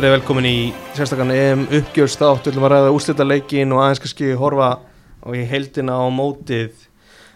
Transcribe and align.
Verið 0.00 0.14
velkomin 0.14 0.46
í 0.48 0.58
sérstakann 0.96 1.28
EM 1.34 1.62
uppgjörst 1.76 2.22
átt 2.24 2.46
Við 2.46 2.54
ætlum 2.54 2.64
að 2.64 2.70
ræða 2.72 2.92
úslita 2.96 3.24
leikin 3.26 3.72
og 3.76 3.82
aðeins 3.82 3.98
kannski 4.00 4.28
horfa 4.40 4.68
á 4.80 5.28
í 5.36 5.42
heildina 5.44 5.98
á 6.00 6.08
mótið. 6.08 6.70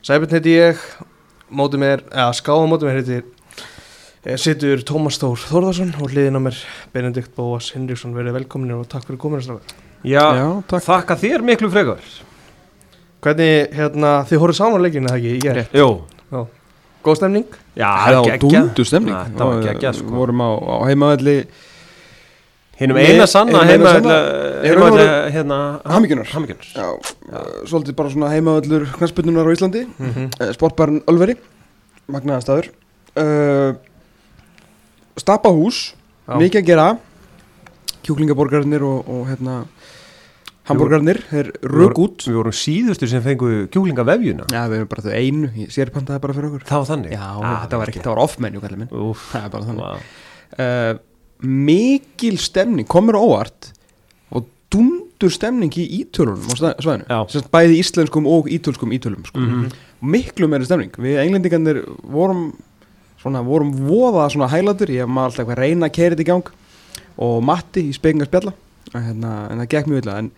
Sæbjörn 0.01 0.33
heiti 0.33 0.55
ég. 0.55 0.81
Mótið 1.53 1.83
mér, 1.83 2.05
eða 2.09 2.31
skáða 2.39 2.71
mótið 2.71 2.89
mér 2.89 2.97
heitir 3.03 3.27
eh, 4.25 4.39
Sittur 4.41 4.81
Tómas 4.89 5.21
Þór 5.21 5.43
Þórðarsson 5.43 5.91
og 5.99 6.15
hliðin 6.15 6.41
á 6.41 6.47
mér 6.47 6.63
Benedikt 6.95 7.35
Bóas 7.37 7.69
Hinriksson. 7.75 8.17
Verið 8.17 8.39
velkominir 8.39 8.81
og 8.81 8.89
takk 8.89 9.05
fyrir 9.11 9.21
kominast 9.27 9.77
Já, 10.01 10.25
Já, 10.41 10.49
takk. 10.65 10.87
þakka 10.89 11.19
þér 11.21 11.47
miklu 11.51 11.71
frekar. 11.77 12.09
Hvernig, 13.29 13.77
hérna, 13.77 14.15
þið 14.33 14.43
horfið 14.47 14.61
saman 14.63 14.81
á 14.81 14.85
leikinu, 14.89 15.13
eða 15.13 15.21
ekki, 15.21 15.37
í 15.37 15.45
gerð? 15.45 15.77
Jú, 15.83 16.49
Góð 17.05 17.21
stemning? 17.21 17.61
já, 17.77 17.93
Það 18.09 18.19
var 18.25 18.43
dúndu 18.49 18.89
stemning. 18.89 19.21
Já, 19.21 19.37
Það 19.37 19.53
var 19.53 19.63
geggjað 19.69 20.01
sko. 20.01 20.17
Vorum 20.17 20.41
á, 20.41 20.49
á 20.57 20.77
heimavelli 20.89 21.39
Hinnum 22.79 22.99
eina 22.99 23.27
sanna 23.31 23.63
hinum 23.63 23.71
eina 23.71 23.73
heima 23.73 23.93
sanna. 23.95 24.19
Heima 24.65 24.71
Eru 24.71 24.87
hérna 25.35 25.59
Hamingjunar. 25.85 26.31
Hamingjunar. 26.35 26.69
Já, 26.75 26.87
uh, 26.95 27.51
svolítið 27.71 27.97
bara 27.99 28.11
svona 28.11 28.31
heimavellur 28.33 28.87
knarspinnunar 28.97 29.47
á 29.47 29.53
Íslandi. 29.55 29.85
Mm 29.99 30.11
-hmm. 30.15 30.31
uh, 30.41 30.53
Sportbarn 30.53 31.03
Ölveri 31.07 31.37
Magnaða 32.09 32.41
staður. 32.41 32.71
Uh, 33.17 33.75
Stapahús 35.17 35.95
Mikið 36.27 36.61
að 36.63 36.67
gera. 36.67 36.89
Kjúklingaborgarnir 38.05 38.83
og, 38.83 39.09
og 39.09 39.29
hérna 39.29 39.65
Hamburgarnir, 40.65 41.19
þeir 41.29 41.51
rög 41.69 41.99
út. 42.01 42.23
Við 42.25 42.37
vorum 42.39 42.55
síðustu 42.57 43.09
sem 43.09 43.21
fengu 43.25 43.67
kjúklinga 43.69 44.05
vefjuna 44.09 44.47
Já, 44.49 44.63
við 44.73 44.79
erum 44.81 44.89
bara 44.89 45.03
þau 45.05 45.13
einu, 45.13 45.51
ég 45.61 45.73
sérpantaði 45.75 46.23
bara 46.25 46.37
fyrir 46.37 46.49
okkur. 46.49 46.63
Það 46.65 46.79
var 46.81 46.89
þannig? 46.89 47.11
Já, 47.13 47.27
Ah, 47.45 47.59
þetta 47.65 47.81
var 47.81 47.93
ekki, 47.93 48.01
það 48.01 48.15
var 48.15 48.77
minn. 48.81 48.89
Úff, 48.89 49.27
Það 49.33 49.45
er 49.45 49.51
bara 49.53 49.65
þannig. 49.65 50.07
uh, 50.59 51.14
Mikil 51.45 52.39
stemning, 52.41 52.87
komur 52.89 53.19
óvart 53.21 53.71
Og 54.35 54.47
dundur 54.73 55.33
stemning 55.33 55.73
í 55.79 55.87
ítölunum 56.03 56.47
á 56.51 56.55
svæðinu. 56.81 57.49
Bæði 57.53 57.81
íslenskum 57.81 58.27
og 58.31 58.49
ítölskum 58.51 58.95
ítölum 58.97 59.25
sko. 59.27 59.39
Mhm. 59.41 59.73
Miklu 60.05 60.49
meiri 60.51 60.67
stemning. 60.69 60.93
Við 60.93 61.21
englendingarnir 61.25 61.85
vorum 62.03 62.53
Svona, 63.25 63.41
vorum 63.41 63.71
voða 63.73 64.27
svona 64.29 64.51
hælatur 64.53 64.91
Ég 64.93 65.09
maður 65.09 65.31
alltaf 65.31 65.39
eitthvað 65.41 65.57
að 65.57 65.63
reyna 65.63 65.87
að 65.89 65.95
keira 65.97 66.15
þetta 66.15 66.21
í 66.21 66.29
gang. 66.29 66.51
Og 67.25 67.39
Matti 67.43 67.85
í 67.89 67.95
spekingar 67.97 68.29
spjalla. 68.29 68.53
En, 68.93 69.03
hérna, 69.07 69.31
en 69.51 69.63
það 69.63 69.69
gekk 69.73 69.87
mjög 69.89 70.03
illa. 70.03 70.19
En 70.19 70.31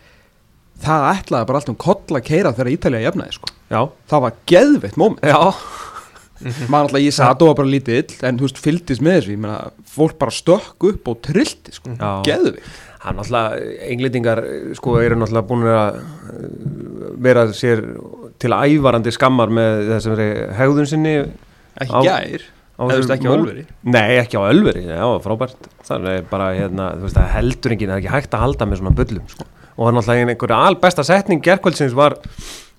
það 0.84 1.06
ætlaði 1.16 1.46
bara 1.48 1.58
alltaf 1.58 1.72
um 1.74 1.80
koll 1.82 2.20
að 2.20 2.22
keira 2.28 2.52
Þegar 2.54 2.70
Ítalía 2.70 3.02
jafnaði 3.02 3.32
sko. 3.32 3.50
Það 4.06 4.22
var 4.26 4.36
geðveitt 4.46 4.96
moment 6.40 6.58
já 6.60 6.70
maður 6.72 6.88
alltaf, 6.88 7.02
ég 7.04 7.14
satt 7.16 7.42
og 7.44 7.50
var 7.50 7.58
bara 7.60 7.72
lítið 7.72 8.00
ill 8.02 8.26
en 8.28 8.40
þú 8.40 8.48
veist, 8.48 8.60
fylgdist 8.64 9.04
með 9.04 9.16
þessu, 9.20 9.32
ég 9.36 9.40
meina 9.44 9.58
fólk 9.96 10.18
bara 10.20 10.34
stökk 10.34 10.88
upp 10.90 11.08
og 11.12 11.22
trillti, 11.24 11.74
sko 11.76 11.94
Já. 11.96 12.10
geðvikt, 12.26 12.82
Það 13.06 13.12
er 13.12 13.16
náttúrulega, 13.20 13.72
englendingar 13.86 14.40
sko 14.74 14.94
eru 14.98 15.18
náttúrulega 15.20 15.46
búin 15.46 15.66
að 15.70 15.98
uh, 16.00 17.10
vera 17.22 17.44
sér 17.54 17.82
til 18.42 18.50
ævarandi 18.56 19.12
skammar 19.14 19.52
með 19.54 19.84
þessari 19.92 20.28
hegðun 20.58 20.90
sinni 20.90 21.12
ekki 21.22 22.00
eða 22.02 22.16
þú 22.76 22.88
veist, 22.92 23.12
ekki 23.14 23.30
á. 23.30 23.32
Ölveri 23.36 23.62
Nei, 23.86 24.16
ekki 24.20 24.40
á 24.40 24.42
Ölveri, 24.50 24.82
já, 24.90 25.04
frábært 25.24 25.70
Það 25.86 26.08
er 26.12 26.26
bara, 26.28 26.50
hérna, 26.56 26.90
þú 26.98 27.06
veist, 27.06 27.16
það 27.16 27.30
heldur 27.36 27.76
enginn 27.76 27.92
það 27.92 27.96
er 27.96 28.02
ekki 28.02 28.14
hægt 28.16 28.36
að 28.36 28.44
halda 28.46 28.68
með 28.68 28.82
svona 28.82 28.96
bullum 28.98 29.30
sko. 29.32 29.46
og 29.76 29.80
það 29.80 29.88
er 29.92 29.96
náttúrulega 30.00 30.34
einhverja 30.34 30.60
albesta 30.66 31.06
setning 31.06 31.44
gerkvöldsins 31.46 31.96
var 31.96 32.18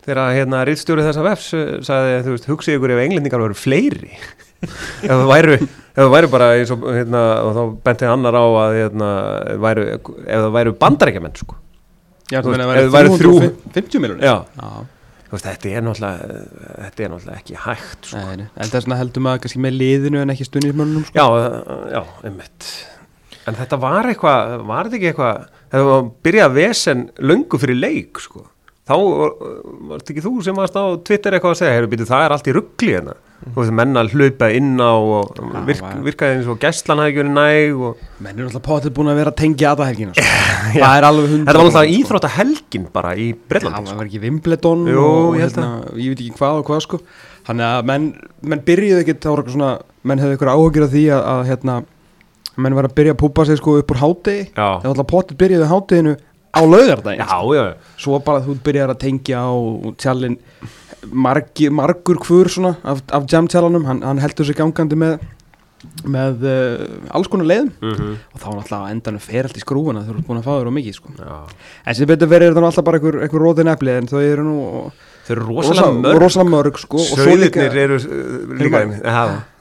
þegar 0.07 0.35
hérna 0.37 0.63
rittstjóri 0.67 1.03
þessa 1.05 1.23
vefs 1.25 1.47
uh, 1.57 1.63
sagði, 1.85 2.19
þú 2.25 2.35
veist, 2.35 2.49
hugsið 2.51 2.77
ykkur 2.77 2.93
ef 2.95 3.01
englendingar 3.03 3.43
veru 3.43 3.57
fleiri? 3.57 4.13
Ef 4.57 5.11
það 5.11 5.27
væru 5.29 5.55
ef 5.57 5.99
það 5.99 6.11
væru 6.15 6.29
bara 6.33 6.45
eins 6.57 6.71
og 6.73 6.85
hérna, 6.89 7.19
og 7.45 7.51
þá 7.53 7.61
benti 7.85 8.07
annar 8.09 8.37
á 8.37 8.45
að 8.45 8.75
hérna, 8.79 9.09
væru, 9.61 9.83
ef 9.93 10.31
það 10.31 10.53
væru 10.55 10.73
bandarækjamenn 10.81 11.35
sko. 11.37 11.57
Já, 12.31 12.39
Þú 12.41 12.51
veist, 12.53 12.63
að 12.63 12.71
ef 12.71 12.71
vera 12.73 12.93
væru 12.95 13.19
þrjú- 13.21 13.35
350 13.43 14.01
miljonir 14.03 14.25
Já, 14.25 14.33
Já, 14.57 14.71
veist, 15.31 15.45
þetta 15.45 15.69
er 15.69 15.85
þetta 16.87 17.05
er 17.05 17.13
náttúrulega 17.13 17.37
ekki 17.37 17.59
hægt 17.67 18.09
sko. 18.09 18.23
nei, 18.25 18.49
það 18.57 18.79
er 18.79 18.85
svona 18.87 18.99
heldur 19.03 19.25
maður 19.27 19.43
kannski 19.45 19.63
með 19.67 19.77
liðinu 19.83 20.21
en 20.23 20.33
ekki 20.33 20.49
stundismönnum 20.49 21.05
sko. 21.07 21.17
Já, 21.21 21.25
uh, 21.29 21.87
já, 21.93 22.01
einmitt. 22.25 22.71
En 23.47 23.61
þetta 23.61 23.79
var 23.85 24.09
eitthvað, 24.09 24.57
var 24.73 24.89
þetta 24.89 24.99
ekki 24.99 25.11
eitthvað 25.13 25.41
þetta 25.69 25.87
var 25.93 26.11
byrjað 26.25 26.57
vesen 26.57 27.09
löngu 27.21 27.61
fyrir 27.61 27.77
leik, 27.77 28.25
sko 28.25 28.47
þá 28.87 28.93
uh, 28.95 29.47
var 29.89 30.01
þetta 30.01 30.13
ekki 30.13 30.23
þú 30.25 30.33
sem 30.45 30.57
varst 30.57 30.77
á 30.79 30.83
Twitter 31.03 31.35
eitthvað 31.37 31.55
að 31.55 31.59
segja, 31.61 31.73
heyrðu, 31.75 31.89
býtu, 31.93 32.07
það 32.07 32.25
er 32.27 32.35
allt 32.35 32.47
í 32.47 32.53
ruggli 32.55 32.93
hérna, 32.93 33.15
þú 33.43 33.55
veist, 33.59 33.73
menna 33.79 34.03
að 34.03 34.13
hlaupa 34.15 34.49
inn 34.57 34.69
á 34.79 34.91
og 34.95 35.33
Já, 35.37 35.63
virk, 35.67 35.81
var- 35.83 36.03
virkaði 36.07 36.37
eins 36.37 36.47
og 36.53 36.59
gæslan 36.63 37.01
hafði 37.03 37.11
ekki 37.13 37.21
verið 37.23 37.35
næg 37.37 37.81
og 37.89 38.05
menn 38.25 38.39
er 38.39 38.47
alltaf 38.47 38.63
potið 38.67 38.95
búin 38.97 39.11
að 39.11 39.19
vera 39.21 39.33
að 39.33 39.39
tengja 39.43 39.73
aða 39.75 39.89
helgina 39.89 40.15
sko. 40.15 40.37
það 40.77 40.95
er 41.01 41.07
alveg 41.09 41.33
hundra 41.33 41.51
þetta 41.51 41.59
var 41.61 41.69
alltaf 41.71 41.91
íþrótta 41.97 42.31
helgin 42.37 42.87
bara 42.95 43.11
í 43.17 43.27
Það 43.33 43.51
Breitlandi, 43.53 43.97
var 43.99 44.09
ekki 44.09 44.23
Wimbledon 44.23 44.87
Jú, 44.93 45.03
og 45.03 45.37
ég 45.37 45.43
hérna, 45.45 45.67
ég 45.99 46.13
veit 46.15 46.23
ekki 46.23 46.39
hvað 46.39 46.61
og 46.63 46.71
hvað 46.71 46.81
sko. 46.87 47.01
Þannig 47.47 47.67
að 47.67 47.85
menn, 47.91 48.07
menn 48.43 48.65
byrjuðu 48.67 49.03
ekkert 49.03 49.21
þá 49.23 49.29
var 49.31 49.43
eitthvað 49.43 49.57
svona, 49.57 49.69
menn 50.07 50.23
hefðu 50.23 50.35
eitthvað 50.35 50.57
áhugir 50.57 50.87
af 50.87 50.95
því 50.95 51.03
að, 51.15 51.21
að 51.35 51.43
hérna, 51.51 51.77
menn 52.57 52.75
var 52.77 52.87
að 52.89 52.95
byrja 52.97 53.13
að 53.13 53.19
púpa 53.21 53.45
sig 53.47 53.59
sko 53.61 53.77
upp 53.79 53.93
úr 53.93 54.01
Já, 54.01 54.49
Það 54.57 54.87
var 54.87 54.91
alltaf 54.91 55.09
potið 55.13 55.39
byrjuðu 55.43 55.69
hádeginu 55.71 56.15
á 56.57 56.61
laugardaginn 56.65 57.21
já, 57.23 57.39
já, 57.55 57.63
já. 57.69 57.93
Svo 58.01 58.19
bara 58.25 58.41
þú 58.45 58.57
byrjar 58.65 58.93
að 58.95 59.01
tengja 59.05 59.45
á 59.45 59.53
tjallin 60.01 60.37
margi, 61.13 61.69
margur 61.71 62.17
hvur 62.25 62.49
svona 62.51 62.75
af, 62.83 63.01
af 63.13 63.25
jam-tjallanum, 63.29 63.85
hann, 63.87 64.01
hann 64.03 64.19
heldur 64.23 64.47
sig 64.49 64.57
gangandi 64.57 64.97
með 64.99 65.19
með 66.09 66.41
uh, 66.41 67.13
alls 67.15 67.29
konar 67.29 67.45
leiðum. 67.47 67.67
Mm 67.85 68.15
og 68.33 68.41
þá 68.41 68.73
að 68.75 68.87
endanum 68.91 69.21
fer 69.21 69.45
allt 69.47 69.57
í 69.59 69.61
skrúfuna 69.61 70.01
þegar 70.03 70.17
þú 70.17 70.21
ert 70.23 70.27
búin 70.27 70.39
að 70.41 70.47
fá 70.47 70.53
þér 70.57 70.69
á 70.69 70.77
mikið 70.77 70.95
sko. 70.97 71.13
en 71.85 71.95
sem 71.97 72.09
betur 72.09 72.29
verið 72.31 72.49
er 72.49 72.57
það 72.57 72.67
alltaf 72.69 72.85
bara 72.87 72.99
einhver, 72.99 73.17
einhver 73.25 73.43
róðin 73.45 73.71
epli 73.71 73.93
en 73.93 74.09
þau 74.09 74.19
eru 74.25 74.45
nú 74.47 74.57
Þau 75.27 75.31
eru 75.35 75.45
rosalega 75.47 76.13
rosa- 76.23 76.45
mörg. 76.47 76.77
sko, 76.81 76.97
og 76.97 77.17
líka, 77.19 77.61
Sauðirnir 77.61 77.79
eru 77.83 77.97
uh, 77.99 78.53
líka, 78.61 78.83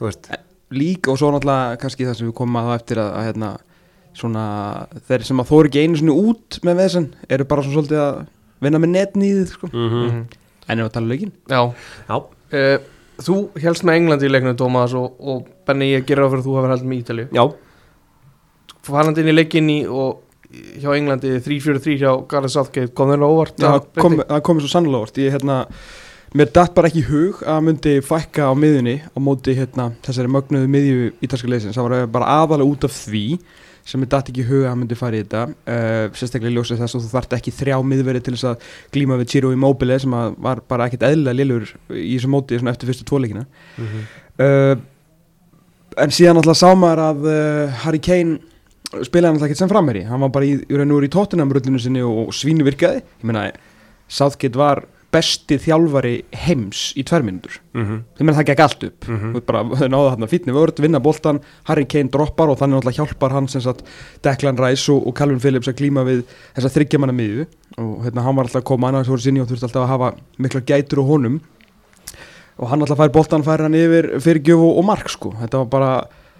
þú 0.01 0.09
veist. 0.09 0.29
Líka 0.77 1.13
og 1.13 1.19
svo 1.21 1.31
náttúrulega 1.35 1.79
kannski 1.83 2.07
það 2.09 2.19
sem 2.21 2.29
við 2.31 2.37
komum 2.41 2.59
að 2.61 2.69
það 2.71 2.79
eftir 2.81 3.01
að, 3.03 3.11
að 3.21 3.27
hérna, 3.29 3.51
svona, 4.17 4.47
þeir 5.09 5.27
sem 5.29 5.43
að 5.43 5.51
þóri 5.53 5.71
ekki 5.71 5.85
einu 5.85 6.01
sinni 6.01 6.17
út 6.17 6.59
með 6.67 6.81
vesen 6.81 7.07
eru 7.29 7.47
bara 7.49 7.65
svona 7.65 7.77
svolítið 7.77 8.03
að 8.03 8.19
vinna 8.65 8.81
með 8.83 8.93
netnýðið 8.97 9.49
sko. 9.53 9.71
mm 9.73 10.27
en 10.67 10.83
ef 10.83 10.89
að 10.89 10.95
tala 10.97 11.07
um 11.07 11.13
leikinn? 11.13 11.33
Já, 11.51 11.61
Já, 12.09 12.17
uh, 12.59 12.87
þú 13.23 13.37
helst 13.63 13.87
með 13.87 14.01
Englandi 14.01 14.29
í 14.29 14.33
leiknum, 14.33 14.57
Tómas 14.59 14.95
og, 14.99 15.19
og 15.21 15.45
Benni, 15.67 15.93
ég 15.93 16.07
gerir 16.09 16.27
á 16.27 16.31
fyrir 16.31 16.43
að 16.43 16.49
þú 16.49 16.57
hafa 16.59 16.73
held 16.75 16.87
með 16.87 17.03
Ítalíu. 17.03 17.27
Já, 17.37 17.45
farandi 18.87 19.23
inn 19.23 19.33
í 19.33 19.37
leikinni 19.37 19.77
og 19.87 20.25
hjá 20.83 20.91
Englandi 20.95 21.37
3-4-3 21.45 22.01
hjá 22.03 22.11
Gareth 22.31 22.55
Southgate 22.55 22.95
kom 22.97 23.13
þeirra 23.13 23.31
óvart 23.31 23.63
Já, 23.63 23.71
að 23.73 23.87
kom, 23.99 24.19
það 24.23 24.43
komið 24.49 24.67
svo 24.67 24.73
sannlega 24.73 25.03
óvart. 25.03 25.21
Ég, 25.23 25.37
hérna, 25.37 25.61
mér 26.37 26.51
datt 26.55 26.75
bara 26.77 26.91
ekki 26.91 27.03
í 27.03 27.09
hug 27.11 27.43
að 27.47 27.63
myndi 27.67 27.95
fækka 28.05 28.51
á 28.51 28.55
miðunni 28.59 28.97
á 29.07 29.19
móti 29.23 29.57
hérna, 29.59 29.91
þessari 30.07 30.33
mögnuðu 30.35 30.73
miðju 30.73 31.13
ítalska 31.27 31.51
leysins 31.51 31.79
það 31.79 31.89
var 31.89 32.11
bara 32.19 32.33
aðalega 32.43 32.75
út 32.75 32.87
af 32.89 32.95
því 32.95 33.25
sem 33.87 34.03
mér 34.03 34.11
datt 34.11 34.31
ekki 34.33 34.43
í 34.43 34.49
hug 34.49 34.67
að 34.67 34.77
myndi 34.81 34.99
fara 34.99 35.19
í 35.19 35.23
þetta 35.23 35.45
uh, 35.47 36.17
sérstaklega 36.19 36.57
ljósið 36.57 36.83
þess 36.83 36.99
að 36.99 37.05
þú 37.07 37.13
þarft 37.13 37.37
ekki 37.39 37.55
þrjá 37.55 37.77
miðveri 37.87 38.23
til 38.25 38.35
þess 38.35 38.49
að 38.51 38.67
glíma 38.97 39.21
við 39.21 39.31
Ciro 39.35 39.53
Immobile 39.55 40.01
sem 40.03 40.17
var 40.43 40.63
bara 40.67 40.89
ekkit 40.91 41.07
eðlilega 41.07 41.39
lillur 41.39 41.71
í 41.95 42.17
þessu 42.17 42.33
móti 42.33 42.59
eftir 42.59 42.91
fyrstu 42.91 43.07
tvoleikina 43.07 43.47
uh, 43.79 44.75
en 46.03 46.13
síðan 46.15 46.43
alltaf 46.43 46.59
sá 46.59 46.69
maður 46.75 47.05
að 47.07 47.31
uh, 47.31 47.81
Harry 47.85 48.03
Kane 48.03 48.41
spilaði 49.07 49.35
alltaf 49.35 49.49
ekkert 49.49 49.63
sem 49.63 49.71
framherri 49.71 50.05
hann 50.09 50.23
var 50.23 50.35
bara 50.35 50.49
í, 50.49 50.59
í 50.59 51.07
í 51.07 51.13
Tottenham 51.13 51.55
rullinu 51.55 51.81
sinni 51.83 52.03
og, 52.07 52.29
og 52.29 52.37
svínu 52.37 52.67
virkaði. 52.67 53.03
Ég 53.03 53.27
meina, 53.27 53.49
Southgate 54.07 54.59
var 54.59 54.85
besti 55.17 55.57
þjálfari 55.65 56.15
heims 56.45 56.91
í 56.99 57.05
tvær 57.09 57.25
mínútur. 57.27 57.57
Mhm, 57.75 58.03
ég 58.19 58.25
meina 58.27 58.37
það 58.39 58.49
gekk 58.51 58.63
allt 58.65 58.87
upp. 58.87 59.07
Þú 59.09 59.33
veist 59.35 59.47
bara, 59.49 59.63
þau 59.65 59.89
náðu 59.89 60.11
þarna 60.13 60.29
fítni 60.31 60.55
vörð, 60.57 60.83
vinna 60.85 61.01
boltan 61.03 61.41
Harry 61.71 61.87
Kane 61.89 62.13
droppar 62.13 62.53
og 62.53 62.61
þannig 62.61 62.81
náttúrulega 62.81 63.01
hjálpar 63.01 63.35
hann 63.37 63.49
sem 63.49 63.65
sagt 63.65 63.83
Declan 64.23 64.61
Rice 64.61 64.93
og, 64.93 65.07
og 65.09 65.17
Calvin 65.17 65.41
Phillips 65.41 65.71
að 65.73 65.81
glíma 65.81 66.05
við 66.07 66.23
þessa 66.57 66.73
þryggjamanna 66.77 67.17
miðju. 67.17 67.47
Og 67.83 68.07
hérna 68.07 68.25
hann 68.27 68.37
var 68.37 68.47
alltaf 68.47 68.63
að 68.63 68.69
koma 68.71 68.93
annars 68.93 69.11
voru 69.11 69.25
sinni 69.25 69.43
og 69.43 69.49
þurfti 69.51 69.69
alltaf 69.71 69.87
að 69.87 69.93
hafa 69.95 70.13
mikla 70.39 70.65
gætur 70.69 71.03
á 71.03 71.05
honum. 71.09 71.41
Og 72.57 72.71
hann 72.71 72.85
alltaf 72.85 73.01
fær 73.03 73.13
boltan 73.17 73.45
fær 73.47 73.67
hann 73.67 73.77
yfir 73.77 74.15
fyrir 74.21 74.45
gjöf 74.51 74.63
og, 74.69 74.79
og 74.81 74.89
mark 74.93 75.11
sko. 75.13 75.35
Þetta 75.43 75.65
var 75.65 75.73
bara 75.73 75.91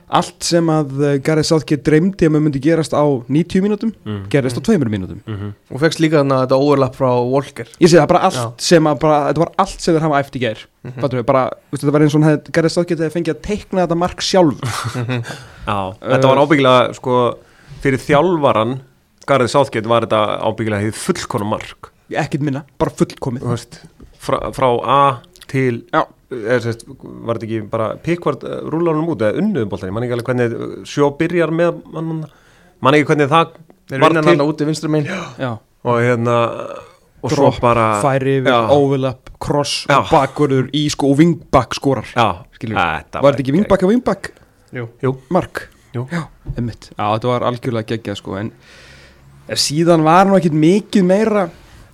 allt 0.09 0.45
sem 0.47 0.67
að 0.71 0.93
eh, 1.03 1.15
Gareth 1.19 1.49
Southgate 1.49 1.83
dreymdi 1.83 2.27
að 2.29 2.31
maður 2.37 2.45
myndi 2.47 2.61
gerast 2.63 2.93
á 2.95 3.03
90 3.27 3.63
mínútum 3.65 3.93
Mhm. 4.07 4.29
gerist 4.31 4.59
á 4.59 4.63
2 4.63 4.79
mínútum 4.87 5.19
Mhm. 5.27 5.53
og 5.73 5.81
fegst 5.83 5.99
líka 5.99 6.21
þarna 6.23 6.47
þetta 6.47 6.59
overlap 6.63 6.95
frá 6.95 7.11
Walker 7.31 7.67
ég 7.81 7.89
sé 7.91 7.99
það 7.99 8.07
bara 8.09 8.21
allt 8.29 8.35
Já. 8.37 8.53
sem 8.59 8.85
að 8.85 9.01
bara, 9.01 9.33
þetta 9.33 9.39
var 9.45 9.53
allt 9.59 9.81
sem 9.81 9.95
þeir 9.95 10.03
hafa 10.07 10.21
eftir 10.23 10.41
gær 10.41 10.59
Mhm. 10.87 11.01
Fattur 11.01 11.19
við, 11.23 11.27
bara, 11.27 11.51
þetta 11.75 11.91
var 11.93 12.01
eins 12.03 12.15
og 12.15 12.23
hann 12.23 12.31
hefði 12.39 12.53
Gareth 12.53 12.73
Southgate 12.75 13.01
hefði 13.03 13.17
fengið 13.19 13.35
að 13.35 13.43
teikna 13.43 13.87
þetta 13.87 13.97
mark 13.99 14.21
sjálf 14.21 14.61
Já, 15.67 15.79
þetta 16.01 16.29
var 16.31 16.39
ábyggilega 16.47 16.95
sko, 16.95 17.17
fyrir 17.83 17.99
þjálfaran 17.99 18.81
Garðið 19.27 19.51
Sáþgett 19.51 19.87
var 19.91 20.05
þetta 20.07 20.39
ábyggilega 20.39 20.87
því 20.87 20.93
fullkona 20.95 21.45
mark 21.51 21.91
ekkert 22.15 22.41
minna, 22.47 22.63
bara 22.79 22.93
fullkomið 22.95 23.43
Þú 23.43 23.51
veist, 23.51 23.81
frá, 24.23 24.39
frá 24.55 24.69
A 24.87 25.19
til 25.51 25.83
Já. 25.95 26.03
er, 26.33 26.61
sest, 26.65 26.83
var 26.89 27.39
þetta 27.39 27.47
ekki 27.47 27.61
bara 27.71 27.89
Pickvart 28.03 28.43
rúlar 28.67 28.97
hann 28.99 29.07
út 29.09 29.23
eða 29.23 29.39
unnuðum 29.43 29.71
boltan, 29.71 29.91
ég 29.91 29.95
man 29.97 30.07
ekki 30.07 30.17
alveg 30.17 30.31
hvernig 30.33 30.87
sjó 30.91 31.11
byrjar 31.19 31.53
með 31.55 31.81
hann 31.95 32.11
man 32.83 32.95
ekki 32.99 33.09
hvernig 33.13 33.31
það 33.33 33.55
Þeir 33.87 34.01
Var 34.03 34.11
vinna 34.11 34.23
til- 34.23 34.33
hann 34.35 34.49
úti 34.51 35.59
og 35.87 36.01
hérna 36.03 36.37
og 37.23 37.31
svo 37.31 37.47
Dropp, 37.47 37.61
bara 37.63 37.85
færi 38.03 38.41
yfir, 38.41 38.53
overlap, 38.75 39.31
cross 39.41 39.87
Já. 39.89 40.01
og 40.01 40.11
bakvörður 40.11 40.69
í 40.75 40.89
sko 40.91 41.13
og 41.13 41.19
vingbak 41.21 41.75
skorar 41.79 42.05
já, 42.11 42.27
Skilur 42.59 42.75
Var 42.77 43.05
þetta 43.07 43.39
ekki 43.45 43.55
vingbak 43.55 43.83
og 43.87 43.91
vingbak 43.95 44.33
Jú. 44.75 44.89
Jú. 45.03 45.13
mark? 45.31 45.69
Jú. 45.95 46.07
Já, 46.11 46.27
þetta 46.59 47.31
var 47.31 47.47
algjörlega 47.49 47.87
geggjað 47.95 48.19
sko 48.19 48.35
en 48.37 48.51
síðan 49.55 50.03
var 50.03 50.27
nú 50.27 50.37
ekkit 50.41 50.57
mikið 50.59 51.07
meira 51.07 51.47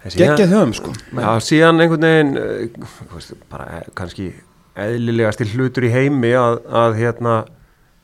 Síðan- 0.03 0.37
geggjað 0.37 0.55
höfum 0.57 0.73
sko 0.75 0.93
Já, 1.15 1.29
síðan 1.47 1.83
einhvern 1.85 2.07
veginn 2.09 2.33
uh, 2.39 3.35
bara 3.53 3.67
eh, 3.79 3.91
kannski 3.95 4.33
eðlilegasti 4.83 5.47
hlutur 5.53 5.87
í 5.87 5.93
heimi 5.93 6.33
að, 6.35 6.63
að 6.67 6.97
hérna 6.99 7.35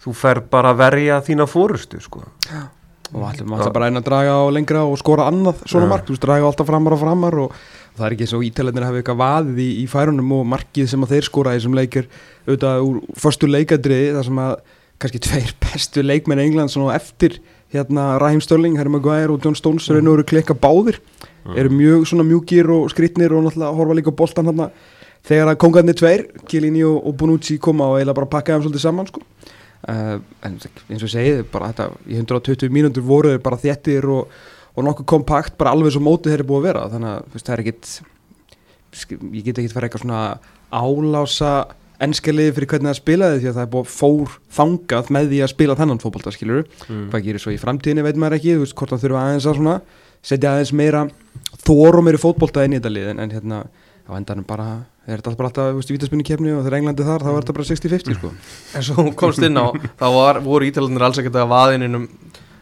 þú 0.03 0.15
fer 0.17 0.43
bara 0.51 0.75
að 0.75 0.83
verja 0.83 1.23
þína 1.27 1.49
fórustu 1.51 2.01
sko. 2.03 2.23
og 3.09 3.25
allir 3.25 3.49
maður 3.49 3.73
bara 3.73 3.89
einn 3.89 3.99
að 3.99 4.07
draga 4.07 4.37
á 4.37 4.45
lengra 4.53 4.85
og 4.85 4.99
skora 5.01 5.27
annað 5.31 5.63
svona 5.65 5.89
Já. 5.89 5.91
mark, 5.95 6.07
þú 6.07 6.15
veist, 6.15 6.25
draga 6.27 6.49
alltaf 6.51 6.69
framar 6.69 6.95
og 6.95 7.01
framar 7.01 7.37
og, 7.41 7.55
það 7.97 8.07
er 8.07 8.15
ekki 8.15 8.27
eins 8.27 8.35
og 8.37 8.45
ítalendir 8.45 8.85
hafi 8.85 9.01
eitthvað 9.01 9.21
vaðið 9.23 9.63
í, 9.65 9.69
í 9.83 9.87
færunum 9.89 10.35
og 10.37 10.43
markið 10.53 10.91
sem 10.93 11.07
að 11.07 11.15
þeir 11.15 11.29
skora 11.31 11.55
í 11.55 11.59
þessum 11.59 11.79
leikir 11.79 12.11
auðvitað 12.47 12.83
úr 12.85 12.99
förstu 13.25 13.49
leikadriði 13.49 14.11
þar 14.19 14.29
sem 14.29 14.43
að 14.45 14.53
kannski 15.01 15.23
tveir 15.27 15.55
bestu 15.65 16.05
leikmenn 16.05 16.45
England 16.45 16.75
svona 16.75 16.99
eftir 17.01 17.41
hérna 17.73 18.19
Raheem 18.21 18.45
Störling, 18.45 18.77
Harry 18.79 18.93
Maguire 18.93 19.33
og 19.33 19.41
John 19.45 19.57
Stones 19.57 19.89
mm. 19.89 20.05
eru 20.05 20.29
klikka 20.29 20.57
báðir 20.57 21.01
eru 21.57 21.73
mjög 21.73 22.07
svona 22.11 22.27
mjúkir 22.29 22.71
og 22.75 22.91
skrýtnir 22.93 23.33
og 23.33 23.47
náttúrulega 23.47 23.77
horfa 23.79 23.97
líka 23.99 24.13
á 24.13 24.21
boltan 24.21 24.51
hérna 24.51 24.71
þegar 25.29 25.53
að 25.53 25.61
kongarnir 25.63 25.97
tveir, 25.99 26.27
Chiellini 26.49 26.85
og, 26.87 26.99
og 27.07 27.17
Bonucci 27.19 27.59
koma 27.63 27.89
og 27.93 27.99
eiginlega 27.99 28.19
bara 28.21 28.31
pakka 28.35 28.55
þeim 28.55 28.67
svolítið 28.67 28.85
saman 28.85 29.09
sko. 29.09 29.25
uh, 29.89 30.19
en 30.45 30.59
eins 30.59 31.03
og 31.03 31.09
ég 31.09 31.15
segi 31.15 31.49
bara 31.53 31.73
þetta, 31.73 31.91
í 32.09 32.21
120 32.21 32.73
mínútur 32.75 33.07
voru 33.07 33.35
þeir 33.35 33.43
bara 33.45 33.61
þéttir 33.61 34.09
og, 34.13 34.39
og 34.75 34.87
nokkuð 34.87 35.09
kompakt 35.15 35.59
bara 35.59 35.75
alveg 35.77 35.95
svo 35.95 36.05
mótið 36.05 36.33
þeir 36.33 36.41
eru 36.41 36.49
búið 36.53 36.63
að 36.63 36.69
vera 36.71 36.87
þannig 36.95 37.11
að 37.17 37.43
það 37.43 37.53
er 37.55 37.65
ekkit 37.65 37.93
ég 39.35 39.45
get 39.45 39.61
ekkit 39.61 39.77
fara 39.77 39.89
eitthvað 39.89 40.07
svona 40.07 40.23
álása 40.73 41.53
ennskaliði 42.03 42.55
fyrir 42.55 42.71
hvernig 42.71 42.93
það 42.93 42.99
spilaði 43.01 43.39
því 43.43 43.49
að 43.51 43.57
það 43.57 43.65
er 43.65 43.71
búið 43.73 43.89
fór 43.91 44.35
þangað 44.55 45.09
með 45.15 45.33
því 45.33 45.41
að 45.43 45.53
spila 45.53 45.77
þennan 45.79 46.03
fótbolta 46.03 46.33
skilur 46.35 46.61
mm. 46.87 47.09
hvað 47.11 47.25
gerir 47.27 47.43
svo 47.43 47.55
í 47.55 47.59
framtíðinni 47.59 48.05
veit 48.07 48.21
maður 48.21 48.39
ekki 48.39 48.55
þú 48.55 48.63
veist 48.63 48.77
hvort 48.79 48.93
það 48.95 49.03
þurfa 49.05 49.23
aðeins 49.25 49.49
að 49.49 49.59
svona 49.59 49.75
setja 50.23 50.55
aðeins 50.55 50.75
meira 50.77 51.07
og 51.69 52.05
meiri 52.05 52.21
fótbolta 52.21 52.65
inn 52.65 52.77
í 52.77 52.81
þetta 52.81 52.93
lið 52.95 53.11
en, 53.13 53.21
en 53.25 53.35
hérna 53.35 53.63
á 54.09 54.13
endanum 54.17 54.47
bara 54.49 54.69
er 55.09 55.21
þetta 55.21 55.37
bara 55.37 55.49
alltaf, 55.51 55.71
þú 55.73 55.81
veist, 55.81 55.93
vítaspunni 55.93 56.25
kefni 56.27 56.53
og 56.53 56.65
þegar 56.65 56.79
Englandi 56.79 57.07
þar 57.07 57.25
þá 57.25 57.31
er 57.31 57.39
þetta 57.39 57.57
bara 57.57 57.69
60-50 57.69 58.19
sko. 58.19 58.31
En 58.77 58.85
svo 58.85 59.05
komst 59.17 59.45
inn 59.45 59.57
á 59.57 59.67
þá 60.01 60.07
var, 60.13 60.41
voru 60.45 60.69
ítalarnir 60.69 61.05
alls 61.09 61.21
ekkert 61.21 61.39
að 61.41 61.51
vaðinum 61.53 62.09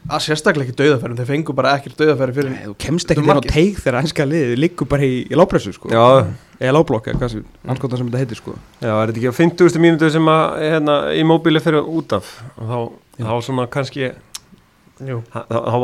að 0.06 0.22
sérstaklega 0.22 0.70
ekki 0.70 0.78
dauðafæri 0.78 1.16
þeir 1.18 1.28
fengu 1.30 1.54
bara 1.56 1.72
ekkert 1.78 1.98
dauðafæri 1.98 2.34
fyrir 2.36 2.52
Nei, 2.52 2.66
þú 2.68 2.74
kemst 2.84 3.10
er 3.10 3.20
inn 3.20 3.32
á 3.34 3.42
teig 3.42 3.80
þegar 3.80 3.98
ennska 4.02 4.26
liðið 4.28 4.60
liggur 4.62 4.90
bara 4.90 5.06
í, 5.06 5.16
í 5.26 5.38
lápressu 5.38 5.72
sko. 5.74 5.90
Já, 5.90 6.28
eða 6.60 6.76
láblokk 6.76 7.10
eða 7.10 7.22
hvað 7.22 7.32
sem, 7.34 7.48
anskotan 7.66 8.00
sem 8.00 8.12
þetta 8.12 8.22
heitir 8.22 8.38
sko. 8.38 8.54
Já, 8.78 8.92
er 8.92 9.10
þetta 9.10 9.22
ekki 9.22 9.32
á 9.34 9.40
50. 9.40 9.82
mínútu 9.82 10.12
sem 10.14 10.30
að 10.30 10.44
hérna, 10.62 10.96
immobili 11.18 11.62
fyrir 11.64 11.90
út 11.90 12.14
af? 12.20 12.30
Og 12.54 12.70
þá, 12.70 12.78
þá 13.26 13.34
svona 13.48 13.66
kannski. 13.72 14.12
Þá, 14.96 15.76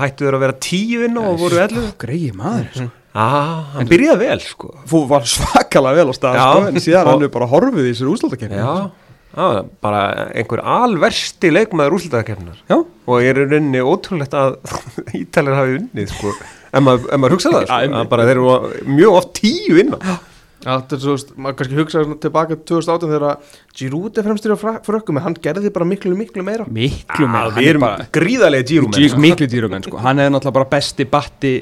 hættu 0.00 0.26
þeir 0.26 0.36
að 0.38 0.42
vera 0.44 0.56
tíu 0.62 1.04
inn 1.08 1.18
og 1.18 1.38
voru 1.40 1.58
ellu 1.64 1.84
Greiði 2.00 2.32
maður 2.38 2.68
sko. 2.76 2.88
Já, 3.10 3.26
hann 3.74 3.88
byrjaði 3.90 4.20
vel 4.30 4.40
sko. 4.44 4.68
Þú 4.86 5.00
var 5.10 5.24
svakalega 5.26 5.98
vel 5.98 6.12
á 6.12 6.14
stað 6.14 6.36
sko, 6.38 6.66
en 6.70 6.82
síðan 6.84 7.08
hann 7.10 7.24
er 7.26 7.32
bara 7.34 7.48
horfið 7.50 7.88
í 7.90 7.94
sér 7.98 8.10
úslátakefni 8.12 8.60
Já, 8.60 8.70
já, 9.34 9.48
bara 9.82 10.02
einhver 10.38 10.62
alversti 10.62 11.50
leikmaður 11.50 11.96
úrslitaðakefnar 11.98 12.62
Já. 12.70 12.78
og 12.78 13.26
er 13.26 13.42
í 13.42 13.48
rauninni 13.50 13.82
ótrúlegt 13.82 14.36
að 14.38 14.56
Ítalir 15.24 15.58
hafi 15.58 15.76
unnið 15.80 16.14
sko. 16.14 16.36
Ef 16.70 16.84
maður, 16.86 17.08
ef 17.10 17.18
maður 17.24 17.34
hugsa 17.34 17.54
það 17.56 17.66
sko, 17.72 18.04
bara 18.14 18.28
þeir 18.30 18.36
eru 18.38 18.84
mjög 18.94 19.18
oft 19.18 19.32
tíu 19.40 19.80
innan. 19.82 20.06
Já, 20.06 20.16
þetta 20.64 20.96
er 20.96 21.02
svo, 21.02 21.16
maður 21.40 21.56
kannski 21.60 21.78
hugsa 21.80 22.04
tilbaka 22.20 22.56
til 22.60 22.64
2018 22.76 23.12
þegar 23.14 23.36
Giroud 23.80 24.18
er 24.20 24.28
fremstir 24.28 24.52
á 24.54 24.58
frökkum 24.84 25.16
en 25.20 25.26
hann 25.28 25.34
gerði 25.40 25.72
bara 25.72 25.88
miklu, 25.88 26.14
miklu 26.18 26.44
meira. 26.46 26.66
Miklu 26.68 27.26
Já, 27.26 27.32
meira. 27.32 27.50
við 27.56 27.68
erum 27.74 27.88
gríðarlega 28.12 28.68
dýrum 28.70 28.92
Dí- 28.96 29.12
Miklu 29.16 29.46
dýrumenn 29.50 29.82
sko. 29.88 29.98
Hann 29.98 30.18
er 30.20 30.30
náttúrulega 30.30 30.58
bara 30.60 30.70
besti 30.78 31.04
batti 31.08 31.54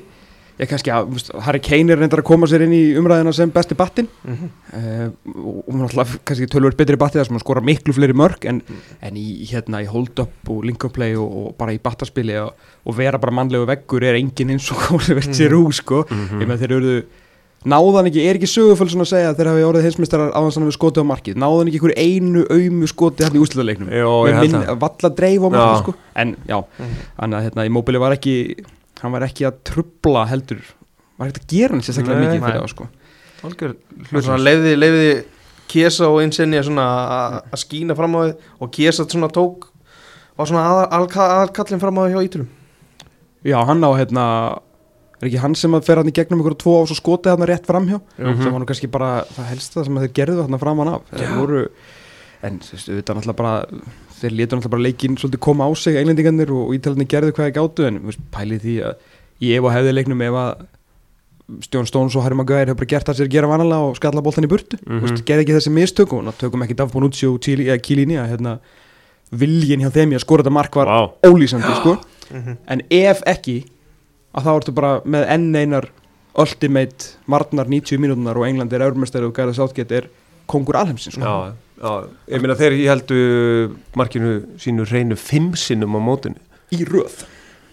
Ég 0.59 0.67
kannski 0.67 0.91
að, 0.91 1.31
Harry 1.47 1.61
Kane 1.63 1.93
er 1.95 2.01
reyndar 2.01 2.19
að 2.19 2.25
koma 2.27 2.45
sér 2.51 2.65
inn 2.65 2.73
í 2.75 2.97
umræðina 2.99 3.31
sem 3.33 3.49
besti 3.55 3.77
battin 3.79 4.09
Mhm. 4.27 4.49
uh, 4.75 5.11
og 5.39 5.69
og 5.69 5.75
náttúrulega 5.85 6.19
kannski 6.27 6.49
tölvöld 6.51 6.75
betri 6.77 6.97
batti 6.99 7.15
þar 7.21 7.27
sem 7.29 7.37
hann 7.37 7.45
skora 7.45 7.61
miklu 7.63 7.95
fleiri 7.95 8.13
mörg 8.13 8.43
en, 8.45 8.59
en 9.01 9.15
í, 9.15 9.47
hérna, 9.47 9.85
í 9.85 9.87
hold-up 9.87 10.51
og 10.51 10.65
link-up-play 10.67 11.15
og, 11.15 11.31
og 11.31 11.55
bara 11.57 11.71
í 11.71 11.79
battaspili 11.79 12.35
og, 12.43 12.55
og 12.85 12.97
vera 12.99 13.19
bara 13.23 13.31
mannlegu 13.39 13.69
veggur 13.71 14.03
er 14.03 14.19
engin 14.19 14.51
eins 14.51 14.67
og 14.75 14.83
Oliver 14.99 15.23
Giroud 15.31 15.73
sko. 15.79 16.03
Mhm. 16.11 16.43
ég 16.43 16.51
með 16.51 16.59
þeir 16.65 16.75
eru 16.81 16.97
náðan 17.67 18.07
ekki, 18.07 18.23
er 18.29 18.39
ekki 18.39 18.49
söguföld 18.53 18.91
svona 18.93 19.03
að 19.07 19.11
segja 19.11 19.31
að 19.33 19.39
þeir 19.41 19.49
hafi 19.51 19.65
orðið 19.67 19.87
heimsmeistarar 19.89 20.31
á 20.31 20.39
þannig 20.39 20.63
að 20.63 20.69
við 20.71 20.77
skotið 20.79 21.03
á 21.03 21.11
markið? 21.11 21.39
Náðan 21.43 21.71
ekki 21.71 21.81
einhverju 21.81 21.97
einu 21.99 22.43
aumu 22.55 22.87
skoti 22.91 23.25
hann 23.27 23.37
í 23.37 23.43
það. 24.69 24.79
valla 24.85 25.11
dreif 25.19 25.43
á 25.43 25.49
markið 25.49 25.81
sko. 25.83 25.95
En 26.23 26.37
já, 26.47 26.59
þannig 27.19 27.39
að 27.41 27.45
hérna, 27.49 27.65
Immobile 27.67 27.99
var 28.05 28.15
ekki 28.15 28.35
hann 29.03 29.13
var 29.15 29.27
ekki 29.27 29.47
að 29.49 29.59
trubla 29.65 30.23
heldur 30.31 30.63
var 31.19 31.33
ekki 31.33 31.43
að 31.43 31.51
gera 31.57 31.75
hann 31.75 31.83
sérstaklega 31.83 32.21
mikið 32.23 32.47
fyrir 32.47 32.63
það 32.63 32.71
sko. 32.75 32.89
Algjör 33.49 33.75
leiði, 34.47 34.77
leiði 34.79 35.11
Kiesa 35.69 36.07
og 36.09 36.23
Insenja 36.25 36.63
svona 36.65 36.87
að- 37.43 37.59
skína 37.61 37.95
fram 37.99 38.15
á 38.17 38.21
þið 38.23 38.35
og 38.63 38.71
Kiesa 38.73 39.05
svona 39.05 39.29
tók 39.35 39.67
var 40.39 40.47
svona 40.47 40.87
aðalkallin 40.95 41.81
fram 41.83 41.99
á 41.99 42.03
þið 42.07 42.15
hjá 42.15 42.23
Ítulum 42.31 42.49
já, 43.45 43.59
hann 43.67 43.83
á 43.85 43.91
hérna 43.99 44.25
er 45.21 45.29
ekki 45.29 45.41
hann 45.43 45.55
sem 45.59 45.75
að 45.75 45.85
fer 45.85 45.97
hann 45.97 46.09
í 46.11 46.15
gegnum 46.15 46.41
ykkur 46.43 46.57
tvo 46.63 46.75
ás 46.83 46.93
og 46.95 46.99
skotið 47.01 47.33
hann 47.35 47.49
rétt 47.49 47.67
framhjá 47.67 48.01
Mhm. 48.19 48.43
sem 48.43 48.53
var 48.53 48.61
nú 48.61 48.67
kannski 48.67 48.91
bara 48.91 49.25
það 49.35 49.49
helsta 49.53 49.85
sem 49.85 49.95
að 49.99 50.07
þeir 50.07 50.15
gerðu 50.19 50.43
hann 50.47 50.59
framan 50.59 50.89
af 50.89 51.01
voru 51.39 51.69
en 52.43 52.59
þú 52.61 52.73
veist, 52.73 52.89
auðvitað 52.89 53.17
náttúrulega 53.17 53.37
bara 53.37 53.67
þeir 54.21 54.33
létu 54.39 54.53
náttúrulega 54.55 54.71
bara 54.71 54.87
leikinn 54.87 55.17
svolítið 55.19 55.41
koma 55.41 55.67
á 55.67 55.71
sig 55.77 55.97
englendingarnir 55.97 56.51
og, 56.51 56.69
og 56.69 56.75
ítalarnir 56.79 57.09
gerðu 57.09 57.33
hvað 57.33 57.47
þeir 57.49 57.57
gátu 57.59 57.87
en 57.87 58.01
veist, 58.07 58.21
pælið 58.31 58.61
því 58.63 58.77
að 58.87 58.95
ég 59.41 59.63
og 59.65 59.73
hefði 59.73 59.95
leiknum 59.95 60.23
ef 60.23 60.35
að 60.35 60.67
Stjón 61.65 61.87
Stóns 61.89 62.15
og 62.15 62.23
Harry 62.23 62.37
Maguire 62.37 62.67
hefur 62.69 62.77
bara 62.83 62.91
gert 62.93 63.07
það 63.09 63.17
sér 63.23 63.29
gera 63.33 63.49
vanalega 63.49 63.87
og 63.89 63.97
skalla 63.97 64.21
boltan 64.21 64.45
í 64.45 64.49
burtu 64.53 64.77
mm. 64.85 65.01
-hmm. 65.01 65.23
gerði 65.25 65.47
ekki 65.47 65.55
þessi 65.57 65.73
mistök 65.73 66.13
og 66.13 66.25
ná, 66.27 66.33
tökum 66.37 66.63
ekki 66.63 66.77
Daf 66.77 66.93
Bonucci 66.93 67.27
og 67.27 67.41
Chiellini 67.41 68.19
að 68.21 68.29
hérna, 68.37 68.59
viljin 69.33 69.81
hjá 69.81 69.91
þeim 69.91 70.13
í 70.13 70.17
að 70.17 70.25
skora 70.27 70.43
þetta 70.43 70.53
mark 70.53 70.77
var 70.77 70.87
Vá. 70.87 71.11
ólýsandi 71.25 71.75
sko. 71.81 71.97
Mhm. 72.31 72.57
en 72.69 72.83
ef 72.91 73.23
ekki 73.27 73.65
að 74.35 74.45
þá 74.45 74.51
ertu 74.59 74.75
bara 74.77 75.01
með 75.05 75.27
enn 75.35 75.55
einar 75.57 75.89
ultimate 76.39 77.15
varnar 77.27 77.67
90 77.71 77.99
mínútunar 78.03 78.37
og 78.39 78.47
England 78.47 78.73
er 78.77 78.85
eurmestari 78.87 79.27
og 79.27 79.35
Gareth 79.35 79.59
Southgate 79.59 79.97
er 80.03 80.09
kongur 80.49 80.77
alheimsins 80.81 81.17
sko. 81.17 81.25
Já, 81.25 81.55
já, 81.83 81.93
ég 82.35 82.41
meina 82.45 82.55
þeir 82.59 82.77
ég 82.79 82.89
heldu 82.93 83.19
markinu 83.99 84.37
sínu 84.61 84.87
reynu 84.91 85.17
fimm 85.19 85.53
sinnum 85.59 85.97
á 85.99 86.01
mótinu 86.01 86.39
í 86.73 86.85
röð 86.85 87.25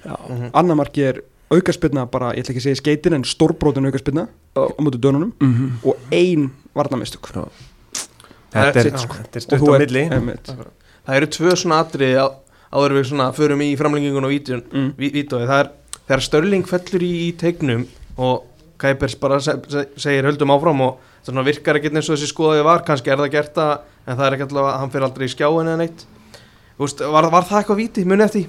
Já, 0.05 0.15
Mhm. 0.29 0.49
annar 0.53 0.75
marki 0.77 1.01
er 1.01 1.21
aukarspilna 1.49 2.05
bara, 2.11 2.31
ég 2.33 2.43
ætla 2.43 2.53
ekki 2.53 2.61
að 2.61 2.67
segja 2.67 2.81
skeitin 2.81 3.13
en 3.15 3.23
stórbrotin 3.23 3.85
aukarspilna 3.85 4.27
á 4.55 4.61
mótu 4.79 4.99
dönunum 5.01 5.31
Mhm. 5.41 5.71
og 5.83 5.97
ein 6.11 6.51
varnamistök 6.75 7.21
Já. 7.33 7.47
Það 8.51 8.65
er- 8.67 8.73
Þetta 8.73 8.85
er, 8.85 8.91
þetta 8.91 9.35
er 9.35 9.41
stutt 9.41 9.61
á 9.61 9.79
milli. 9.79 10.09
Það 11.05 11.15
eru 11.15 11.25
tvö 11.27 11.51
svona 11.57 11.83
atriði 11.83 12.15
á- 12.17 12.35
áður 12.71 12.91
við 12.95 13.03
svona 13.11 13.33
förum 13.33 13.59
í 13.61 13.75
framlengingun 13.77 14.23
og 14.23 14.31
vídeon, 14.31 14.61
mm. 14.71 14.93
ví- 14.97 15.27
það 15.27 15.59
er 15.59 15.69
þegar 16.07 16.25
Störling 16.25 16.67
fellur 16.69 17.05
í, 17.05 17.13
í 17.27 17.31
tegnum 17.39 17.85
og 18.21 18.43
Kaipers 18.81 19.15
bara 19.19 19.39
se, 19.43 19.55
se, 19.71 19.85
segir 19.99 20.27
höldum 20.27 20.51
áfram 20.55 20.83
og 20.85 20.99
það 21.25 21.47
virkar 21.47 21.79
ekkert 21.79 21.95
eins 21.95 22.09
og 22.09 22.17
þessi 22.17 22.29
skoðaði 22.29 22.67
var 22.67 22.83
kannski 22.85 23.11
er 23.13 23.21
það 23.23 23.33
gert 23.33 23.55
það 23.55 23.73
en 24.05 24.19
það 24.19 24.27
er 24.27 24.35
ekki 24.35 24.45
alltaf 24.45 24.67
að 24.67 24.77
hann 24.81 24.93
fyrir 24.93 25.07
aldrei 25.07 25.25
í 25.25 25.31
skjáin 25.33 25.71
eða 25.71 25.79
neitt. 25.81 26.05
Þú 26.75 26.85
veist, 26.85 27.03
var, 27.15 27.27
var 27.33 27.47
það 27.47 27.61
eitthvað 27.61 27.79
víti, 27.81 28.05
munið 28.05 28.25
eftir? 28.27 28.47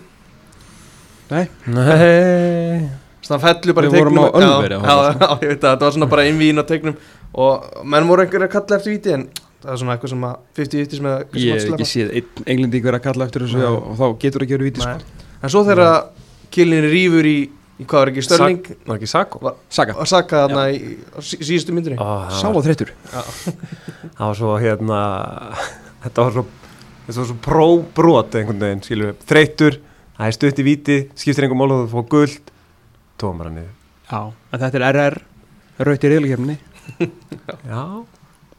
Nei, 1.31 1.45
Nei. 1.71 2.91
Þannig 3.27 3.33
að 3.33 3.33
hann 3.33 3.43
fellur 3.47 3.77
bara 3.79 3.89
Við 3.89 3.95
í 3.95 3.97
tegnum 3.97 4.19
vorum 4.19 4.21
á 4.21 4.27
Ölveri 4.39 4.77
að 4.77 4.85
já, 4.85 4.93
horfa, 4.93 5.07
já, 5.07 5.23
já, 5.23 5.39
ég 5.43 5.51
veit 5.51 5.65
að 5.65 5.73
þetta 5.73 5.87
var 5.87 5.95
svona 5.97 6.09
bara 6.13 6.27
innvíðin 6.31 6.63
á 6.63 6.65
tegnum 6.69 6.99
og 7.47 7.65
menn 7.95 8.11
voru 8.11 8.23
einhverju 8.23 8.47
að 8.47 8.53
kalla 8.53 8.79
eftir 8.79 8.95
víti 8.95 9.15
en 9.17 9.25
það 9.65 9.73
er 9.73 9.81
svona 9.81 9.97
eitthvað 9.97 10.13
sem 10.13 10.27
að 10.29 10.37
50-50 10.61 11.01
sem 11.01 11.09
að 11.11 11.41
ég 11.43 11.57
hef 11.57 11.73
ekki 11.73 11.89
séð 11.91 12.13
einn 12.21 12.47
englending 12.55 12.85
verið 12.87 13.01
að 13.01 13.07
kalla 13.09 13.27
eftir 13.27 13.47
þessu 13.47 13.65
og, 13.67 13.79
og 13.81 13.99
þá 13.99 14.07
getur 14.23 14.47
ekki 14.47 14.57
verið 14.59 14.71
viti 14.71 14.85
sko. 14.85 15.25
En 15.41 15.53
svo 15.53 15.65
þegar 15.67 15.91
Killin 16.55 16.87
rýfur 16.91 17.29
í, 17.29 17.37
í 17.81 17.87
hvað 17.87 18.03
var 18.03 18.13
ekki 18.13 18.25
Störling 18.27 18.71
Var 18.87 18.99
ekki 19.01 19.11
Sako? 19.11 19.55
Saga, 19.73 19.97
og 20.01 20.11
Saka 20.11 20.45
þarna 20.47 20.67
í 20.75 20.81
sí- 21.25 21.41
síðustu 21.43 21.75
myndinni? 21.77 21.99
Sá 21.99 22.47
á 22.49 22.61
þreytur 22.67 22.93
það 24.17 24.25
var 24.25 24.39
svo 24.41 24.55
hérna 24.63 25.01
þetta 26.07 26.27
var 26.27 26.37
svo 26.39 26.47
þetta 27.07 27.19
var 27.21 27.31
svo 27.31 27.39
próbrot 27.47 28.37
einhvern 28.41 28.65
veginn 28.67 28.85
skilur 28.87 29.13
við, 29.13 29.23
þreytur, 29.31 29.81
það 30.19 30.31
er 30.31 30.37
stutt 30.41 30.63
í 30.63 30.67
víti 30.67 30.99
skiptir 31.15 31.47
einhver 31.47 31.61
mál 31.61 31.71
og 31.71 31.85
þú 31.87 31.93
fór 31.95 32.09
guld 32.17 32.53
tóma 33.17 33.45
bara 33.45 33.55
niður. 33.55 33.73
Já, 34.07 34.21
en 34.53 34.61
þetta 34.63 34.81
er 34.81 34.87
RR 34.93 35.23
raut 35.87 36.05
í 36.07 36.11
reyðleikefni 36.11 36.57
já, 37.73 37.83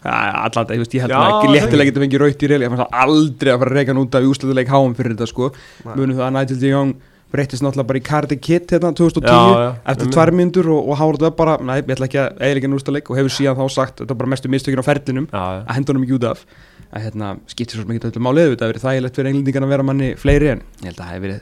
þetta, 0.03 0.75
ég 0.77 0.84
ég 0.94 1.03
held 1.03 1.13
Já, 1.13 1.17
að 1.17 1.29
ekki 1.32 1.53
léttilega 1.53 1.89
getur 1.89 2.03
fengið 2.06 2.22
raut 2.24 2.44
í 2.44 2.50
það 2.51 2.84
aldrei 3.03 3.51
að 3.53 3.62
fara 3.62 3.72
að 3.72 3.77
reyka 3.79 3.94
hann 3.94 4.01
út 4.03 4.17
af 4.17 4.27
úslutuleik 4.27 4.72
háum 4.72 4.96
fyrir 4.98 5.15
þetta 5.15 5.29
sko. 5.32 5.50
Munum 5.88 6.17
það 6.17 6.25
að 6.27 6.36
Nigel 6.38 6.60
de 6.62 6.72
Jong 6.74 6.91
breytist 7.32 7.64
náttúrulega 7.64 7.88
bara 7.90 8.00
í 8.00 8.04
Cardi 8.08 8.38
Kit 8.40 8.72
hérna 8.72 8.94
2010 8.96 9.28
Já, 9.28 9.60
já, 9.60 9.70
eftir 9.92 10.12
tvær 10.14 10.32
mínútur 10.32 10.70
og, 10.72 10.88
og 10.92 10.98
Howard 11.02 11.22
Webb 11.26 11.36
bara, 11.38 11.58
næ, 11.60 11.74
ég 11.82 11.92
ætla 11.96 12.08
ekki 12.08 12.20
að 12.22 12.38
eiginlega 12.40 12.70
nústaleik 12.72 13.10
og 13.12 13.18
hefur 13.20 13.34
síðan 13.36 13.58
þá 13.60 13.66
sagt, 13.74 13.96
þetta 14.00 14.14
var 14.14 14.20
bara 14.22 14.32
mestu 14.32 14.48
mistökin 14.54 14.80
á 14.80 14.86
ferlinum 14.88 15.28
Já, 15.32 15.44
að 15.68 15.74
henda 15.76 15.92
honum 15.94 16.06
ekki 16.08 16.16
út 16.18 16.28
af. 16.32 16.46
Að 16.88 17.04
hérna, 17.04 17.34
skiptir 17.52 17.76
svo 17.82 17.84
ekki 17.92 18.08
öllu 18.12 18.22
málið 18.24 18.54
þetta 18.54 18.70
verið 18.72 18.86
þægilegt 18.86 19.16
fyrir 19.20 19.30
englendingan 19.34 19.66
að 19.68 19.74
vera 19.76 19.84
manni 19.90 20.10
fleiri 20.16 20.48
en 20.54 20.62
ég 20.80 20.88
held 20.88 20.96
að 20.96 21.04
það 21.04 21.12
hefur 21.12 21.26
verið 21.28 21.42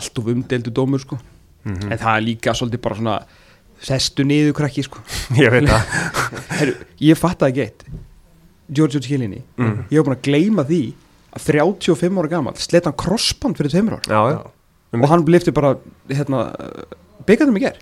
allt 0.00 0.18
of 0.18 0.24
umdeldu 0.32 0.70
dómur 0.72 1.00
sko. 1.04 1.18
Mhm. 1.68 1.92
en 1.92 1.98
það 1.98 2.14
er 2.16 2.22
líka 2.24 2.54
svolítið 2.56 2.80
bara 2.80 2.96
svona 2.96 3.16
sestu 3.84 4.24
niður 4.24 4.54
krakki 4.56 4.82
sko. 4.86 4.98
Ég 5.36 5.50
veit 5.52 5.68
það. 5.68 5.82
Heru, 6.58 6.72
ég 7.04 7.18
fatt 7.18 7.42
ekki 7.42 7.60
eitt. 7.66 7.84
Giorgio 8.72 9.00
Chiellini 9.00 9.42
Mm. 9.58 9.84
ég 9.90 10.00
var 10.00 10.08
búin 10.08 10.16
að 10.16 10.22
gleyma 14.92 15.04
því 15.04 15.04
að 15.04 15.04
35 15.04 15.04
ára 15.04 15.04
gammal 15.04 15.04
slet 15.04 15.04
hann 15.04 15.04
crossband 15.04 15.04
fyrir 15.04 15.04
tveimur 15.04 15.04
ár 15.04 15.04
Já, 15.04 15.04
já 15.04 15.04
og 15.04 15.08
hann 15.12 15.24
lifti 15.28 15.52
bara 15.52 15.70
hérna, 16.08 16.42
byggðum 17.28 17.56
í 17.56 17.64
ger 17.64 17.76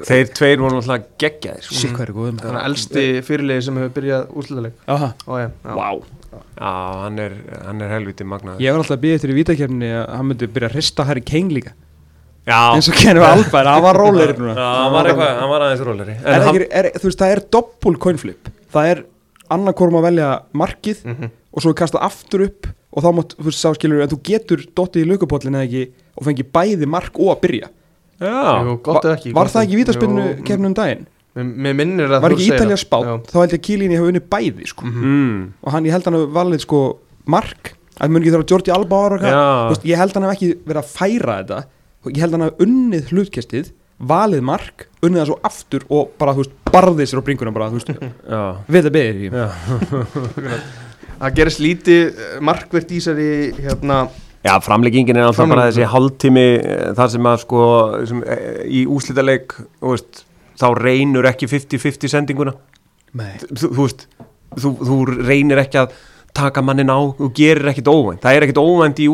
Þeir 0.00 0.28
tveir 0.32 0.60
voru 0.62 0.76
náttúrulega 0.78 1.08
geggjaðir 1.20 1.64
sko. 1.66 1.74
Er 1.74 2.12
Þannig 2.40 2.60
að 2.60 2.66
elsti 2.70 3.02
fyrirlegi 3.26 3.64
sem 3.66 3.76
hefur 3.80 3.90
byrjað 3.96 4.28
já. 5.66 5.74
wow. 5.76 5.98
Já, 6.30 6.70
hann 7.02 7.18
er, 7.18 7.34
hann 7.66 7.82
er 7.84 7.90
helviti 7.90 8.24
magnaður. 8.24 8.62
Ég 8.62 8.70
var 8.72 8.80
alltaf 8.80 8.96
að 8.96 9.02
býja 9.02 9.18
eftir 9.18 9.32
í 9.34 9.36
vítakefni 9.36 9.90
að 9.98 10.06
hann 10.14 10.28
myndi 10.30 10.48
byrja 10.54 10.70
að 10.70 10.76
hrista 10.78 11.04
Harry 11.08 11.24
Kane 11.26 11.52
líka. 11.52 11.74
Já, 12.48 12.60
eins 12.72 12.88
og 12.88 12.96
Kenny 12.96 13.20
var 13.20 13.34
albær, 13.36 13.68
hann 13.68 13.82
var 13.84 13.98
rólegri 14.00 14.38
núna. 14.38 14.54
Já, 14.56 14.68
hann 14.78 14.94
var 14.94 15.10
eitthvað, 15.10 15.32
hann 15.42 15.50
var 15.52 15.64
aðeins 15.66 15.84
róleri 15.90 16.14
er, 16.62 16.64
er, 16.80 16.88
þú 16.96 17.10
veist, 17.10 17.20
það 17.20 17.34
er 17.34 17.42
doppul 17.58 17.96
coinflip. 18.06 18.48
Það 18.72 18.90
er 18.94 19.02
annarkorum 19.58 19.98
að 20.00 20.06
velja 20.08 20.30
markið 20.62 21.02
Mhm. 21.10 21.30
og 21.52 21.62
svo 21.66 21.74
er 21.74 21.80
kastað 21.82 22.06
aftur 22.08 22.46
upp 22.46 22.70
og 22.94 23.04
þá 23.04 23.10
mátt, 23.18 23.36
þú 23.36 23.44
veist, 23.50 23.60
sá 23.60 23.74
skilur 23.76 24.00
en 24.06 24.08
þú 24.14 24.22
getur 24.30 24.64
dottið 24.74 25.04
í 25.04 25.10
lukupollin 25.12 25.58
eða 25.60 25.66
ekki 25.68 25.84
og 26.20 26.28
fengi 26.28 26.44
bæði 26.54 26.88
mark 26.90 27.16
og 27.18 27.32
að 27.34 27.40
byrja 27.46 27.70
Já, 28.20 28.36
Jú, 28.66 28.74
gott 28.84 29.06
eða 29.08 29.16
ekki 29.16 29.32
var 29.32 29.48
gott 29.48 29.54
það 29.56 29.66
ekki 29.66 29.78
vítaspinnu 29.80 30.24
Jú, 30.26 30.44
kemnum 30.50 30.76
daginn 30.76 31.06
Mér 31.30 31.46
mér 31.64 31.76
minnir 31.78 32.10
að 32.10 32.24
var 32.24 32.32
þú 32.34 32.36
ekki 32.36 32.46
segir 32.48 32.56
Ítalja 32.58 32.76
það. 32.76 32.82
spátt, 32.82 33.06
Já. 33.06 33.12
þá 33.30 33.36
held 33.40 33.52
ég 33.54 33.60
að 33.60 33.64
Kílíni 33.68 33.98
hafa 34.00 34.08
unnið 34.10 34.24
bæði 34.34 34.64
sko. 34.66 34.86
mm. 34.90 35.36
og 35.62 35.72
hann, 35.76 35.84
ég 35.86 35.94
held 35.94 36.08
hann 36.08 36.16
hafa 36.18 36.30
valið 36.36 36.62
sko 36.64 36.80
mark, 37.30 37.70
að 38.00 38.10
mun 38.10 38.20
ekki 38.24 38.32
þarf 38.34 38.44
að 38.44 38.50
Jordi 38.54 38.72
Alba 38.74 38.98
ára 38.98 39.14
og 39.14 39.20
eitthvað. 39.20 39.36
Já. 39.38 39.52
Þú 39.60 39.74
veist, 39.76 39.86
ég 39.92 40.00
held 40.02 40.16
hann 40.18 40.26
hafa 40.26 40.34
ekki 40.36 40.48
verið 40.66 40.80
að 40.82 40.90
færa 40.96 41.36
þetta 41.38 41.60
og 42.02 42.10
ég 42.10 42.24
held 42.24 42.34
hann 42.36 42.44
hafa 42.48 42.66
unnið 42.66 43.12
hlutkestið 43.14 43.70
valið 44.10 44.44
mark, 44.50 44.86
unnið 45.06 45.20
það 45.22 45.30
svo 45.30 45.38
aftur 45.50 45.86
og 45.92 46.10
bara, 46.18 46.34
þú 46.34 46.42
veist, 46.42 46.54
barðið 46.74 47.10
sér 47.12 47.22
á 47.22 47.26
bringuna 47.30 47.54
bara, 47.54 47.70
þú 47.70 47.78
veist, 47.78 47.94
Já, 48.26 48.42
við 48.66 48.88
það 48.88 48.94
beðir 48.98 49.22
já 49.30 49.48
Það 51.20 51.34
gerist 51.36 51.60
lítið 51.60 52.02
eh, 52.10 52.36
markvert 52.48 52.92
í 52.96 53.00
sér 53.04 53.18
í 53.20 53.32
hérna 53.60 54.02
Já, 54.46 54.54
framleggingin 54.64 55.18
er 55.20 55.26
alltaf 55.28 55.50
bara 55.50 55.66
þessi 55.68 55.88
hálftími 55.92 56.46
eh, 56.56 56.88
þar 56.96 57.12
sem 57.12 57.26
að 57.28 57.42
sko 57.42 57.64
sem, 58.08 58.22
eh, 58.24 58.62
í 58.80 58.86
úslítaleik 58.88 59.52
veist, 59.84 60.24
þá 60.60 60.66
reynur 60.78 61.28
ekki 61.28 61.48
50-50 61.50 62.12
sendinguna. 62.14 62.54
Þú, 63.12 63.66
þú 63.66 63.82
veist 63.82 64.06
þú, 64.56 64.72
þú 64.80 64.98
reynir 65.20 65.60
ekki 65.62 65.80
að 65.82 65.92
taka 66.36 66.62
mannin 66.62 66.90
á 66.90 66.98
þú 67.18 67.28
gerir 67.34 67.70
ekkit 67.72 67.90
óvænt, 67.90 68.22
það 68.22 68.36
er 68.36 68.46
ekkit 68.46 68.62
óvænt 68.62 69.02
í 69.02 69.08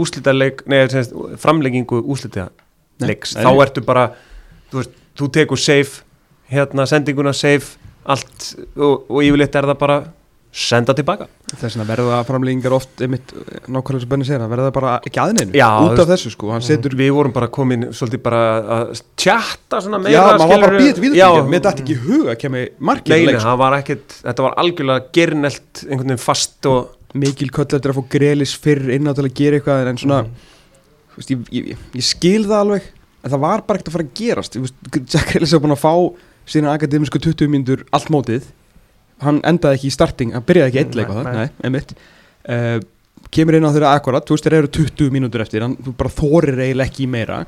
semst, 0.92 1.14
framleggingu 1.40 2.02
úslítaleiks, 2.04 3.36
Nei. 3.36 3.42
þá 3.44 3.50
ertu 3.64 3.84
bara 3.86 4.10
þú 4.70 4.82
veist, 4.82 4.96
þú 5.16 5.30
tekur 5.32 5.60
safe 5.60 6.04
hérna 6.52 6.86
sendinguna 6.86 7.32
safe 7.32 7.80
allt 8.06 8.52
og, 8.76 9.08
og 9.08 9.22
yfirleitt 9.24 9.56
er 9.56 9.68
það 9.72 9.80
bara 9.80 9.98
senda 10.56 10.94
tilbaka. 10.96 11.26
Þess 11.50 11.76
vegna 11.76 11.84
verða 11.86 12.18
framleggingar 12.26 12.74
oft 12.76 13.02
einmitt, 13.04 13.32
nákvæmlega 13.68 14.02
sem 14.02 14.10
Benni 14.12 14.26
segir, 14.26 14.40
það 14.40 14.52
verða 14.54 14.70
bara 14.72 14.94
ekki 15.04 15.20
aðneinu 15.20 15.58
Já, 15.58 15.68
út 15.84 16.00
af 16.00 16.08
þessu 16.08 16.32
sko, 16.32 16.48
hann 16.54 16.64
setur 16.64 16.96
við 16.96 17.12
vorum 17.12 17.34
bara 17.36 17.50
komin 17.52 17.90
svolítið 17.94 18.22
bara 18.24 18.40
að 18.78 19.02
tjatta 19.20 19.82
svona 19.84 20.00
meira 20.00 20.16
Já, 20.16 20.22
maður 20.40 20.54
var 20.54 20.64
bara 20.64 20.80
býðið 20.80 21.02
við 21.04 21.18
Já, 21.20 21.26
þetta 21.28 21.52
mér 21.52 21.64
dætti 21.66 21.84
ekki 21.84 21.96
í 21.96 22.00
hug 22.06 22.32
að 22.32 22.40
kemur 22.40 22.66
sko. 23.44 23.70
ekkert, 23.82 24.18
þetta 24.24 24.46
var 24.48 24.58
algjörlega 24.64 25.06
gernelt 25.20 25.84
einhvern 25.84 26.08
veginn 26.08 26.24
fast 26.24 26.70
og 26.72 27.16
mikil 27.16 27.52
köll 27.52 27.68
eftir 27.68 27.92
að 27.92 28.00
fá 28.00 28.12
grelis 28.16 28.56
fyrr 28.56 28.92
inn 28.96 29.08
á 29.08 29.12
til 29.12 29.28
að 29.28 29.36
gera 29.36 29.60
eitthvað 29.60 29.92
en 29.92 30.00
svona 30.00 30.22
þú 30.26 31.20
veist, 31.20 31.32
ég, 31.32 31.48
ég, 31.52 31.72
ég, 31.74 31.88
ég 32.00 32.06
skil 32.14 32.44
það 32.48 32.62
alveg 32.62 32.92
en 33.26 33.32
það 33.32 33.42
var 33.42 33.64
bara 33.66 33.78
ekkert 33.78 33.90
að 33.90 33.96
fara 33.96 34.06
að 34.06 34.16
gerast. 34.20 34.58
Jack 35.12 35.32
Grealis 35.32 35.52
hefur 35.52 35.64
búin 35.66 35.74
að 35.76 35.82
fá 35.82 35.94
sína 36.46 36.74
akademisku 36.76 37.20
20 37.22 37.50
mínútur 37.50 37.82
allt 37.96 38.12
mótið 38.14 38.46
hann 39.24 39.40
endaði 39.48 39.78
ekki 39.78 39.88
í 39.88 39.94
starting, 39.94 40.34
hann 40.36 40.44
byrjaði 40.46 40.72
ekki 40.72 40.82
eitt 40.82 40.98
leik 40.98 41.10
á 41.12 41.14
það, 41.16 41.30
Nei, 41.36 41.48
einmitt. 41.68 41.96
Uh, 42.46 42.78
kemur 43.34 43.56
inn 43.58 43.66
á 43.66 43.72
þeirra 43.74 43.94
akkurat, 43.96 44.26
þú 44.26 44.36
veist 44.36 44.46
þeir 44.46 44.58
eru 44.60 44.72
20 44.76 45.14
mínútur 45.14 45.44
eftir, 45.44 45.64
hann 45.64 45.76
bara 45.96 46.12
þorir 46.12 46.60
eiginlega 46.60 46.90
ekki 46.90 47.06
í 47.06 47.10
meira. 47.10 47.42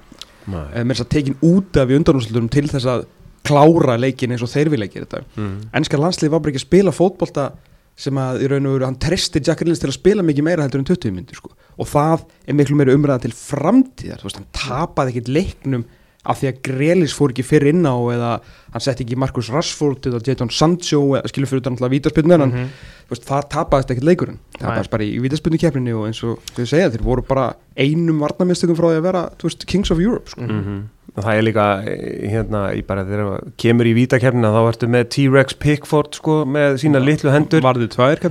Uh, 0.48 0.80
með 0.80 0.94
þess 0.94 1.04
að 1.04 1.12
tekin 1.14 1.38
út 1.44 1.80
af 1.80 1.92
í 1.92 1.98
undanúslutunum 1.98 2.50
til 2.52 2.66
þess 2.70 2.88
að 2.88 3.06
klára 3.48 3.96
leikin 4.00 4.34
eins 4.34 4.44
og 4.44 4.50
þeir 4.52 4.72
vilja 4.72 4.90
gera 4.92 5.08
þetta. 5.08 5.25
Mm. 5.38 5.56
ennska 5.78 6.00
landslið 6.00 6.32
var 6.32 6.42
bara 6.42 6.52
ekki 6.52 6.60
að 6.62 6.66
spila 6.66 6.94
fótbolta 6.94 7.50
sem 7.98 8.18
að 8.20 8.44
í 8.44 8.48
raun 8.52 8.68
og 8.70 8.76
veru 8.76 8.87
hann 8.87 8.98
trestir 9.02 9.42
Jack 9.42 9.62
Grealis 9.62 9.80
til 9.82 9.90
að 9.90 9.96
spila 9.96 10.25
mikið 10.26 10.46
meira 10.46 10.64
heldur 10.66 10.82
en 10.82 10.88
20 10.88 11.14
myndir 11.14 11.38
sko. 11.38 11.50
og 11.78 11.88
það 11.90 12.26
er 12.46 12.58
miklu 12.58 12.78
meira 12.78 12.94
umræða 12.94 13.25
til 13.25 13.34
framtíðar, 13.34 14.20
þú 14.20 14.28
veist, 14.28 14.38
hann 14.38 14.52
tapaði 14.54 15.14
ekkit 15.14 15.32
leiknum 15.34 15.87
af 16.26 16.40
því 16.40 16.48
að 16.50 16.60
Grealis 16.66 17.14
fór 17.14 17.32
ekki 17.32 17.46
fyrr 17.46 17.70
inn 17.70 17.87
á 17.87 17.94
eða 17.94 18.30
hann 18.75 18.84
setti 18.84 19.04
ekki 19.06 19.18
Marcus 19.20 19.50
Rashford 19.54 20.08
eða 20.10 20.20
Jadon 20.26 20.50
Sancho 20.52 21.00
eða 21.16 21.30
skilur 21.30 21.50
fyrir 21.50 21.62
utan 21.62 21.78
alltaf 21.78 21.92
vítaspilnum 21.94 22.44
en 22.44 22.54
þú 22.58 23.14
veist, 23.14 23.25
það 23.28 23.48
tapaðist 23.54 23.94
ekkit 23.94 24.08
leikurinn. 24.08 24.40
Tapaðist 24.58 24.92
bara 24.92 25.06
í, 25.06 25.14
í 25.14 25.22
vítaspilnu 25.25 25.60
keppninni 25.62 25.94
og 25.96 26.08
eins 26.10 26.20
og 26.26 26.42
þau 26.56 26.64
segja 26.66 26.90
þeir 26.92 27.06
voru 27.06 27.25
bara 27.28 27.48
einum 27.78 28.20
varnamistökum 28.25 28.76
frá 28.78 28.90
því 28.90 29.00
að 29.00 29.08
vera 29.08 29.25
veist, 29.44 29.66
Kings 29.70 29.94
of 29.94 30.02
Europe 30.02 30.34
sko. 30.34 30.44
Mm 30.44 30.87
Það 31.25 31.38
er 31.38 31.44
líka 31.46 31.66
eh, 31.82 32.28
hérna 32.32 32.62
í 32.76 32.82
bara 32.87 33.04
þegar 33.08 33.48
kemur 33.60 33.88
í 33.90 33.94
vítakefnina 33.96 34.50
þá 34.54 34.58
ertu 34.62 34.88
með 34.92 35.08
T-Rex 35.14 35.58
Pickford 35.62 36.18
sko 36.18 36.38
með 36.48 36.78
sína 36.82 37.02
litlu 37.02 37.32
hendur. 37.34 37.64
Varðið 37.64 37.90
tvær, 37.94 38.22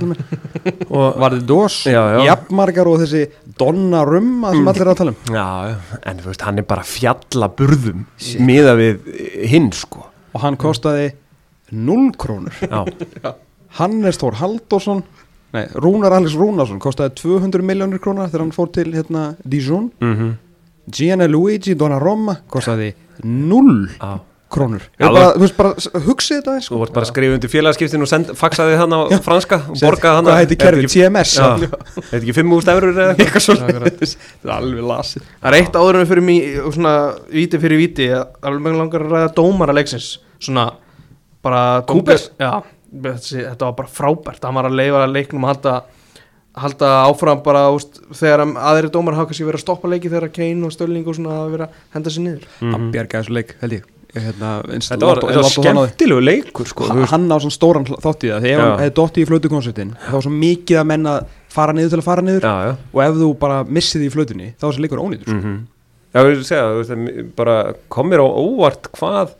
Varðið 0.88 1.44
dós, 1.48 1.78
jafnmargar 1.88 2.90
og 2.90 3.02
þessi 3.04 3.26
Donnarumma 3.58 4.54
sem 4.54 4.72
allir 4.72 4.86
er 4.86 4.92
að 4.92 5.00
tala 5.02 5.14
um. 5.14 5.20
Já, 5.34 5.46
en 6.10 6.22
þú 6.22 6.30
veist, 6.32 6.44
hann 6.46 6.62
er 6.62 6.68
bara 6.68 6.86
fjalla 6.86 7.50
burðum 7.58 8.06
miða 8.48 8.74
við 8.78 9.12
hinn 9.50 9.70
sko. 9.76 10.08
Og 10.34 10.44
hann 10.44 10.58
kostaði 10.60 11.12
0 11.74 12.10
krónur. 12.20 12.54
Hannes 13.78 14.16
Þór 14.20 14.38
Halldórsson 14.40 15.02
nei, 15.52 15.64
Rúnar 15.76 16.14
Alex 16.16 16.36
Rúnarsson 16.38 16.80
kostaði 16.82 17.16
200 17.20 17.64
miljónir 17.64 18.00
krónar 18.02 18.30
þegar 18.30 18.46
hann 18.46 18.54
fór 18.56 18.70
til 18.72 18.90
hérna, 18.94 19.30
Dijon. 19.44 19.90
Mm 20.00 20.36
Gianluigi 20.94 21.74
Donnarumma 21.78 22.38
kostaði 22.50 22.92
0 23.24 23.88
já. 23.98 24.18
krónur. 24.48 24.80
Já, 24.96 25.04
Ég 25.04 25.12
bara, 25.12 25.32
þú 25.34 25.42
veist 25.42 25.56
bara, 25.58 25.72
hugsið 26.06 26.38
þetta 26.38 26.52
eins 26.56 26.68
Þú 26.70 26.78
vort 26.80 26.92
bara 26.96 27.04
að 27.04 27.10
skrifa 27.10 27.36
undir 27.36 27.50
félagskiptin 27.52 28.04
og 28.06 28.08
send, 28.08 28.30
faxaði 28.38 28.78
hann 28.80 28.94
á 28.96 29.00
franska 29.26 29.58
og 29.68 29.76
borgaði 29.82 30.14
hann 30.16 30.28
hvað 30.30 30.38
heitir 30.40 30.60
kerfið, 30.62 30.88
TMS 30.94 31.34
Já, 31.36 31.48
þetta 31.98 32.20
ekki 32.22 32.36
5.000 32.38 32.72
eurur 32.74 32.94
eða 33.04 33.16
eitthvað 33.18 33.44
svona 33.44 33.68
það 33.68 34.48
er 34.48 34.54
alveg 34.56 34.88
lasið. 34.88 35.26
Það 35.42 35.50
er 35.50 35.58
eitt 35.60 35.76
áður 35.82 35.98
en 35.98 36.04
við 36.04 36.12
fyrir 36.14 36.26
mý, 36.30 36.38
svona 36.78 36.94
víti 37.34 37.60
fyrir 37.66 37.82
víti 37.82 38.08
að 38.08 38.24
alveg 38.48 38.64
mig 38.64 38.78
langar 38.80 39.04
að 39.04 39.14
ræða 39.18 39.34
dómara 39.36 39.76
leiksins. 39.76 40.08
Svona 40.40 40.66
bara 41.44 41.62
Kúper? 41.88 42.24
Já, 42.40 42.54
þetta 43.04 43.68
var 43.68 43.76
bara 43.82 43.92
frábært. 44.00 44.44
Hann 44.48 44.56
var 44.56 44.70
að 44.70 44.78
leifa 44.80 45.04
leiknum 45.12 45.44
að 45.44 45.52
halda 45.54 45.76
halda 46.62 46.94
áfram 47.08 47.44
bara 47.44 47.68
úst, 47.74 48.00
þegar 48.14 48.44
aðri 48.70 48.90
dómar 48.94 49.16
hafa 49.18 49.30
kannski 49.30 49.46
verið 49.46 49.60
að 49.60 49.66
stoppa 49.66 49.92
leiki 49.92 50.10
þegar 50.10 50.32
Kane 50.34 50.66
og 50.66 50.74
Stölling 50.74 51.06
og 51.06 51.16
svona 51.18 51.36
hafa 51.36 51.54
verið 51.54 51.68
að 51.68 51.86
henda 51.96 52.14
sér 52.14 52.26
niður. 52.26 52.50
Hann 52.64 52.90
bjargaði 52.94 53.24
þessu 53.24 53.38
leik, 53.38 53.54
held 53.62 53.78
ég. 53.78 53.86
Hérna, 54.08 54.50
Þetta 54.64 55.04
var, 55.04 55.18
var 55.20 55.46
skemmtilegu 55.52 56.22
leikur 56.24 56.68
sko, 56.70 56.86
hann, 56.88 57.02
hann 57.10 57.26
á 57.28 57.36
svona 57.36 57.54
stóran 57.54 57.84
þátt 57.84 58.24
í 58.24 58.30
það. 58.32 58.46
Þegar 58.46 58.62
hann 58.62 58.80
hefði 58.80 58.94
dottið 58.96 59.24
í 59.24 59.28
flautukonsertin 59.28 59.90
þá 60.00 60.14
var 60.14 60.24
svo 60.24 60.32
mikið 60.32 60.80
að 60.80 60.86
menna 60.88 61.12
fara 61.52 61.74
niður 61.76 61.92
til 61.92 62.00
að 62.00 62.06
fara 62.06 62.24
niður. 62.24 62.46
Já, 62.48 62.70
já. 62.70 62.72
Og 62.96 63.02
ef 63.04 63.18
þú 63.20 63.28
bara 63.42 63.58
missið 63.68 64.06
í 64.06 64.08
flautunni 64.14 64.48
þá 64.54 64.64
er 64.64 64.70
þessi 64.70 64.84
leikur 64.86 65.02
ónýtur 65.04 65.34
mm. 65.34 65.42
mm 65.44 65.58
Já, 66.08 66.22
ég 66.24 66.38
vil 66.38 66.44
segja, 66.48 66.64
að 66.72 67.32
bara 67.36 67.56
kom 67.92 68.08
mér 68.08 68.24
á 68.24 68.26
óvart 68.26 68.88
hvað 68.96 69.34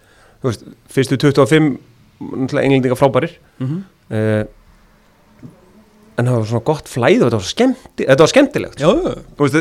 veist, 0.44 0.66
fyrstu 0.92 1.16
25 1.16 1.70
náttúrulega 2.18 2.64
englendinga 2.66 2.98
frábærir. 2.98 3.38
Mm 3.58 3.66
-hmm. 3.66 3.80
uh, 4.12 4.44
en 6.18 6.26
það 6.26 6.36
var 6.40 6.48
svona 6.50 6.64
gott 6.66 6.88
flæð 6.90 7.20
og 7.22 7.28
þetta 7.28 7.38
var, 7.38 7.46
skemmti, 7.52 8.06
þetta 8.08 8.24
var 8.24 8.32
skemmtilegt 8.32 8.80
já, 8.82 8.88
já, 8.90 9.14
veist, 9.38 9.58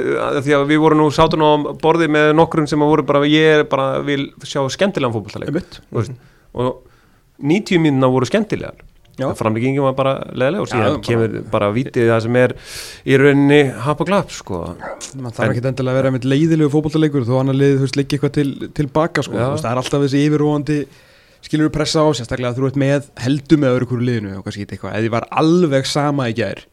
því 0.48 0.56
að 0.58 0.66
við 0.72 0.82
vorum 0.82 1.02
nú 1.04 1.08
sátum 1.14 1.46
á 1.46 1.52
borði 1.84 2.10
með 2.10 2.32
nokkrum 2.40 2.68
sem 2.70 2.82
að 2.82 2.92
voru 2.96 3.06
bara 3.08 3.22
ég 3.30 3.68
bara 3.70 3.88
vil 4.08 4.28
sjá 4.44 4.64
skemmtilegan 4.74 5.14
Þú 5.14 6.02
veist, 6.02 6.18
og 6.58 6.84
90 7.38 7.82
mínuna 7.84 8.10
voru 8.10 8.26
skemmtilegar 8.30 8.84
Já. 9.18 9.32
framleggingin 9.34 9.82
var 9.82 9.96
bara 9.98 10.12
leðilega 10.30 10.62
og 10.62 10.68
Já, 10.70 10.74
síðan 10.76 10.92
bara- 10.94 11.06
kemur 11.08 11.38
bara 11.50 11.68
vitið 11.74 12.10
það 12.12 12.20
sem 12.22 12.36
er 12.38 12.52
í 13.02 13.16
rauninni 13.18 13.62
hap 13.82 14.02
og 14.04 14.06
glapp 14.12 14.30
sko. 14.30 14.60
Man 15.18 15.32
þarf 15.34 15.48
En- 15.48 15.54
ekki 15.56 15.64
endilega 15.66 15.90
að 15.90 15.98
vera 15.98 16.12
með 16.14 16.28
leiðilegu 16.30 16.70
fótboltaleikur 16.70 17.26
þó 17.26 17.38
hann 17.40 17.50
að 17.50 17.58
leiði, 17.58 17.78
þú 17.80 17.86
veist, 17.88 17.98
liggja 17.98 18.20
eitthvað 18.20 18.34
til, 18.38 18.70
tilbaka 18.78 19.24
sko. 19.26 19.34
Já. 19.34 19.42
Þú 19.48 19.56
veist, 19.56 19.66
það 19.66 19.72
er 19.74 19.82
alltaf 19.82 20.04
þessi 20.06 20.22
yfirróandi 20.28 20.78
skilur 21.46 21.70
pressa 21.74 22.02
á, 22.04 22.08
sérstaklega 22.16 22.56
þú 22.58 22.68
ert 22.68 22.80
með 22.82 23.10
heldum 23.24 23.60
með 23.64 23.76
öðru 23.78 23.88
hverju 23.92 24.08
liðinu 24.08 24.38
og 24.40 24.44
kannski 24.48 24.66
eitthvað, 24.66 24.96
ef 24.98 25.02
því 25.06 25.12
var 25.14 25.28
alveg 25.32 25.86
sama 25.86 26.30
í 26.32 26.34
gær 26.38 26.64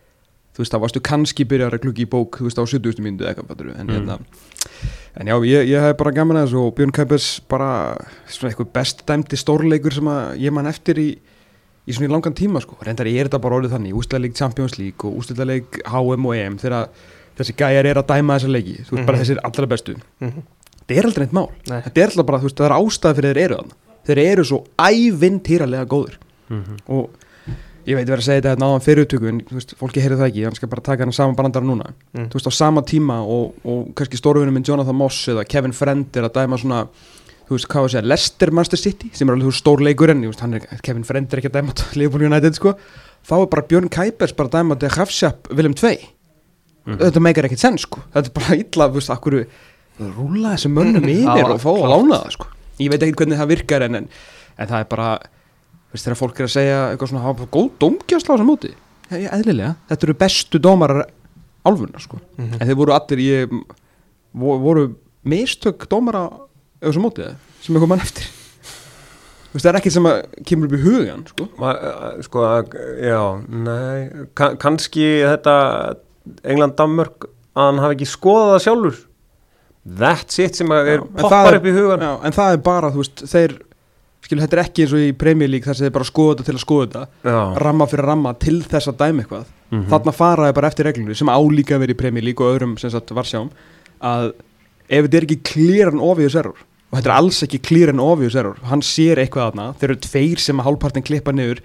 þú 0.54 0.62
veist, 0.62 0.72
þá 0.74 0.80
varstu 0.84 1.00
kannski 1.02 1.44
byrjar 1.50 1.74
að 1.74 1.82
glugga 1.84 2.02
í 2.04 2.08
bók, 2.10 2.38
þú 2.38 2.46
veist, 2.48 2.58
á 2.58 2.64
70. 2.64 3.02
mínútu 3.02 3.24
eða 3.26 3.34
eitthvað, 3.34 3.74
en 3.78 3.86
Mm. 3.86 3.94
hérna 3.94 4.18
en 5.16 5.26
já, 5.30 5.34
ég, 5.46 5.68
ég 5.70 5.80
hef 5.80 5.96
bara 5.96 6.10
gaman 6.10 6.36
að 6.36 6.46
þessu 6.48 6.60
og 6.66 6.74
Björn 6.74 6.92
Kaupers 6.92 7.40
bara 7.48 7.96
svona 8.26 8.50
eitthvað 8.52 8.72
best 8.72 9.04
dæmdi 9.06 9.36
stórleikur 9.38 9.92
sem 9.94 10.04
að 10.10 10.38
ég 10.42 10.52
man 10.52 10.66
eftir 10.66 10.98
í 10.98 11.08
í 11.86 11.92
svona 11.92 12.08
í 12.08 12.12
langan 12.14 12.34
tíma 12.34 12.62
sko, 12.64 12.78
reyndar 12.82 13.06
ég 13.06 13.20
er 13.20 13.28
þetta 13.28 13.40
bara 13.44 13.58
orðið 13.60 13.74
þannig 13.76 13.94
ústæðleik 13.94 14.34
Champions 14.34 14.78
League 14.78 15.04
og 15.04 15.18
ústæðleik 15.20 15.82
HM 15.86 16.26
og 16.26 16.34
EM 16.34 16.56
þegar 16.58 16.88
þessi 17.36 17.54
gæjar 17.58 17.84
er 17.90 18.00
að 18.00 18.06
dæma 18.08 18.38
þessa 18.38 18.50
leiki, 18.54 18.76
þú 18.88 18.90
veist, 18.96 19.06
bara 19.06 19.18
Mhm. 19.18 19.24
þessir 19.24 19.38
allra 19.44 19.66
bestu 19.66 19.94
Mhm. 20.20 20.42
þetta 20.86 20.98
er 20.98 21.04
aldrei 21.04 21.22
neitt 21.26 21.32
mál 21.34 21.50
Nei. 21.68 21.80
þetta 21.82 21.98
er 22.00 22.08
alltaf 22.08 22.26
bara, 22.26 22.38
þú 22.38 22.42
veist, 22.48 22.56
það 22.56 22.66
er 22.70 22.78
ástæði 22.80 23.14
fyrir 23.18 23.34
þeir 23.34 23.44
eru 23.44 23.56
þannig 23.56 23.72
þeir 24.06 24.18
eru 24.24 24.44
svo 24.44 24.64
ævintýralega 24.78 25.86
góður 25.86 26.18
Mhm. 26.50 26.76
og 26.88 27.10
ég 27.86 27.96
veit 27.96 28.06
verið 28.08 28.20
að 28.20 28.26
segja 28.26 28.40
þetta 28.42 28.50
hérna 28.54 28.66
áðan 28.68 28.84
fyrir 28.84 29.04
upptöku 29.06 29.28
en 29.28 29.40
veist, 29.50 29.74
fólki 29.80 30.00
heyrið 30.04 30.18
það 30.20 30.28
ekki, 30.30 30.44
hann 30.44 30.54
skal 30.58 30.68
bara 30.68 30.80
taka 30.84 31.04
hann 31.04 31.12
saman 31.12 31.34
brandara 31.36 31.64
núna. 31.64 31.90
Mm. 32.14 32.28
þú 32.28 32.34
veist, 32.38 32.48
á 32.48 32.52
sama 32.52 32.82
tíma 32.82 33.18
og, 33.24 33.54
og 33.64 33.94
kannski 33.94 34.16
stórvinum 34.20 34.52
minn 34.52 34.64
Jonathan 34.64 34.94
Moss 34.96 35.26
eða 35.28 35.44
Kevin 35.48 35.72
Friend 35.72 36.06
er 36.16 36.22
að 36.28 36.32
dæma 36.36 36.56
svona 36.60 36.86
þú 37.48 37.56
veist, 37.58 37.68
hvað 37.68 37.80
var 37.82 37.88
að 37.88 37.92
segja, 37.96 38.08
Leicester 38.08 38.50
Manchester 38.52 38.78
City 38.80 39.10
sem 39.12 39.28
er 39.28 39.34
alveg 39.36 39.48
þú 39.50 39.56
stór 39.58 39.82
leikur 39.84 40.10
en, 40.10 40.22
veist, 40.22 40.42
er, 40.42 40.80
Kevin 40.82 41.04
Friend 41.04 41.32
er 41.32 41.38
ekki 41.42 41.50
að 41.52 41.58
dæma 41.60 41.74
Liverpool 41.96 42.24
United, 42.30 42.54
sko. 42.56 42.74
Þá 43.24 43.34
er 43.42 43.46
bara 43.52 43.62
Björn 43.68 43.88
Kuipers 43.92 44.32
bara 44.36 44.48
að 44.48 44.56
dæma 44.58 44.76
þetta 44.76 44.96
Hafsjap 44.98 45.48
Willem 45.52 45.74
2 45.74 45.96
Mhm. 46.86 46.98
þetta 47.00 47.20
meikar 47.24 47.44
ekkert 47.48 47.58
senn, 47.64 47.78
sko. 47.80 48.00
Þetta 48.12 48.28
er 48.28 48.34
bara 48.36 48.56
illa, 48.60 48.88
þú 48.92 48.94
veist, 49.00 49.10
akkur 49.10 49.46
rúla 50.00 50.52
þessi 50.56 50.68
mönnum 50.72 51.04
yfir 51.14 51.48
og 51.54 51.60
fá 51.62 51.70
að 51.72 51.88
lána 51.94 52.18
það, 52.24 52.30
sko 52.36 52.46
ég 52.78 52.90
veit 52.90 53.02
ekki 53.02 53.14
hvernig 53.20 53.38
það 53.38 53.48
virkar 53.54 53.82
en, 53.86 53.94
en, 54.00 54.08
en 54.58 54.68
það 54.68 54.80
er 54.80 54.88
bara 54.90 55.08
veist, 55.92 56.04
þegar 56.06 56.18
fólk 56.18 56.40
er 56.40 56.48
að 56.48 56.54
segja 56.56 56.78
eitthvað 56.90 57.12
svona, 57.12 57.22
hafa 57.26 57.46
góð 57.54 57.70
já, 59.10 59.18
já, 59.20 59.28
eðlilega, 59.36 59.74
þetta 59.90 60.06
eru 60.08 60.14
bestu 60.24 60.58
dómarar 60.58 61.04
álfuna, 61.64 62.00
sko 62.00 62.18
Mhm. 62.38 62.56
en 62.60 62.66
þeir 62.68 62.76
voru 62.76 62.92
allir 62.96 63.18
ég, 63.24 63.52
vo- 64.34 64.58
voru 64.60 64.88
mistök 65.24 65.86
dómara 65.88 66.26
á 66.28 66.30
þessum 66.82 67.02
móti 67.06 67.22
eða? 67.24 67.36
sem 67.62 67.74
eitthvað 67.76 67.88
mann 67.88 68.00
eftir 68.00 68.24
veist, 69.54 69.64
það 69.64 69.70
er 69.70 69.78
ekkert 69.78 69.92
sem 69.94 70.04
að 70.10 70.16
kemur 70.44 70.66
upp 70.66 70.72
í 70.74 70.82
hugan 70.82 71.22
sko. 71.30 71.48
Ma- 71.58 71.78
eh, 71.78 72.22
Sko, 72.26 72.42
já, 72.98 73.20
nei 73.48 74.26
ka 74.34 74.54
kannski 74.56 75.06
þetta 75.22 75.96
England-Danmörk 76.42 77.28
að 77.54 77.68
hann 77.68 77.78
hafi 77.78 77.94
ekki 77.98 78.08
skoðað 78.10 78.50
það 78.54 78.64
sjálfur 78.66 78.96
That's 79.84 80.38
it 80.40 80.56
sem 80.56 80.70
að 80.72 80.86
er 80.94 81.02
það 81.04 81.24
poppar 81.26 81.58
upp 81.58 81.66
í 81.68 81.72
hugan 81.76 82.04
Já, 82.06 82.12
en 82.24 82.32
það 82.32 82.54
er 82.56 82.60
bara, 82.64 82.90
þú 82.94 83.02
veist, 83.02 83.24
þeir 83.28 83.56
skilur, 84.24 84.40
þetta 84.46 84.56
er 84.56 84.62
ekki 84.62 84.84
eins 84.86 84.94
og 84.96 85.02
í 85.04 85.10
Premier 85.20 85.50
League 85.52 85.68
þar 85.68 85.76
sem 85.76 85.84
þeir 85.88 85.96
bara 85.98 86.08
skoða 86.08 86.36
þetta 86.38 86.46
til 86.48 86.54
að 86.56 86.62
skoða 86.64 86.86
þetta 86.86 87.64
ramma 87.66 87.88
fyrir 87.90 88.08
ramma 88.08 88.32
til 88.40 88.56
þess 88.64 88.88
að 88.88 88.96
dæma 89.02 89.24
eitthvað. 89.24 89.50
Mhm. 89.74 89.86
þarna 89.90 90.14
fara 90.14 90.48
þeir 90.48 90.56
bara 90.60 90.68
eftir 90.70 90.86
reglunni 90.88 91.16
sem 91.18 91.28
álíka 91.32 91.78
verið 91.82 91.96
í 91.96 92.00
Premier 92.00 92.24
League 92.24 92.44
og 92.46 92.54
öðrum 92.54 92.78
sem 92.80 92.90
sagt 92.90 93.12
varsjáum 93.16 93.50
að 94.00 94.30
ef 94.88 95.04
þetta 95.06 95.16
er 95.20 95.26
ekki 95.28 95.40
clear 95.50 95.90
and 95.92 96.00
obvious 96.00 96.34
error 96.36 96.56
og 96.90 96.98
þetta 96.98 97.10
er 97.10 97.16
alls 97.16 97.42
ekki 97.42 97.60
clear 97.64 97.90
and 97.92 98.00
obvious 98.00 98.36
error 98.38 98.56
hann 98.70 98.80
sér 98.84 99.18
eitthvað 99.20 99.50
þarna, 99.52 99.66
þeir 99.80 99.90
eru 99.90 100.00
tveir 100.06 100.38
sem 100.44 100.60
að 100.60 100.68
hálfpartin 100.68 101.04
klippa 101.04 101.32
niður, 101.34 101.60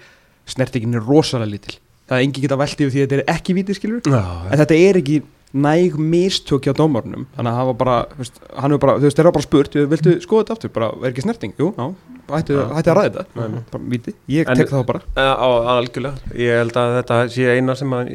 snertingin 0.50 0.98
er 0.98 1.06
rosalega 1.06 1.52
lítil, 1.54 1.76
það 2.10 2.16
er 2.18 2.24
engin 2.26 2.42
geta 2.44 2.58
velt 2.60 2.80
yfir 2.82 2.90
því 2.94 3.02
að 3.04 3.06
þetta 3.12 3.20
er 3.22 3.36
ekki 3.36 3.54
vítið 3.60 3.78
skilur, 3.78 4.00
Já, 4.10 4.22
en 4.50 4.58
þetta 4.64 4.78
er 4.90 4.98
ekki 5.00 5.20
næg 5.50 5.96
mistök 5.98 6.66
hjá 6.68 6.74
dómarnum 6.78 7.24
þannig 7.34 7.50
að 7.50 7.56
það 7.58 7.68
var 7.70 7.76
bara, 7.80 7.94
veist, 8.20 8.36
hann 8.54 8.74
er 8.76 8.78
bara 8.84 8.92
þú 9.00 9.06
veist, 9.08 9.16
þeir 9.18 9.24
eru 9.26 9.32
bara 9.34 9.46
spurt, 9.48 9.78
viltu 9.94 10.12
skoða 10.22 10.44
þetta 10.44 10.54
aftur? 10.58 10.72
Bara, 10.76 10.90
er 11.00 11.08
ekki 11.10 11.24
snerting, 11.24 11.54
jú, 11.58 11.72
já, 11.74 11.86
hætti, 12.30 12.58
hætti 12.70 12.92
að 12.92 12.98
ræða 13.00 13.10
þetta. 13.16 13.24
Nei, 13.40 13.48
nei. 13.56 13.62
bara 13.72 13.88
víti, 13.94 14.14
ég 14.30 14.46
En- 14.52 14.60
tek 14.60 14.70
það 14.70 14.84
bara. 14.92 15.00
Á, 15.18 15.48
algjörlega. 15.74 16.30
Ég 16.38 16.60
held 16.62 16.78
að 16.78 16.94
þetta 17.00 17.18
sé 17.34 17.48
eina 17.56 17.74
sem 17.80 17.90
að 17.98 18.12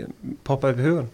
poppa 0.48 0.72
upp 0.72 0.80
í 0.80 0.88
hugan 0.88 1.10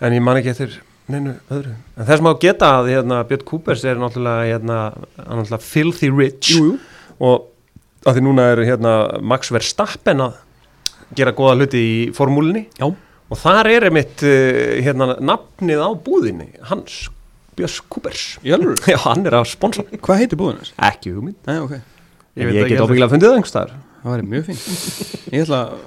En 0.00 0.12
ég 0.16 0.22
man 0.24 0.38
ekki 0.40 0.50
eftir 0.50 0.78
neinu 1.10 1.34
öðru. 1.52 1.74
En 1.98 2.06
þess 2.08 2.22
maður 2.24 2.40
geta 2.40 2.68
að 2.80 2.90
hérna, 2.94 3.22
Björn 3.28 3.44
Kúpers 3.46 3.82
er 3.84 3.98
náttúrulega, 4.00 4.46
hérna, 4.48 4.76
hann 5.18 5.42
náttúrulega 5.42 5.62
filthy 5.62 6.10
rich. 6.10 6.50
Jú, 6.56 6.72
jú, 6.72 6.78
og 7.20 7.46
að 8.08 8.16
því 8.16 8.22
núna 8.24 8.46
er 8.54 8.62
hérna, 8.64 8.94
Max 9.22 9.50
Verstappen 9.52 10.22
að 10.24 10.38
gera 11.18 11.32
góða 11.36 11.56
hluti 11.60 11.80
í 11.80 11.94
formúlinni 12.16 12.66
Já. 12.78 12.86
og 12.90 13.38
þar 13.40 13.70
er 13.72 13.86
einmitt 13.88 14.22
uh, 14.26 14.80
hérna, 14.84 15.14
nafnið 15.20 15.82
á 15.82 15.88
búðinni 16.06 16.48
hans, 16.70 17.08
Björns 17.58 17.80
alveg 18.46 18.86
Já, 18.92 18.98
hann 19.04 19.26
er 19.28 19.36
að 19.40 19.48
sponsa 19.50 19.82
hvað 19.90 20.20
heitir 20.22 20.38
búðin 20.40 20.60
þess? 20.62 20.74
ekki 20.90 21.14
hugmynd. 21.16 21.36
Nei, 21.50 21.58
ok, 21.60 21.74
Ég, 22.38 22.46
veit 22.46 22.54
ég 22.54 22.62
ekki 22.64 22.76
get 22.76 22.84
óbyggilega 22.86 23.08
að 23.10 23.14
fundið 23.16 23.28
það 23.32 23.38
einhverstaðar 23.40 23.72
það 24.00 24.14
væri 24.14 24.28
mjög 24.30 24.44
fín 24.48 24.60
Ég 25.34 25.44
ætla 25.44 25.60
að 25.66 25.78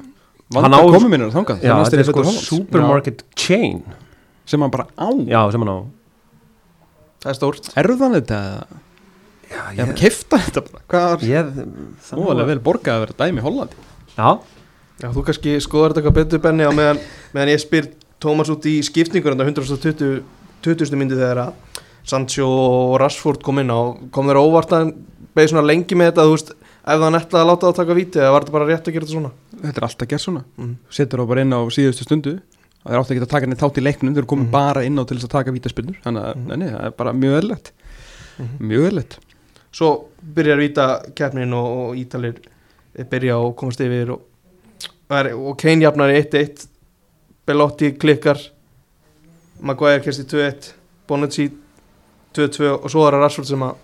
vanda 0.60 0.78
á- 0.78 0.92
komi 0.94 1.10
mínur 1.10 1.32
þangað. 1.34 1.64
Já, 1.66 1.74
þetta 1.82 1.98
er 1.98 2.04
í 2.04 2.08
sko 2.12 2.24
supermarket 2.44 3.24
chain. 3.40 3.80
Sem 4.46 4.62
hann 4.62 4.70
bara 4.76 4.86
á. 5.00 5.08
Já, 5.26 5.40
sem 5.56 5.64
hann 5.64 5.72
á. 5.72 5.78
Það 7.24 7.32
er 7.32 7.38
stórt. 7.40 7.70
Erðan 7.80 8.14
þetta? 8.20 8.40
Eða 8.44 8.82
Já, 9.54 9.62
Ég 9.78 9.80
er 9.84 9.90
að 9.94 9.98
kifta 10.04 10.40
þetta 10.44 10.64
bara. 10.68 10.84
Hvað 10.94 11.14
er 11.16 11.26
ég, 11.32 11.50
Ó, 12.14 12.22
alveg 12.34 12.48
vel 12.52 12.60
borgað 12.68 12.96
að 13.00 13.04
vera 13.08 13.18
dæmi 13.24 13.42
í 13.42 13.46
Hollandi. 13.48 13.82
Já, 14.18 14.30
Já, 15.02 15.10
þú 15.12 15.24
kannski 15.28 15.56
skoðar 15.64 15.94
þetta 15.94 16.02
eitthvað 16.04 16.18
betur 16.20 16.40
Benni 16.44 16.64
á 16.68 16.72
meðan, 16.76 17.00
meðan 17.34 17.50
ég 17.54 17.62
spyr 17.64 17.88
Tómas 18.24 18.50
út 18.54 18.66
í 18.70 18.78
skiptingur 18.86 19.34
en 19.34 19.42
það 19.42 19.50
120 19.52 20.22
20. 20.64 20.96
myndi 20.96 21.18
þegar 21.20 21.42
að 21.48 21.82
Sancho 22.08 22.46
og 22.48 22.94
Rashford 23.02 23.42
kom 23.44 23.60
inn 23.60 23.72
á 23.74 23.80
kom 24.12 24.28
þeir 24.30 24.40
á 24.40 24.44
óvart 24.44 24.72
að 24.76 24.94
beði 25.36 25.50
svona 25.52 25.66
lengi 25.68 25.96
með 25.98 26.12
þetta 26.12 26.26
þú 26.28 26.34
veist, 26.36 26.52
ef 26.54 27.00
það 27.02 27.18
ætlaði 27.20 27.42
að 27.42 27.50
láta 27.50 27.68
það 27.70 27.78
taka 27.82 27.98
víti 27.98 28.20
eða 28.22 28.32
var 28.36 28.44
þetta 28.46 28.56
bara 28.58 28.68
rétt 28.70 28.88
að 28.88 28.94
gera 28.98 29.06
þetta 29.08 29.18
svona 29.18 29.32
Þetta 29.64 29.80
er 29.80 29.88
alltaf 29.88 30.08
gert 30.12 30.22
svona 30.24 30.44
mm. 30.60 30.74
Setur 30.92 31.20
þá 31.24 31.28
bara 31.34 31.44
inn 31.46 31.56
á 31.56 31.60
síðustu 31.72 32.04
stundu 32.08 32.34
Það 32.84 32.92
er 32.94 33.00
átt 33.00 33.12
ekki 33.14 33.24
að 33.24 33.30
taka 33.32 33.48
neitt 33.48 33.62
þátt 33.64 33.78
í 33.80 33.84
leiknum 33.84 34.14
Þeir 34.16 34.24
eru 34.24 34.28
komið 34.34 34.44
Mhm. 34.48 34.52
bara 34.52 34.84
inn 34.84 35.00
á 35.00 35.04
til 35.08 35.16
þess 35.18 35.28
að 35.30 35.36
taka 35.38 35.54
vítaspinnur 35.56 36.00
Þannig 36.04 36.24
að 36.28 36.36
Mhm. 36.36 36.48
nei, 36.48 36.58
nei, 36.58 36.68
það 36.74 36.86
er 36.86 36.96
bara 37.00 37.14
mjög 37.14 37.38
eðlilegt 37.40 37.72
Mhm. 38.40 38.68
Mjög 38.68 38.88
eðlilegt 38.90 39.18
Svo 39.72 39.90
byrjar 40.36 40.60
víta 40.60 40.88
keppnin 41.16 41.54
og, 41.54 41.68
og 41.90 41.96
Ítalir 41.96 42.36
byrja 43.10 43.38
og 43.40 43.56
komast 43.56 43.80
yfir 43.82 44.12
og, 44.12 44.22
og 45.14 45.20
er- 45.22 45.34
og 45.38 45.58
Kane 45.62 45.86
jafnar 45.86 46.12
í 46.14 46.18
1-1 46.24 46.66
Belotti 47.48 47.92
klikkar. 48.00 48.40
Maguire 49.64 50.02
kerst 50.04 50.24
í 50.24 50.28
2-1 50.28 50.72
Bonucci 51.08 51.50
2-2 52.36 52.70
og 52.84 52.90
svo 52.92 53.06
er 53.08 53.16
það 53.18 53.22
Rashford 53.24 53.50
sem 53.52 53.66
að 53.68 53.76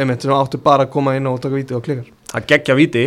einmitt 0.00 0.22
sem 0.24 0.32
áttu 0.34 0.60
bara 0.62 0.86
að 0.86 0.92
koma 0.94 1.14
inn 1.18 1.26
og 1.28 1.40
taka 1.42 1.54
víti 1.58 1.76
og 1.76 1.84
klikkar. 1.84 2.08
Það 2.32 2.46
geggja 2.54 2.76
viti 2.78 3.04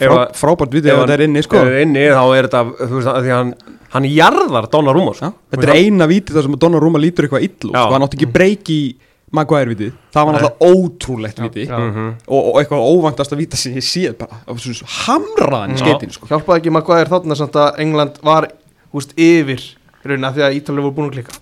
Frá, 0.00 0.12
að- 0.16 0.34
Frábært 0.36 0.72
við 0.72 0.86
ef 0.88 0.98
þetta 1.02 1.12
er 1.16 1.22
inni 1.26 1.42
sko. 1.44 1.56
Ef 1.60 1.68
er 1.68 1.82
inni 1.84 2.04
þá 2.08 2.22
er 2.38 2.46
þetta, 2.48 2.60
þú 2.80 2.94
veist, 2.98 3.08
að 3.12 3.22
því 3.26 3.32
hann 3.36 3.54
hann 3.90 4.04
jarðar 4.06 4.68
Donna 4.70 4.92
Rúmos 4.94 5.18
Já, 5.20 5.32
Þetta 5.50 5.66
er 5.66 5.74
eina 5.76 6.06
vítið 6.06 6.36
þar 6.36 6.42
sem 6.46 6.54
að 6.54 6.60
Donnarumma 6.62 6.98
lítur 7.02 7.26
eitthvað 7.26 7.42
illu 7.48 7.72
sko, 7.74 7.90
hann 7.92 8.02
átti 8.06 8.16
ekki 8.20 8.28
breyki 8.32 8.76
í 8.76 8.94
Maguire 9.30 9.70
vítið 9.70 9.92
það 10.14 10.26
var 10.26 10.36
náttúrulega 10.36 10.70
ótrúlegt 10.74 11.42
víti 11.44 11.66
já. 11.68 11.76
Mhm. 11.78 12.08
og, 12.26 12.48
og 12.50 12.56
eitthvað 12.60 12.86
óvantast 12.90 13.34
að 13.34 13.42
víta 13.44 13.60
sem 13.60 13.76
ég 13.78 13.86
séð 13.86 14.16
bara 14.18 14.40
af 14.46 14.58
þessu 14.58 14.88
hamraðan 15.06 15.76
í 15.76 15.78
Já. 15.78 15.84
skeitin 15.84 16.10
sko. 16.16 16.26
hjálpaði 16.32 16.62
ekki 16.62 16.72
Maguire 16.74 17.10
þarna 17.12 17.36
samt 17.38 17.58
að 17.60 17.78
England 17.84 18.18
var 18.26 18.48
húst 18.94 19.14
yfir 19.16 19.62
í 19.62 20.08
rauninni 20.08 20.26
af 20.26 20.34
því 20.34 20.46
að 20.48 20.58
Ítalir 20.58 20.82
voru 20.86 20.96
búin 20.98 21.10
að 21.10 21.16
klikka 21.20 21.38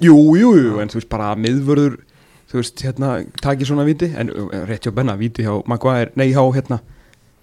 jú, 0.00 0.16
jú, 0.36 0.50
jú, 0.56 0.74
en 0.80 0.88
þú 0.92 1.00
veist 1.00 1.12
bara 1.12 1.34
miðvörður 1.36 1.98
þú 2.50 2.60
veist, 2.60 2.82
hérna, 2.86 3.12
takið 3.42 3.68
svona 3.72 3.84
víti 3.88 4.08
en 4.16 4.30
uh, 4.30 4.64
rétt 4.68 4.86
hjá 4.86 4.94
Benna, 4.94 5.16
víti 5.20 5.44
hjá 5.44 5.52
Maguire 5.68 6.12
nei, 6.16 6.30
hjá, 6.32 6.40
hérna, 6.54 6.80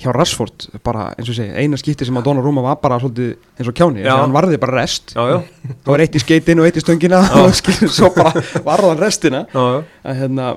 hjá 0.04 0.12
Rashford 0.16 0.68
bara, 0.84 1.08
eins 1.18 1.30
og 1.32 1.38
segi, 1.38 1.54
eina 1.56 1.78
skipti 1.80 2.06
sem 2.08 2.18
að 2.20 2.26
Donnarumma 2.28 2.62
var 2.66 2.78
bara 2.84 3.00
svolítið 3.02 3.32
eins 3.60 3.70
og 3.72 3.78
kjáni, 3.78 4.04
Já. 4.04 4.12
þannig 4.12 4.18
að 4.18 4.22
hann 4.26 4.36
varði 4.38 4.60
bara 4.62 4.78
rest. 4.82 5.16
Já, 5.16 5.24
já, 5.32 5.40
það 5.86 5.92
var 5.96 6.04
eitt 6.06 6.16
í 6.20 6.24
skeitin 6.24 6.60
og 6.62 6.68
eitt 6.70 6.78
í 6.78 6.84
stöngina 6.84 7.24
og 7.42 7.58
svo 7.98 8.12
bara 8.16 8.34
varði 8.68 8.92
hann 8.92 9.02
restina. 9.02 9.44
Já, 9.54 9.64
já. 9.78 9.84
að 10.12 10.22
hérna, 10.22 10.52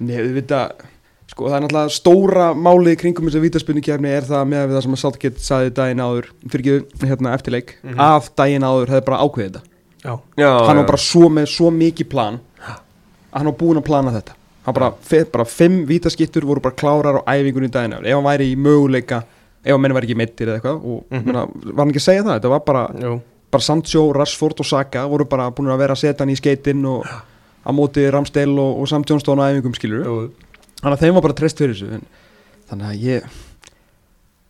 nefnir 0.00 0.32
vita 0.38 0.62
sko 1.30 1.46
það 1.46 1.56
er 1.56 1.62
náttúrulega 1.62 1.94
stóra 1.94 2.46
málið 2.58 2.94
í 2.96 3.00
kringum 3.04 3.28
þess 3.28 3.38
að 3.38 3.44
vítaspunnikefni 3.46 4.10
er 4.10 4.24
það 4.26 4.48
með 4.50 4.72
það 4.74 4.80
sem 4.86 4.94
að 4.96 5.00
Saltgett 5.04 5.36
saði 5.44 5.70
daginn 5.76 6.00
áður. 6.02 6.26
Fyrir 6.50 6.64
ekki 6.80 7.06
hérna 7.12 7.34
eftirleik 7.36 7.76
Mhm. 7.84 8.00
að 8.02 8.30
daginn 8.40 8.66
áður 8.66 8.90
hefði 8.96 9.04
bara 9.06 9.20
ákveðið 9.22 9.52
þetta. 9.52 9.62
Já, 10.00 10.14
já 10.42 10.50
hann 10.66 10.80
var 10.80 10.86
bara 10.90 10.98
svo 11.04 11.28
með 11.30 11.46
svo 11.52 11.70
mikið 11.70 12.08
plan 12.10 12.40
að 12.66 13.38
hann 13.38 13.46
var 13.52 13.56
búinn 13.60 13.78
að 13.78 13.84
plana 13.86 14.10
þetta 14.16 14.32
hann 14.70 14.78
bara, 14.78 15.26
bara 15.34 15.46
fimm 15.50 15.82
vítaskiptur 15.88 16.46
voru 16.48 16.62
bara 16.64 16.78
klárar 16.78 17.20
á 17.20 17.22
æfingunni 17.34 17.70
daginn. 17.72 17.98
Áður 17.98 18.08
ef 18.08 18.18
hann 18.18 18.28
væri 18.30 18.48
í 18.52 18.56
möguleika 18.56 19.24
ef 19.64 19.74
hann 19.74 19.82
menn 19.84 19.94
væri 19.96 20.08
ekki 20.08 20.16
meittir 20.18 20.48
eða 20.48 20.60
eitthvað 20.60 20.86
og 20.88 21.02
mm 21.10 21.34
var 21.34 21.82
hann 21.82 21.92
ekki 21.92 22.00
að 22.00 22.06
segja 22.06 22.24
það, 22.24 22.38
þetta 22.38 22.52
var 22.54 22.62
bara 22.64 22.84
bara 23.50 23.66
Sancho, 23.66 24.04
Rashford 24.14 24.62
og 24.62 24.66
Saka 24.68 25.04
voru 25.10 25.26
bara 25.28 25.50
búin 25.50 25.70
að 25.72 25.82
vera 25.82 25.96
að 25.96 26.04
setja 26.04 26.22
hann 26.22 26.32
í 26.32 26.38
skeitin 26.38 26.84
og 26.86 27.04
á 27.04 27.70
móti 27.74 28.06
Ramsdale 28.08 28.56
og, 28.56 28.80
og 28.80 28.88
Sam 28.88 29.04
Johnstone 29.06 29.42
á 29.42 29.50
æfingum 29.50 29.74
skilur 29.76 30.06
þannig 30.80 30.96
að 30.96 31.02
þeim 31.04 31.16
var 31.18 31.26
bara 31.26 31.36
treyst 31.36 31.60
fyrir 31.60 31.76
þessu 31.76 31.98
en, 31.98 32.04
þannig 32.70 32.92
að 32.92 33.04
ég 33.04 33.26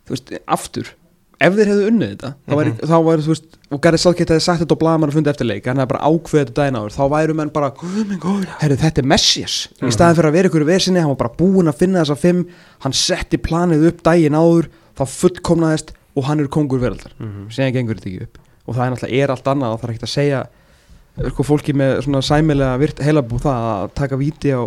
þú 0.06 0.14
veist, 0.14 0.34
aftur 0.46 0.92
ef 1.40 1.54
þeir 1.56 1.70
hefðu 1.70 1.86
unnið 1.90 2.10
þetta 2.14 2.30
þá 2.48 2.54
væri, 2.58 2.70
Mhm. 2.70 2.88
þá 2.90 2.96
væri 3.06 3.22
þú 3.24 3.30
veist, 3.32 3.44
og 3.72 3.80
Gareth 3.80 4.02
Southgate 4.02 4.34
hefði 4.34 4.42
sagt 4.44 4.60
þetta 4.62 4.76
blaðmann 4.80 5.10
að 5.10 5.14
fundi 5.16 5.30
eftir 5.32 5.46
leik, 5.48 5.64
hann 5.66 5.76
hefði 5.80 5.88
bara 5.88 6.04
ákveðið 6.10 6.44
þetta 6.44 6.54
daginn 6.60 6.76
áður, 6.80 6.96
þá 6.98 7.04
væru 7.14 7.34
menn 7.38 7.52
bara, 7.54 7.70
herru, 8.60 8.76
þetta 8.76 8.98
er 8.98 9.08
Messias, 9.08 9.54
í 9.80 9.90
staðin 9.94 10.16
fyrir 10.18 10.28
að 10.30 10.36
vera 10.36 10.48
ykkur 10.50 10.64
í 10.66 10.68
versinni, 10.68 11.00
hann 11.00 11.08
var 11.14 11.20
bara 11.22 11.36
búinn 11.38 11.68
að 11.72 11.78
finna 11.80 12.02
þessa 12.04 12.18
fimm 12.18 12.46
hann 12.80 12.92
setti 12.92 13.38
planið 13.38 13.86
upp 13.88 14.02
daginn 14.02 14.36
áður 14.36 14.68
þá 14.98 15.04
fullkomnaðist 15.08 15.92
og 16.16 16.24
hann 16.24 16.40
er 16.40 16.46
kongur 16.48 16.78
veraldar 16.80 17.12
Mhm. 17.18 17.48
síðan 17.48 17.72
gengur 17.72 17.94
þetta 17.96 18.10
ekki 18.10 18.22
upp 18.22 18.38
og 18.68 18.74
það 18.76 18.84
er 18.86 18.90
náttúrulega 18.96 19.22
er 19.24 19.28
allt 19.30 19.44
annað 19.44 19.72
og 19.74 19.80
það 19.80 19.88
er 19.88 19.92
ekkert 19.94 20.08
að 20.08 20.16
segja 20.18 20.46
sko, 21.30 21.42
fólki 21.42 21.72
með 21.74 22.02
svona 22.04 22.20
sæmilega 22.22 22.78
virt 22.78 22.98
heilabú 23.00 23.40
það 23.40 23.60
að 23.64 23.94
taka 23.94 24.16
víti 24.16 24.52
á 24.52 24.60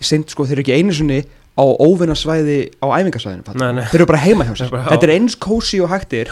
í 0.00 0.04
seint 0.04 0.30
sko, 0.30 0.44
þeir 0.46 0.52
eru 0.58 0.62
ekki 0.62 0.78
einu 0.78 0.92
sinni 0.96 1.24
á 1.58 1.64
óvinnasvæði 1.64 2.58
á 2.80 2.86
æfingasvæðinu 3.00 3.84
þeir 3.90 4.00
eru 4.00 4.06
bara 4.06 4.22
heima 4.22 4.44
hjá 4.48 4.54
sér. 4.56 4.70
Þetta 4.70 5.06
er 5.08 5.14
eins 5.16 5.36
kósi 5.36 5.80
og 5.82 5.90
hægtir 5.90 6.30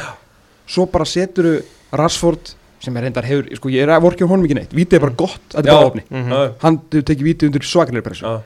svo 0.68 0.86
bara 0.86 1.04
seturu 1.08 1.58
Rashford 1.92 2.54
sem 2.80 2.94
er 2.96 3.02
reyndar 3.08 3.24
hefur, 3.26 3.48
sko 3.56 3.68
ég 3.74 3.82
er 3.82 3.90
að 3.90 4.04
vorkja 4.04 4.26
honum 4.28 4.44
ekki 4.46 4.54
neitt. 4.54 4.70
Víti 4.76 4.94
er 4.94 5.00
bara 5.02 5.16
gott, 5.18 5.40
þetta 5.50 5.64
er 5.66 5.72
bara 5.74 5.86
opni. 5.90 6.02
Mhm. 6.10 6.30
Já, 6.30 6.52
hann 6.62 6.78
tekið 6.92 7.24
víti 7.26 7.46
undir 7.48 7.60
svakalegri 7.66 8.02
pressu. 8.06 8.40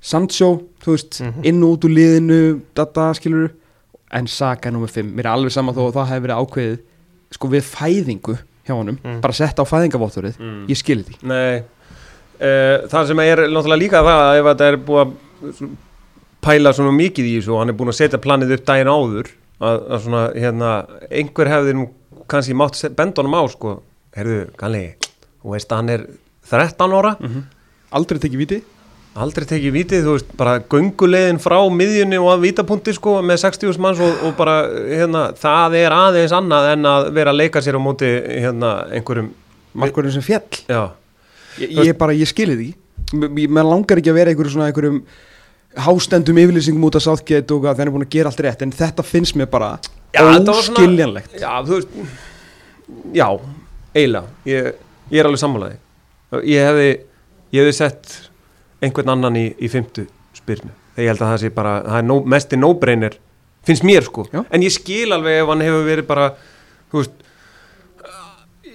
Sancho, 0.00 0.62
þú 0.82 0.92
veist, 0.96 1.20
Mhm. 1.22 1.44
inn 1.44 1.62
og 1.62 1.70
út 1.78 1.84
úr 1.84 1.94
liðinu 1.94 2.60
data, 2.74 3.12
skilur 3.14 3.50
en 4.10 4.26
Saka 4.26 4.70
nummer 4.70 4.88
5, 4.88 5.12
mér 5.14 5.20
er 5.26 5.32
alveg 5.36 5.52
sama 5.52 5.72
þó 5.72 5.92
að 5.92 5.94
það 5.94 6.08
hefur 6.08 6.26
verið 6.26 6.40
ákveðið 6.42 6.78
sko 7.30 7.48
við 7.48 7.62
fæðingu 7.62 8.38
hjá 8.66 8.74
honum, 8.74 8.98
Mm. 9.04 9.20
bara 9.20 9.32
sett 9.32 9.56
á 9.58 9.64
fæðingavotturið 9.64 10.38
Mm. 10.38 10.66
ég 10.68 10.76
skil 10.76 11.04
því. 11.04 11.22
Nei. 11.22 11.62
Uh, 12.40 12.86
Það 12.88 13.06
sem 13.08 13.18
er 13.20 13.36
náttúrulega 13.36 13.78
líka 13.78 14.02
það 14.02 14.18
að 14.22 14.38
ef 14.38 14.44
þetta 14.44 14.68
er 14.72 14.76
búið 14.76 15.12
að 15.52 15.68
pæla 16.48 16.72
svona 16.72 16.94
mikið 16.96 17.28
í 17.28 17.36
þessu 17.38 17.54
og 17.54 17.62
hann 17.62 17.74
er 17.74 17.76
búin 17.78 17.92
að 17.92 18.00
setja 18.00 18.22
planið 18.24 18.56
upp 18.56 18.64
daginn 18.68 18.90
áður 18.90 19.28
að, 19.60 19.84
að 19.84 20.02
svona 20.06 20.24
hérna 20.32 20.72
einhver 21.10 21.52
hefði 21.52 21.76
nú 21.76 21.86
kannski 22.28 22.56
mátt 22.56 22.80
honum 23.20 23.36
á 23.36 23.42
sko 23.52 23.76
Herðu, 24.18 24.48
Galli, 24.58 24.82
þú 25.42 25.52
veist 25.52 25.70
að 25.70 25.80
hann 25.82 25.92
er 25.92 26.04
13 26.48 26.94
ára. 26.96 27.12
Aldrei 27.94 28.18
tekið 28.22 28.40
víti? 28.40 28.58
Aldrei 29.18 29.46
tekið 29.50 29.74
vitið, 29.74 30.04
þú 30.06 30.14
veist, 30.16 30.32
bara 30.38 30.56
göngulegin 30.72 31.40
frá 31.42 31.56
miðjunni 31.74 32.18
og 32.22 32.30
að 32.32 32.44
vítapunkti 32.46 32.94
sko 32.96 33.18
með 33.26 33.40
60 33.44 33.80
manns 33.82 34.02
og, 34.04 34.24
og 34.26 34.34
bara 34.38 34.56
hérna, 34.86 35.24
það 35.38 35.76
er 35.80 35.94
aðeins 35.96 36.34
annað 36.34 36.70
en 36.72 36.90
að 36.90 37.08
vera 37.18 37.34
að 37.34 37.40
leika 37.42 37.62
sér 37.64 37.78
á 37.78 37.80
móti 37.82 38.08
hérna 38.08 38.72
einhverjum 38.94 39.32
markurinn 39.78 40.14
sem 40.14 40.24
fjall 40.24 40.60
Já, 40.66 40.82
ég, 41.60 41.74
ég 41.90 41.98
bara, 41.98 42.16
ég 42.16 42.30
skil 42.30 42.52
því. 42.54 42.68
Mér 43.12 43.66
langar 43.66 44.00
ekki 44.00 44.12
að 44.12 44.20
vera 44.20 44.34
einhverjum 44.34 44.56
svona 44.56 44.70
einhverjum 44.70 45.02
hástendum 45.84 46.38
yfirlýsingum 46.42 46.84
út 46.88 46.96
af 46.98 47.04
Southgate 47.04 47.54
og 47.54 47.66
að 47.68 47.78
þeir 47.78 47.86
eru 47.86 47.94
búin 47.96 48.06
að 48.06 48.14
gera 48.16 48.32
allt 48.32 48.42
rétt 48.46 48.62
en 48.66 48.72
þetta 48.74 49.04
finnst 49.06 49.36
mér 49.38 49.50
bara 49.52 49.70
Já, 50.14 50.22
var 50.24 50.40
svona- 50.40 50.54
óskiljanlegt. 50.56 51.36
Já, 51.40 51.52
þú 51.66 51.78
veist 51.78 51.88
Já, 53.14 53.28
eiginlega 53.94 54.26
ég, 54.48 54.72
ég 55.12 55.20
er 55.20 55.28
alveg 55.28 55.40
sammálaði. 55.42 55.76
Ég 56.48 56.64
hefði, 56.68 56.88
ég 57.52 57.62
hefði 57.64 57.74
sett 57.76 58.14
einhvern 58.84 59.12
annan 59.14 59.36
í, 59.36 59.46
í 59.60 59.68
fymtu 59.72 60.06
spyrnu. 60.36 60.70
Þegar 60.96 61.04
ég 61.04 61.12
held 61.12 61.22
að 61.22 61.32
það 61.32 61.42
sé 61.44 61.50
bara 61.54 61.74
það 61.84 61.98
er 62.00 62.06
no, 62.08 62.16
mesti 62.34 62.58
no-brainer, 62.58 63.16
finnst 63.68 63.84
mér 63.86 64.06
sko. 64.08 64.24
Já. 64.32 64.42
en 64.50 64.64
ég 64.64 64.72
skil 64.74 65.12
alveg 65.14 65.42
ef 65.42 65.48
hann 65.52 65.64
hefur 65.66 65.84
verið 65.88 66.06
bara 66.08 66.28
þú 66.92 67.02
veist 67.02 67.16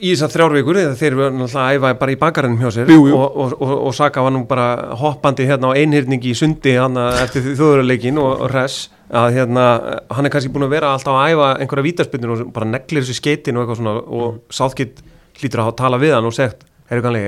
í 0.04 0.12
þessar 0.14 0.32
þrjárvíkur, 0.34 0.78
þegar 0.82 0.98
þeir 1.00 1.14
eru 1.14 1.28
náttúrulega 1.38 1.64
að 1.64 1.78
æfa 1.78 1.92
bara 2.02 2.12
í 2.14 2.18
bakarinn 2.20 2.58
hjá 2.60 2.70
sér 2.76 2.90
Jú, 2.92 3.06
jú. 3.08 3.16
Og, 3.16 3.38
og, 3.46 3.54
og, 3.64 3.72
og 3.88 3.94
Saka 3.96 4.24
var 4.26 4.34
nú 4.36 4.42
bara 4.50 4.66
hoppandi 5.00 5.46
hérna 5.48 5.72
á 5.72 5.78
einhyrningi 5.80 6.34
í 6.34 6.36
sundi 6.38 6.74
hann 6.76 6.98
eftir 7.00 7.46
þjóðurleikin 7.54 8.20
og, 8.20 8.44
og 8.44 8.52
res 8.52 8.78
að 9.14 9.36
hérna, 9.38 9.66
hann 10.12 10.26
er 10.28 10.34
kannski 10.34 10.52
búin 10.54 10.66
að 10.68 10.74
vera 10.76 10.92
alltaf 10.98 11.14
að 11.16 11.34
æfa 11.36 11.50
einhverja 11.64 11.86
vítaspinnur 11.88 12.36
og 12.36 12.54
bara 12.56 12.66
neglir 12.74 13.04
þessu 13.06 13.18
skeitin 13.20 13.58
og 13.60 13.64
eitthvað 13.66 13.82
svona 13.82 13.96
og 14.04 14.30
Mm. 14.34 14.40
Southgate 14.60 15.04
hlýtur 15.40 15.62
að 15.64 15.76
tala 15.78 15.98
við 16.02 16.14
hann 16.16 16.26
og 16.30 16.34
sagt, 16.34 16.66
herru 16.90 17.02
gamli, 17.06 17.22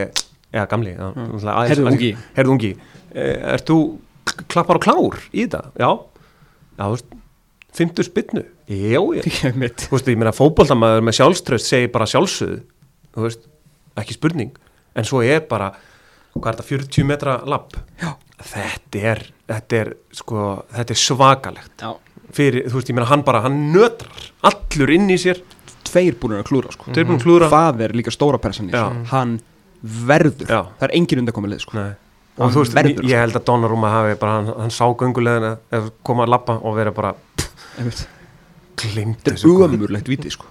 eða 0.53 0.67
gamli 0.71 0.95
Mm. 0.97 1.37
Aðeins- 1.45 1.83
ungi. 1.91 2.11
heyrðu 2.37 2.51
ungi, 2.55 2.71
eh, 3.13 3.53
ert 3.53 3.65
þú 3.69 3.77
klappar 4.49 4.75
og 4.79 4.83
klár 4.83 5.19
í 5.33 5.45
þetta? 5.45 5.61
Já, 5.79 5.89
já, 6.77 6.83
þú 6.83 6.91
veist 6.95 7.05
fymtu 7.75 8.05
spinnu, 8.07 8.45
já, 8.71 8.99
ég 9.19 9.57
veist, 9.59 10.07
ég 10.07 10.19
meina 10.19 10.33
fótboltamæður 10.35 11.05
með 11.05 11.17
sjálfströst 11.19 11.71
segir 11.71 11.91
bara 11.93 12.07
sjálfsögðu, 12.09 12.61
þú 13.15 13.25
veist 13.27 13.47
ekki 13.99 14.17
spurning, 14.17 14.55
en 14.95 15.07
svo 15.07 15.23
er 15.25 15.43
bara 15.49 15.73
hvað 16.35 16.51
er 16.51 16.57
þetta, 16.59 16.69
40 16.71 17.07
metra 17.07 17.35
lapp 17.47 17.77
Já. 18.01 18.11
þetta 18.51 19.03
er 19.11 19.21
þetta 19.47 19.81
er, 19.81 19.91
sko, 20.15 20.45
þetta 20.75 20.95
er 20.95 21.01
svakalegt 21.01 21.85
Já. 21.85 21.91
fyrir, 22.35 22.69
þú 22.69 22.79
veist, 22.79 22.91
ég 22.91 22.97
meina 22.97 23.09
hann 23.11 23.25
bara, 23.27 23.43
hann 23.45 23.59
nötrar 23.73 24.31
allur 24.51 24.95
inn 24.95 25.11
í 25.13 25.19
sér, 25.21 25.39
tveir 25.87 26.17
búin 26.19 26.39
að 26.39 26.47
klúra 26.49 26.73
sko. 26.75 26.91
eru 26.91 27.07
búin 27.11 27.21
að 27.21 27.27
klúra 27.27 27.51
það 27.51 27.85
er 27.87 27.95
líka 27.95 28.13
stóra 28.13 28.41
persan 28.41 28.71
í 28.71 28.75
Já. 28.75 28.87
þessu. 28.89 29.05
hann 29.13 29.37
verður, 29.85 30.49
Já. 30.49 30.61
það 30.79 30.87
er 30.89 30.95
engin 30.97 31.21
undarkomið 31.21 31.61
sko. 31.61 31.85
Og 32.35 32.51
þú 32.51 32.63
veist, 32.65 32.73
verður, 32.75 33.05
ég 33.07 33.21
held 33.21 33.37
að 33.37 33.45
Donnarumma 33.47 33.91
hafi 33.93 34.15
bara, 34.19 34.39
hann, 34.41 34.49
hann 34.65 34.73
sá 34.73 34.83
göngulegina 34.99 35.53
eða 35.71 35.91
koma 36.03 36.25
að 36.25 36.33
lappa 36.33 36.57
og 36.59 36.75
vera 36.75 36.91
bara. 36.95 37.13
Glimt 37.75 39.21
þetta 39.23 39.35
þessu 39.35 39.51
er 39.51 39.55
sko. 39.55 39.69
umurlegt 39.77 40.07
viti 40.11 40.31
sko. 40.33 40.45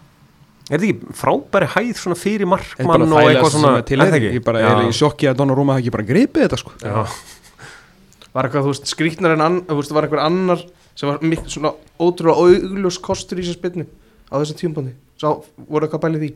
er 0.70 0.78
þetta 0.80 0.88
ekki 0.88 1.16
frábæri 1.20 1.68
hæð 1.74 1.92
svona 2.00 2.16
fyrir 2.18 2.48
markmann 2.48 3.04
og 3.10 3.18
eitthvað 3.20 3.50
svona 3.56 3.72
er 3.78 3.86
til 3.88 4.00
er 4.00 4.10
það 4.12 4.18
ekki? 4.20 4.32
ég 4.38 4.44
bara 4.46 4.62
er 4.64 4.84
í 4.88 4.94
sjokki 4.96 5.28
að 5.30 5.36
Donnarumma 5.42 5.76
hafi 5.76 5.84
ekki 5.84 5.94
bara 5.96 6.06
gripið 6.08 6.46
þetta 6.46 6.60
sko. 6.62 6.72
Já. 6.80 7.04
Var 8.34 8.48
eitthvað, 8.48 8.64
þú 8.66 8.70
veist, 8.72 8.88
skrýtnar 8.90 9.34
en 9.36 9.42
ann, 9.44 9.60
þú 9.68 9.76
veist, 9.78 9.92
var 9.94 10.06
einhver 10.08 10.22
annar 10.24 10.64
sem 10.98 11.06
var 11.10 11.20
mikil 11.22 11.50
svona 11.52 11.70
ótrúlega 12.02 12.34
augljós 12.42 12.98
kostur 13.02 13.38
í 13.38 13.44
þessu 13.44 13.58
spilni 13.60 13.84
á 14.30 14.34
þessum 14.40 14.58
tímpandi 14.58 14.94
Sá, 15.20 15.28
voru 15.68 15.86
eitthvað 15.86 16.02
bælið 16.08 16.24
því? 16.24 16.30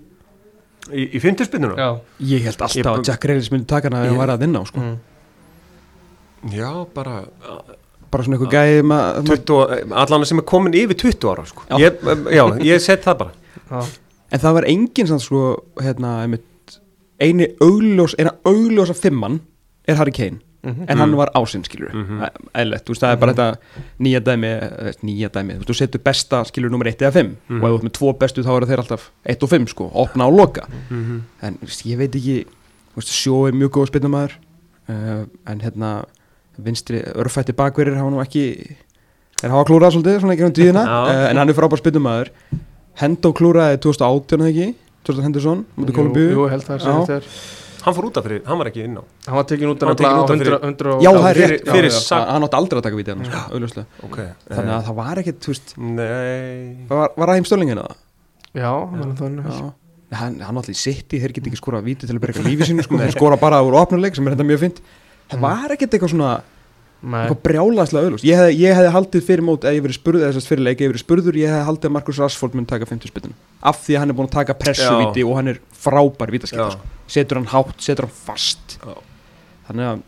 í, 0.95 1.03
í 1.19 1.21
fymtuspinnuna? 1.23 1.75
Já 1.75 1.89
ég 2.37 2.45
held 2.47 2.63
alltaf 2.63 2.77
Ég- 2.79 2.87
að 2.93 3.03
Jack 3.09 3.21
Grealish 3.25 3.51
myndi 3.51 3.67
taka 3.67 3.91
hann 3.91 4.13
Ég- 4.13 4.19
væri 4.21 4.35
að 4.37 4.45
vinna 4.45 4.63
á 4.63 4.65
sko. 4.71 4.79
mm. 4.79 4.99
Já, 6.55 6.71
bara 6.95 7.17
bara 8.11 8.25
svona 8.25 8.37
eitthvað 8.39 8.55
gæði 8.57 8.83
með 8.91 9.23
20, 9.29 9.95
allan 10.03 10.25
sem 10.27 10.39
er 10.39 10.47
komin 10.49 10.73
yfir 10.75 10.97
20 10.97 11.29
ára 11.33 11.47
sko. 11.47 11.63
Já. 11.69 11.77
ég, 11.79 11.93
já, 12.33 12.45
ég 12.65 12.81
set 12.85 13.03
það 13.05 13.19
bara 13.19 13.33
Já, 13.71 13.87
en 14.33 14.41
það 14.41 14.55
var 14.59 14.65
enginn 14.69 15.07
sann 15.11 15.21
sko 15.21 15.45
hérna, 15.81 16.13
eini 17.21 17.49
augljós 17.65 18.15
eina 18.19 18.33
augljósa 18.47 18.95
fimmann 18.95 19.41
er 19.89 19.97
Harry 19.97 20.13
Kane 20.13 20.41
Mhm. 20.59 20.85
en 20.91 20.99
hann 20.99 21.13
var 21.17 21.31
ásinn 21.39 21.63
skilur 21.65 21.93
Mhm. 21.95 22.19
eðlert, 22.53 22.83
þú 22.85 22.91
veist, 22.91 23.03
það 23.03 23.13
er 23.13 23.17
bara 23.17 23.33
þetta 23.33 23.57
nýja 24.03 24.21
dæmi, 24.21 24.49
eh, 24.49 24.93
nýja 25.07 25.29
dæmi, 25.31 25.55
þú 25.55 25.59
veist, 25.63 25.69
þú 25.71 25.75
setur 25.79 26.01
besta 26.03 26.41
skilur 26.45 26.71
nummer 26.71 26.89
1 26.89 26.99
eða 26.99 27.13
5 27.13 27.37
Mhm. 27.49 27.63
og 27.63 27.65
ef 27.65 27.71
þú 27.71 27.79
ert 27.79 27.85
með 27.87 27.93
tvo 27.99 28.13
bestu 28.19 28.43
þá 28.43 28.57
eru 28.57 28.67
þeir 28.67 28.79
alltaf 28.83 29.11
1 29.25 29.43
og 29.43 29.49
5 29.51 29.67
sko, 29.69 29.91
opna 29.95 30.27
og 30.27 30.35
loka 30.37 30.67
Mhm. 30.91 31.21
en 31.43 31.59
ég 31.63 31.97
veit 31.97 32.11
ekki 32.11 32.45
þú 32.45 32.97
veist, 32.97 33.09
sjó 33.15 33.47
er 33.49 33.53
mjög 33.53 33.71
góð 33.71 33.87
spinnumæður 33.93 34.33
uh, 34.89 35.27
en 35.47 35.61
hérna 35.61 36.05
vinstri 36.65 37.03
örfætti 37.15 37.55
bakverðir 37.57 38.01
hafa 38.01 38.13
nú 38.15 38.23
ekki 38.25 38.45
er 39.43 39.55
hafa 39.55 39.69
klúrað 39.69 39.95
svolítið 39.95 40.19
svona 40.23 40.35
ekki 40.35 40.49
um 40.49 40.57
tíðina. 40.57 40.83
Já. 40.89 40.99
uh, 41.05 41.25
en 41.31 41.41
hann 41.43 41.53
er 41.53 41.59
frábær 41.59 41.83
spinnumæður 41.83 42.33
Hendo 42.99 43.31
klúraði 43.37 43.79
2018 43.85 44.43
eða 44.43 44.51
ekki? 44.51 44.69
Jordan 45.07 45.27
Henderson, 45.29 45.65
mútið 45.79 45.97
Kolumbíu 45.97 46.49
það 46.67 46.83
Já. 46.83 47.31
Hann 47.79 47.95
fór 47.95 48.09
út 48.09 48.19
af 48.19 48.25
fyrir, 48.27 48.41
hann 48.45 48.59
var 48.59 48.69
ekki 48.69 48.83
inn 48.85 48.97
á. 48.99 49.03
Hann 49.29 49.37
var 49.39 49.45
tekin 49.49 49.71
út 49.71 49.83
af 49.87 49.93
fyrir- 49.95 50.59
100 50.67 50.97
og 50.97 51.05
Já, 51.05 51.11
það 51.15 51.29
er 51.29 51.39
fyrir- 51.39 51.53
rétt, 51.53 51.69
fyrir 51.71 51.93
já, 51.95 52.01
já, 52.11 52.25
hann 52.33 52.43
átti 52.43 52.59
aldrei 52.59 52.79
að 52.81 52.87
taka 52.89 52.99
vítið 52.99 53.15
hann, 53.15 53.71
sko, 53.71 53.85
okay. 54.09 54.27
þannig 54.51 54.75
að 54.75 54.83
það 54.89 54.97
var 54.99 55.21
ekkert, 55.23 55.39
þú 55.41 55.53
veist 55.55 55.75
Nei. 55.79 56.87
Var, 56.91 57.13
var 57.17 57.29
Ræm 57.29 57.47
Störlingin 57.47 57.79
að 57.79 57.95
Já, 58.59 58.73
hann 58.91 59.01
er 59.07 59.15
þannig. 59.15 59.47
Það? 59.47 59.73
Hann, 60.19 60.41
hann 60.41 60.57
alltaf 60.57 60.75
í 60.75 60.79
sitti, 60.81 61.21
þeir 61.21 61.33
geta 61.37 61.51
ekki 61.53 61.61
skorað 61.61 61.85
víti 61.87 62.09
til 62.09 62.17
að 62.17 62.23
berga 62.27 62.43
lífi 62.43 62.67
sínu, 62.67 62.83
sko, 62.83 62.99
þeir 62.99 63.15
skora 63.15 63.39
bara 63.41 63.63
úr 63.63 63.77
opnuleik 63.79 64.17
sem 64.17 64.27
er 64.27 64.35
þetta 64.35 64.49
mjög 64.49 64.63
fint 64.67 64.83
það 65.29 65.39
Mm. 65.39 65.43
var 65.45 65.75
ekkert 65.77 65.95
eitthvað 65.95 66.13
svona 66.15 66.43
Nei, 67.01 67.29
eitthvað 67.29 67.43
brjálaðslega 67.47 68.09
auðlust 68.09 68.25
ég, 68.27 68.37
hef, 68.37 68.49
ég 68.59 68.75
hefði 68.75 68.91
haldið 68.91 69.23
fyrir 69.29 69.45
mót 69.47 69.65
ef 69.65 69.75
ég 69.77 69.83
verið 69.85 69.99
spurður 70.01 70.25
eða 70.27 70.35
þess 70.35 70.49
fyrir 70.51 70.65
leik, 70.67 70.81
ég 70.83 70.91
verið 70.91 71.05
spurður 71.05 71.37
ég 71.39 71.49
hefði 71.53 71.67
haldið 71.69 71.89
að 71.89 71.95
Markus 71.95 72.19
Rashford 72.19 72.55
mun 72.59 72.67
taka 72.67 72.87
50 72.91 73.13
spytun 73.13 73.35
af 73.63 73.79
því 73.85 73.95
að 73.95 73.99
hann 74.03 74.11
er 74.11 74.15
búin 74.19 74.27
að 74.27 74.35
taka 74.39 74.55
pressuvíti 74.59 75.25
og 75.25 75.37
hann 75.39 75.49
er 75.49 75.61
frábær 75.79 76.33
vítaskipta 76.35 76.71
sko. 76.75 76.81
setur 77.07 77.37
hann 77.39 77.47
hátt, 77.47 77.77
setur 77.79 78.09
hann 78.09 78.17
fast. 78.27 78.79
Já. 78.83 78.97
þannig 79.69 79.87
að 79.87 80.03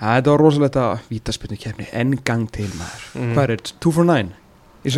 þetta 0.00 0.30
var 0.32 0.38
rosalegt 0.40 0.76
að 0.80 0.98
vítaspytnu 1.10 1.58
kefni 1.58 1.88
enn 1.92 2.16
gang 2.24 2.48
til 2.50 2.68
maður. 2.78 3.04
Mhm. 3.14 3.34
hvað 3.34 3.42
er 3.42 3.56
þetta, 3.56 3.72
2 3.80 3.92
for 3.92 4.04
9 4.04 4.32
í 4.84 4.88
já, 4.88 4.94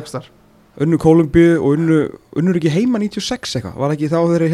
ekki 0.00 0.14
þar 0.14 0.24
unnu 0.80 0.98
Kolumbíu 0.98 1.58
og 1.60 1.76
unnu, 1.76 2.18
unnur 2.34 2.56
ekki 2.58 2.70
heima 2.70 2.98
96 2.98 3.56
eitthvað, 3.60 3.76
var 3.76 3.90
ekki 3.90 4.08
þá 4.08 4.18
þeir 4.24 4.48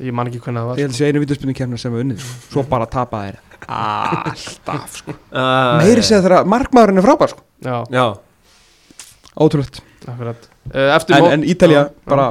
er 0.00 0.06
ég 0.06 0.12
það? 0.12 0.16
Man 0.18 0.26
ekki 0.30 0.40
hvernig 0.44 0.60
það 0.62 0.68
var 0.70 0.78
ég 0.78 0.86
held 0.88 0.94
að 0.94 0.98
sé 1.00 1.08
einu 1.10 1.22
vítaspytnu 1.24 1.54
kefna 1.58 1.78
sem 1.78 1.94
er 1.98 2.04
unnið 2.04 2.22
sko. 2.22 2.52
svo 2.52 2.62
bara 2.70 2.86
tapa 2.86 3.22
þeir 3.26 3.38
alltaf 3.68 4.96
sko. 5.02 5.14
uh, 5.32 5.78
meiri 5.82 6.02
segja 6.06 6.22
þegar 6.24 6.46
markmaðurinn 6.48 7.00
er 7.02 7.06
frábær 7.08 7.32
sko. 7.34 7.42
Já, 7.64 7.76
Já, 7.90 8.04
ótrúlegt 9.38 9.80
uh, 10.08 10.94
Eftir 10.96 11.16
en, 11.18 11.26
en 11.38 11.44
Ítalja 11.48 11.88
bara 12.08 12.30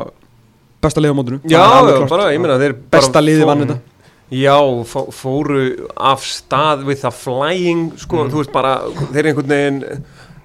besta 0.84 1.02
liða 1.04 1.16
á 1.16 1.18
mótinu 1.20 1.40
já, 1.44 1.60
Það 1.60 1.92
er 1.92 1.98
klárt. 2.00 2.10
bara, 2.14 2.32
ég 2.36 2.42
meina 2.44 2.58
þeir 2.62 2.76
besta 2.94 3.14
bara 3.18 3.26
liði 3.28 3.48
vann 3.50 3.64
þetta 3.66 3.80
Já, 4.28 4.58
fó, 4.84 5.06
fóru 5.16 5.62
af 5.96 6.20
stað 6.28 6.82
with 6.84 7.00
the 7.06 7.12
flying, 7.16 7.94
sko, 7.96 8.26
Mhm. 8.26 8.32
þú 8.34 8.42
veist 8.42 8.52
bara, 8.52 8.74
þeir 9.14 9.22
eru 9.22 9.30
einhvern 9.32 9.54
veginn, 9.54 9.78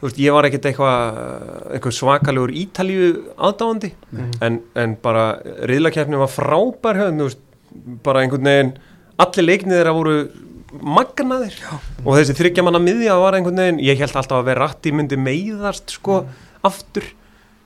veist, 0.02 0.18
ég 0.18 0.34
var 0.34 0.44
ekkert 0.48 0.66
eitthvað 0.70 1.20
eitthvað 1.76 1.96
svakalegur 1.98 2.52
Ítalíu 2.62 3.10
aðdáandi, 3.38 3.92
Mhm. 4.12 4.30
en, 4.42 4.60
en 4.74 4.96
bara 5.02 5.26
riðlakefni 5.68 6.18
var 6.18 6.28
frábær 6.32 6.98
höfn, 7.04 7.22
veist, 7.22 7.38
bara 8.02 8.20
einhvern 8.24 8.44
veginn, 8.44 8.72
allir 9.22 9.46
leiknið 9.46 9.78
þeirra 9.78 9.94
voru 9.96 10.16
magnaðir 10.82 11.54
Já. 11.60 11.72
og 12.04 12.14
þessi 12.16 12.34
þryggja 12.38 12.64
manna 12.64 12.80
miðja 12.82 13.16
var 13.20 13.34
einhvern 13.36 13.60
veginn, 13.60 13.80
ég 13.84 13.98
held 14.00 14.16
alltaf 14.16 14.38
að 14.40 14.46
vera 14.48 14.66
rætti 14.68 14.92
myndi 14.96 15.18
meiðast, 15.20 15.90
sko, 15.98 16.22
aftur, 16.64 17.04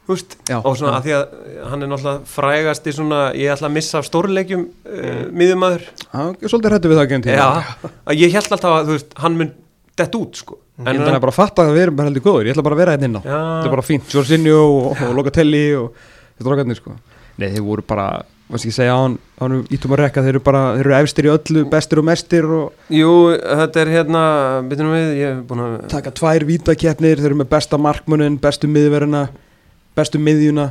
þú 0.06 0.14
veist, 0.14 0.36
Já, 0.50 0.58
og 0.60 0.76
svona 0.78 0.92
já. 0.92 0.98
að 0.98 1.06
því 1.06 1.14
að 1.16 1.70
hann 1.70 1.82
er 1.82 1.90
náttúrulega 1.92 2.26
frægast 2.34 2.86
í 2.86 2.92
svona, 2.94 3.20
ég 3.38 3.52
ætla 3.54 3.70
að 3.70 3.76
missa 3.78 4.02
stórleikjum 4.06 4.66
uh, 4.86 5.22
Já, 6.12 6.22
ég 6.34 6.42
er 6.46 6.52
svolítið 6.52 6.76
hættu 6.76 6.90
við 6.92 6.98
það 7.00 7.06
ekki 7.06 7.18
en 7.18 7.26
tíma 7.26 8.14
ég 8.20 8.36
held 8.36 8.52
alltaf 8.58 8.76
að 8.80 8.92
veist, 8.92 9.16
hann 9.22 9.38
mun 9.40 9.52
dett 9.96 10.14
út 10.18 10.36
sko 10.42 10.58
Ég 10.76 10.86
held 10.90 11.00
að 11.00 11.06
hann 11.08 11.18
er 11.18 11.24
bara 11.24 11.32
að 11.32 11.40
fatta 11.40 11.64
að 11.64 11.74
við 11.76 11.82
erum 11.86 11.98
bara 11.98 12.10
heldur 12.10 12.24
góður 12.26 12.46
Ég 12.48 12.52
ætla 12.56 12.64
bara 12.66 12.76
að 12.76 12.80
vera 12.82 12.94
hérna 12.96 13.08
inn 13.08 13.16
á. 13.16 13.22
Þetta 13.24 13.68
er 13.68 13.74
bara 13.76 13.84
fínt, 13.86 14.08
Jorginho 14.12 14.56
og, 14.62 14.88
og 15.06 15.14
Locatelli 15.16 15.62
og 15.78 15.86
þetta 15.96 16.48
drókarnir 16.50 16.80
sko. 16.80 16.96
Nei, 17.36 17.48
þeir 17.54 17.64
voru 17.64 17.84
bara, 17.88 18.04
hvað 18.50 18.62
skal 18.62 18.70
ég 18.70 18.76
segja 18.76 18.96
á 18.96 19.00
hann 19.00 19.16
á 19.16 19.40
hann 19.44 19.56
ítum 19.72 19.94
að 19.96 20.02
rekka, 20.02 20.24
þeir 20.24 20.34
eru 20.34 20.42
bara, 20.44 20.60
þeir 20.76 20.84
eru 20.86 20.96
efstir 20.98 21.28
í 21.28 21.32
öllu 21.32 21.64
bestir 21.72 22.00
og 22.00 22.06
mestir 22.08 22.46
og 22.58 22.92
Jú, 22.92 23.10
þetta 23.36 23.82
er 23.82 23.92
hérna, 23.92 24.22
byrjum 24.68 24.92
við, 24.96 25.08
ég 25.20 25.32
hef 25.34 25.42
búin 25.48 25.64
að 25.64 25.74
taka 25.92 26.12
tvær 26.16 26.46
vítakeppnir, 26.48 27.20
þeir 27.20 27.30
eru 27.32 27.40
með 27.40 27.50
besta 27.56 27.80
markmunin, 27.80 28.38
bestu 28.40 28.68
miðverina 28.72 29.26
bestu 29.96 30.20
miðjuna. 30.20 30.70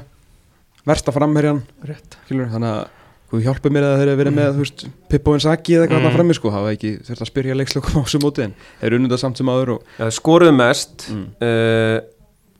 Versta 0.85 1.09
framherjan 1.13 1.63
Rétt. 1.85 2.19
Þannig 2.29 2.67
að 2.69 2.83
þú 3.31 3.41
hjálpa 3.45 3.71
mér 3.73 3.85
að 3.87 3.95
þeir 3.99 4.07
eru 4.11 4.19
verið 4.21 4.35
með 4.37 4.57
veist, 4.61 4.85
Pippo 5.11 5.33
Inzaghi 5.37 5.75
eða 5.77 5.85
eitthvað 5.87 6.01
Mm. 6.01 6.07
mm. 6.09 6.15
frammi 6.19 6.35
sko, 6.37 6.51
hafa 6.53 6.73
ekki 6.75 6.91
þurft 7.07 7.23
að 7.25 7.29
spyrja 7.31 7.55
leikslökum 7.59 7.95
á 7.97 8.01
þessu 8.05 8.21
móti 8.23 8.43
en 8.45 8.53
þeir 8.81 8.87
eru 8.89 8.99
unnunda 8.99 9.17
samt 9.21 9.37
sem 9.41 9.49
aður 9.49 9.71
og 9.77 9.95
ja, 9.99 10.09
skoruðu 10.13 10.55
mest 10.55 11.07
Mm. 11.11 11.23
uh, 11.41 11.97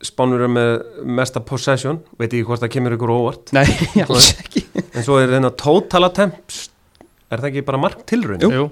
Spánur 0.05 0.41
er 0.43 0.49
með 0.51 0.71
mesta 1.07 1.39
possession, 1.41 2.01
veit 2.19 2.33
ég 2.35 2.43
hvort 2.45 2.59
það 2.61 2.73
kemur 2.75 2.93
ykkur 2.97 3.09
óvart. 3.15 3.53
Nei, 3.55 3.63
alls 4.05 4.33
ekki. 4.43 4.65
En 4.93 5.05
svo 5.05 5.15
er 5.21 5.31
hérna 5.31 5.49
total 5.55 6.03
attempts 6.09 6.67
er 7.31 7.39
það 7.39 7.47
ekki 7.49 7.63
bara 7.65 7.79
mark 7.81 8.03
tilraun 8.05 8.43
Jú. 8.43 8.49
Jú 8.53 8.65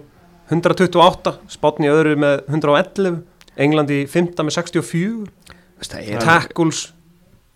128, 0.52 1.32
Spátn 1.56 1.86
í 1.88 1.90
öðru 1.90 2.18
með 2.20 2.44
111 2.52 3.22
England 3.64 3.94
í 3.96 4.02
5 4.12 4.36
með 4.44 4.58
64 4.60 5.32
Veist, 5.80 5.94
það 5.96 6.10
er 6.12 6.22
tackles, 6.28 6.82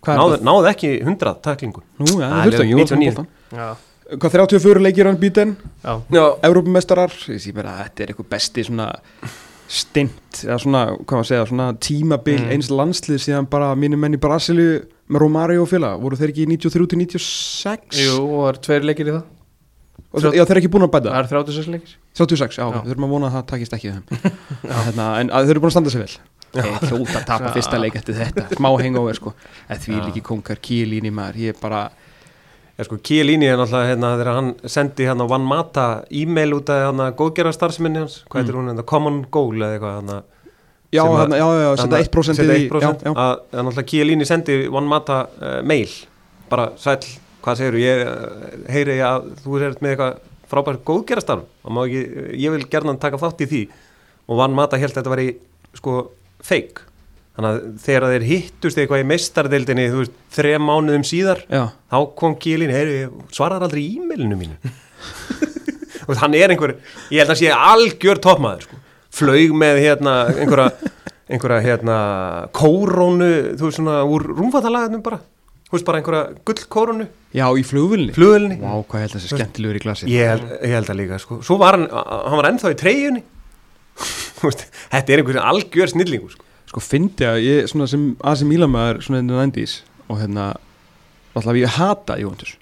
hvað 0.04 0.40
náðu, 0.42 0.64
ekki 0.72 0.90
100 1.04 1.36
tacklingu. 1.44 1.84
Nú, 2.00 2.08
ja, 2.18 2.28
Það 2.28 2.32
það 2.32 2.40
er 2.40 2.48
þurfti 2.48 2.64
ekki, 2.64 2.72
ég 2.72 2.80
var 2.80 3.02
99. 3.04 3.87
Hvað 4.08 4.32
34 4.38 4.80
leikir 4.80 5.04
hann 5.10 5.18
býten 5.20 5.56
Já. 5.84 5.98
Já, 6.14 6.24
Evrópumestarar, 6.48 7.12
ég 7.28 7.42
sé 7.44 7.52
bara 7.52 7.74
að 7.76 7.82
þetta 7.90 8.02
er 8.06 8.12
eitthvað 8.14 8.28
besti 8.32 8.64
svona 8.64 8.86
stint 9.68 10.38
eða 10.46 10.56
svona, 10.62 10.82
hvað 10.96 11.18
maður 11.18 11.24
að 11.26 11.28
segja, 11.28 11.46
svona 11.50 11.66
tímabil 11.84 12.38
Mm. 12.40 12.52
eins 12.54 12.70
landslið 12.72 13.18
síðan 13.20 13.48
bara 13.52 13.74
mínir 13.76 13.98
menn 14.00 14.14
í 14.16 14.20
Brasilíu 14.20 14.86
með 15.12 15.20
Romario 15.20 15.62
og 15.62 15.68
félag, 15.68 16.00
voru 16.00 16.16
þeir 16.16 16.32
ekki 16.32 16.46
í 16.46 16.48
93 16.56 16.86
til 16.88 16.98
96? 17.02 17.98
Jú, 18.00 18.14
og 18.24 18.46
það 18.46 18.48
er 18.54 18.60
tveir 18.64 18.86
leikir 18.88 19.10
í 19.10 19.12
það. 19.12 19.22
Og 20.08 20.22
þeir, 20.24 20.32
já, 20.38 20.44
þeir 20.48 20.54
eru 20.56 20.60
ekki 20.62 20.70
búin 20.72 20.86
að 20.88 20.92
bæta. 20.94 21.12
Það 21.12 21.20
er 21.20 21.28
36 21.28 21.68
leikir. 21.74 21.94
36, 22.16 22.56
já, 22.56 22.64
Já. 22.64 22.80
við 22.80 22.88
þurfum 22.94 23.04
að 23.04 23.12
vona 23.12 23.28
að 23.28 23.34
það 23.36 23.46
takist 23.52 23.72
ekki 23.76 23.92
þeim. 23.92 24.04
Hérna, 24.86 25.06
En 25.20 25.30
að 25.36 25.44
þeir 25.44 25.50
eru 25.52 25.60
búin 25.60 25.68
að 25.68 25.76
standa 25.76 25.90
sig 25.92 26.00
vel. 26.00 26.18
Hljóta 26.56 27.18
að 27.20 27.26
tapa 27.28 27.52
fyrsta 27.52 27.76
leik 27.82 27.96
eftir 28.00 28.14
þetta. 28.16 28.46
Smá 28.56 28.68
hangover 28.80 29.14
sko. 29.20 29.34
En 29.68 29.76
því 29.84 29.98
líki 30.06 30.22
kónkar, 30.24 30.56
kílín 30.64 31.04
í 31.04 31.12
maður 31.12 31.36
Ég 31.44 31.52
er 31.52 31.60
bara, 31.60 31.82
Já, 32.78 32.84
sko, 32.86 32.96
Kielini 33.02 33.48
er 33.50 33.58
náttúrulega 33.58 33.90
hérna 33.90 34.10
þegar 34.14 34.36
hann 34.36 34.50
sendi 34.70 35.06
hérna 35.08 35.24
Van 35.26 35.46
Mata 35.46 35.86
e-mail 36.14 36.54
út 36.54 36.68
af 36.70 36.84
hérna 36.84 37.08
góðgerra 37.18 37.50
starfsminni 37.54 38.04
hans, 38.04 38.20
hvað 38.30 38.44
heitir 38.44 38.58
hún 38.58 38.70
hérna, 38.70 38.84
Common 38.86 39.24
Goal 39.34 39.56
eða 39.58 39.72
eitthvað 39.74 39.96
hérna 39.96 40.18
já, 40.94 41.02
hérna, 41.02 41.40
já, 41.40 41.46
já, 41.48 41.64
já, 41.64 41.70
setja 41.82 42.00
1% 42.04 42.38
setja 42.38 42.58
í 42.60 42.68
1% 42.68 43.02
já, 43.02 43.10
já. 43.10 43.14
að, 43.14 43.34
náttúrulega 43.50 43.88
Kielini 43.90 44.28
sendi 44.30 44.60
Van 44.70 44.86
Mata 44.88 45.18
uh, 45.26 45.58
mail 45.66 45.90
bara 46.48 46.70
sæll, 46.78 47.02
hvað 47.42 47.60
segirðu, 47.64 47.82
ég 47.82 48.04
uh, 48.06 48.46
heyri 48.70 49.00
að 49.04 49.30
þú 49.42 49.58
ert 49.66 49.82
með 49.82 49.96
eitthvað 49.96 50.22
frábært 50.48 50.84
góðgerastarf 50.86 51.44
og 51.66 51.74
má 51.74 51.82
ekki, 51.84 52.04
ég 52.40 52.54
vil 52.54 52.68
gerna 52.70 52.94
taka 53.00 53.20
þátt 53.20 53.42
í 53.44 53.48
því. 53.50 53.62
Og 54.28 54.38
Van 54.40 54.54
Mata 54.56 54.78
held 54.80 54.94
að 54.94 55.00
þetta 55.00 55.12
var 55.12 55.24
í 55.24 55.28
sko 55.76 55.96
fake 56.44 56.87
þannig 57.38 57.52
að 57.52 57.66
þegar 57.84 58.04
þeir 58.12 58.24
hittust 58.26 58.78
eitthvað 58.80 59.02
í 59.04 59.06
meistardeildinni 59.12 59.86
þú 59.92 60.00
veist, 60.02 60.14
þrem 60.34 60.64
mánuðum 60.66 61.04
síðar 61.06 61.44
já. 61.46 61.62
þá 61.86 61.98
kom 62.18 62.34
Kielin, 62.42 62.72
heyri, 62.74 62.96
svarar 63.34 63.62
aldrei 63.62 63.84
e-mailinu 63.94 64.38
mínu. 64.40 64.72
Og 66.08 66.18
hann 66.18 66.34
er 66.34 66.50
einhver, 66.50 66.74
ég 67.12 67.22
held 67.22 67.34
að 67.34 67.38
sé 67.42 67.52
algjör 67.54 68.18
toppmaður, 68.24 68.66
sko, 68.66 68.78
flög 69.20 69.54
með 69.60 69.78
hérna, 69.84 70.14
einhverja, 70.32 70.90
einhverja 71.30 71.60
hérna, 71.68 71.98
kórónu, 72.58 73.30
þú 73.60 73.68
veist 73.68 73.78
svona 73.78 74.00
úr 74.08 74.26
rúmfattalagarnum 74.32 75.04
bara, 75.06 75.20
þú 75.68 75.76
veist 75.76 75.86
bara 75.86 76.02
einhverja 76.02 76.24
gullkórónu, 76.48 77.06
já, 77.36 77.44
í 77.54 77.66
flugvölni 77.68 78.16
flugulni 78.16 78.58
Vá, 78.64 78.72
hvað 78.80 79.04
ég 79.04 79.06
held 79.06 79.12
að 79.12 79.18
það 79.20 79.24
sé 79.26 79.32
skemmtilegur 79.36 79.78
í 79.78 79.84
glasi 79.84 80.10
ég, 80.10 80.44
ég 80.64 80.74
held 80.74 80.90
að 80.90 81.00
líka, 81.04 81.22
sko, 81.22 81.38
svo 81.44 81.60
var 81.60 81.78
hann 81.78 81.86
hann 81.92 82.40
var 82.40 82.50
ennþá 82.50 82.74
í 82.74 82.80
treyjunni. 82.82 83.24
Þetta 84.48 85.04
er 85.04 85.20
einhverjum 85.20 85.50
algjör 85.52 85.92
snillingu 85.92 86.32
sko. 86.32 86.47
Sko 86.78 86.84
fyndi 86.86 87.26
að 87.26 87.40
ég, 87.42 87.66
svona 87.72 87.88
sem 87.90 88.02
AC 88.22 88.44
Milan 88.46 88.70
maður 88.70 89.00
svona 89.02 89.18
in 89.24 89.28
the 89.30 89.34
90s 89.34 89.80
og 90.08 90.20
hérna 90.20 90.44
alltaf 91.34 91.56
ég 91.58 91.72
hata 91.78 92.16
Juventus 92.20 92.54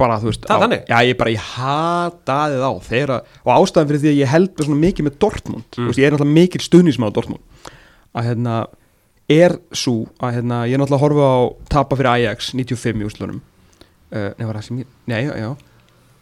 bara 0.00 0.16
þú 0.18 0.30
veist 0.30 0.46
á-? 0.48 0.58
Já, 0.88 0.96
ég 1.06 1.16
bara, 1.20 1.30
ég 1.30 1.44
hataði 1.54 2.58
þá 2.62 2.70
þeirra, 2.88 3.18
og 3.44 3.50
ástæðan 3.52 3.90
fyrir 3.90 4.00
því 4.02 4.10
að 4.10 4.18
ég 4.22 4.30
held 4.32 4.62
svona 4.64 4.80
mikið 4.80 5.06
með 5.06 5.18
Dortmund, 5.22 5.66
Mm. 5.76 5.86
veist, 5.90 6.00
ég 6.00 6.06
er 6.08 6.14
náttúrulega 6.16 6.38
mikil 6.40 6.62
stuðnismæður 6.64 7.16
Dortmund 7.18 7.70
að 8.16 8.26
hérna 8.30 8.54
er 9.30 9.54
svo 9.76 9.94
að 10.18 10.34
hérna 10.40 10.62
ég 10.66 10.74
er 10.74 10.80
náttúrulega 10.82 10.98
að 10.98 11.04
horfa 11.04 11.28
á 11.30 11.38
tapa 11.76 11.98
fyrir 12.00 12.10
Ajax 12.16 12.50
95 12.56 13.04
í 13.04 13.06
úslunum 13.06 13.38
uh, 14.10 14.30
Nei, 14.34 14.46
var 14.48 14.56
það 14.58 14.66
sem 14.66 14.80
ég, 14.82 14.88
nei, 15.06 15.20
já, 15.28 15.34
já 15.36 15.50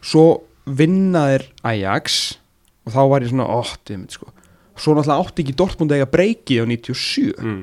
Svo 0.05 0.25
vinnaðir 0.69 1.47
Ajax 1.65 2.19
og 2.85 2.93
þá 2.93 3.01
var 3.09 3.23
ég 3.25 3.31
svona, 3.33 3.47
ótt, 3.49 3.81
ég 3.89 3.97
mynd 4.03 4.13
sko 4.13 4.29
Svo 4.79 4.95
náttúrulega 4.95 5.25
átti 5.25 5.43
ekki 5.43 5.55
Dortmund 5.59 5.93
að 5.93 5.99
eiga 5.99 6.09
breyki 6.13 6.59
á 6.61 6.63
97 6.63 7.35
mm. 7.35 7.61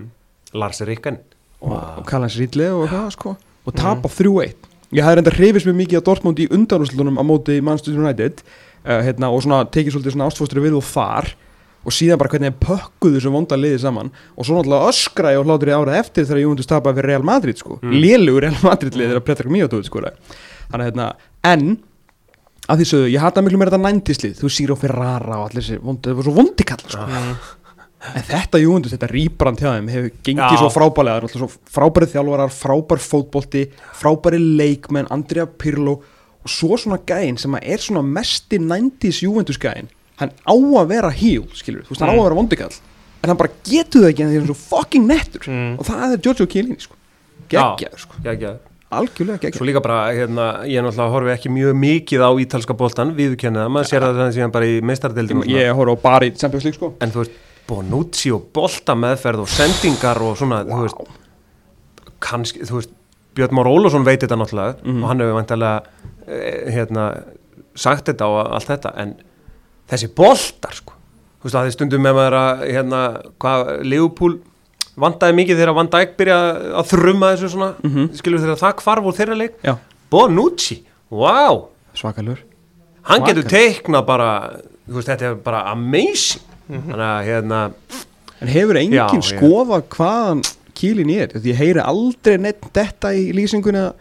Lars 0.61 0.83
Rikken 0.85 1.19
og, 1.63 1.73
Vá. 1.73 1.81
og 2.01 2.07
kalla 2.09 2.29
hans 2.29 2.39
Ridley 2.41 2.73
og 2.73 2.89
það 2.93 3.09
sko. 3.17 3.35
Og 3.67 3.77
tapa 3.77 4.11
3-1 4.13 4.73
ég 4.95 5.03
hafði 5.03 5.19
reynda 5.19 5.35
hrifist 5.35 5.67
mjög 5.67 5.81
mikið 5.81 6.03
á 6.03 6.07
Dortmund 6.07 6.43
í 6.43 6.47
undanúslutunum 6.55 7.19
á 7.19 7.25
móti 7.27 7.59
Manchester 7.65 7.97
United 7.99 8.45
uh, 8.45 9.01
hérna, 9.03 9.33
og 9.33 9.43
svona 9.45 9.65
tekið 9.67 9.97
svolítið 9.97 10.15
svona 10.15 10.29
ástfóstri 10.31 10.63
við 10.63 10.79
og 10.79 10.87
þar. 10.87 11.33
Og 11.87 11.95
síðan 11.95 12.19
bara 12.19 12.33
hvernig 12.33 12.51
þeir 12.51 12.63
pökkuðu 12.65 13.19
þessu 13.19 13.31
vonda 13.31 13.59
liði 13.59 13.79
saman. 13.79 14.09
Og 14.35 14.47
svo 14.47 14.57
náttúrulega 14.57 14.91
öskraði 14.91 15.39
og 15.39 15.45
hlátur 15.47 15.71
í 15.71 15.75
árað 15.77 15.99
eftir 16.01 16.27
þegar 16.27 16.41
Juventus 16.43 16.71
tapaði 16.71 16.99
fyrir 16.99 17.13
Real 17.13 17.27
Madrid 17.27 17.61
sko. 17.61 17.77
Mm. 17.79 17.91
mm. 17.91 17.99
lélugur 18.03 18.47
Real 18.47 18.57
Madrid 18.67 18.99
liði 18.99 19.13
þegar 19.13 19.27
Predrag 19.27 19.55
Míotóð 19.55 19.85
sko 19.87 20.03
þannig 20.67 20.83
að 20.83 20.89
hérna 20.89 21.07
en 21.47 21.69
að 22.69 22.81
því 22.81 22.87
sögðu, 22.91 23.11
ég 23.13 23.21
hata 23.23 23.43
miklu 23.45 23.59
meira 23.61 23.71
þetta 23.75 23.85
nændislið 23.87 24.41
þú 24.41 24.51
sýr 24.51 24.73
á 24.75 24.77
Ferrara 24.81 25.39
og 25.41 25.45
allir 25.51 25.63
þessi 25.63 25.79
vondi, 25.83 26.09
það 26.11 26.17
var 26.21 26.27
svo 26.29 26.35
vondi 26.37 26.65
kall 26.67 26.83
sko. 26.87 27.07
en 28.17 28.23
þetta 28.29 28.61
Juventus, 28.63 28.93
þetta 28.95 29.09
rýbrand 29.11 29.59
hjá 29.63 29.71
þeim 29.77 29.89
hefur 29.91 30.11
gengið 30.27 30.53
Já. 30.55 30.59
svo 30.61 30.71
frábælega, 30.75 31.27
það 31.27 31.41
svo 31.43 31.49
frábæri 31.77 32.09
þjálfarar 32.13 32.53
frábær 32.55 33.01
fótbolti, 33.03 33.63
frábæri 33.99 34.39
leikmenn 34.59 35.09
Andrea 35.11 35.47
Pirlo. 35.47 35.97
Og 36.47 36.53
svo 36.53 36.77
svona 36.79 37.01
gæinn 37.03 37.39
sem 37.43 37.55
er 37.59 37.79
svona 37.83 38.05
mesti 38.07 38.61
90s 38.63 39.23
Juventus 39.25 39.59
gæinn, 39.59 39.89
hann 40.21 40.31
á 40.47 40.55
að 40.55 40.87
vera 40.93 41.11
heel, 41.11 41.49
skilur, 41.59 41.83
þú 41.83 41.91
veist, 41.97 42.01
hann 42.05 42.11
á 42.11 42.15
Mm. 42.15 42.21
að 42.21 42.29
vera 42.29 42.39
vondikall. 42.39 42.77
En 43.25 43.29
hann 43.31 43.37
bara 43.41 43.51
getur 43.65 44.03
það 44.05 44.11
ekki 44.13 44.23
en 44.23 44.29
hann 44.31 44.43
er 44.43 44.47
svo 44.55 44.55
fucking 44.55 45.07
nettur. 45.09 45.43
Mm. 45.49 45.79
og 45.81 45.85
það 45.87 46.13
er 46.13 46.23
Giorgio 46.23 46.47
Chiellini, 46.47 46.79
sko. 46.79 46.95
Geggjaður, 47.49 47.99
sko, 47.99 48.15
Algjörlega 48.94 49.40
Svo 49.40 49.42
geggjaður 49.42 49.66
líka 49.66 49.81
bara, 49.83 49.96
hérna, 50.14 50.44
ég 50.68 50.79
er 50.79 50.85
náttúrulega 50.87 51.11
horfi 51.16 51.33
ekki 51.35 51.51
mjög 51.51 51.72
mikið 51.83 52.22
á 52.22 52.31
ítalska 52.44 52.77
boltan, 52.79 53.14
viðurkenni 53.18 53.59
það, 53.59 53.72
maður 53.75 53.88
sér 53.90 54.05
það 54.07 54.20
þannig 54.20 54.37
síðan 54.37 54.53
bara 54.55 54.68
í 54.70 54.77
svona. 55.42 55.57
ég 55.59 55.72
horf 55.81 55.90
á 55.90 55.96
bara 56.07 56.27
í 56.29 56.31
Champions 56.38 56.64
League, 56.68 56.79
sko. 56.79 56.92
En 57.03 57.11
þú 57.11 57.22
veist, 57.25 57.35
Bonucci 57.66 58.31
og 58.31 58.44
bolta 58.55 58.94
meðferð 58.94 59.42
og 59.42 59.49
sendingar 59.51 60.20
og 60.22 60.37
svona, 60.38 60.61
þú 60.70 60.83
veist, 60.85 61.16
kannski, 62.22 62.62
þú 62.68 62.79
veist, 62.79 62.92
Björn 63.37 63.53
Már 63.59 63.68
Ólafsson 63.68 64.05
veit 64.07 64.20
þetta 64.22 64.38
náttúrulega 64.38 64.77
Mhm. 64.85 65.03
og 65.03 65.09
hann 65.11 65.18
hefur 65.20 65.35
vantilega, 65.42 65.83
eh, 66.29 66.70
hérna, 66.72 67.22
sagt 67.75 68.07
þetta 68.07 68.25
og 68.31 68.53
allt 68.55 68.66
þetta, 68.70 68.92
en 68.96 69.16
þessi 69.90 70.09
boltar, 70.14 70.72
sko, 70.79 70.92
þú 71.42 71.44
veist, 71.51 71.55
að 71.59 71.66
þið 71.66 71.72
stundum 71.75 72.03
með 72.07 72.14
maður 72.14 72.38
að, 72.38 72.62
hérna, 72.70 73.22
hvað, 73.40 73.83
Leopold 73.85 74.38
vandaði 74.97 75.37
mikið 75.41 75.59
þegar 75.61 75.75
Van 75.77 75.91
Dijk 75.93 76.17
byrja 76.17 76.37
að 76.81 76.91
þrumma 76.93 77.33
þessu 77.35 77.51
svona, 77.53 77.75
Mhm. 77.85 78.09
skilur 78.17 78.41
þegar 78.41 78.61
það 78.63 78.75
hvarf 78.83 79.05
úr 79.11 79.17
þeirra 79.19 79.37
leik, 79.37 79.55
já, 79.63 79.77
Bonucci, 80.11 80.83
wow, 81.11 81.69
svakalur. 81.95 82.39
Hann 83.03 83.23
getur 83.23 83.43
Svakalegt. 83.45 83.83
teiknað 83.85 84.07
bara, 84.07 84.31
þú 84.89 84.95
veist, 84.95 85.09
þetta 85.09 85.23
er 85.31 85.35
bara 85.35 85.65
amazing, 85.71 86.43
þannig 86.71 87.09
að, 87.11 87.25
hérna, 87.27 87.73
En 88.39 88.49
hefur 88.49 88.77
enginn 88.77 88.93
Já, 88.93 89.09
já. 89.09 89.39
skoða 89.41 89.81
hvaðan 89.89 90.43
kýlin 90.77 91.11
er? 91.11 91.29
Því 91.29 91.53
ég 91.55 91.57
heyri 91.57 91.81
aldrei 91.81 92.37
neitt 92.37 92.61
þetta 92.75 93.09
í 93.17 93.33
lýsingunni 93.33 93.81
að 93.81 93.95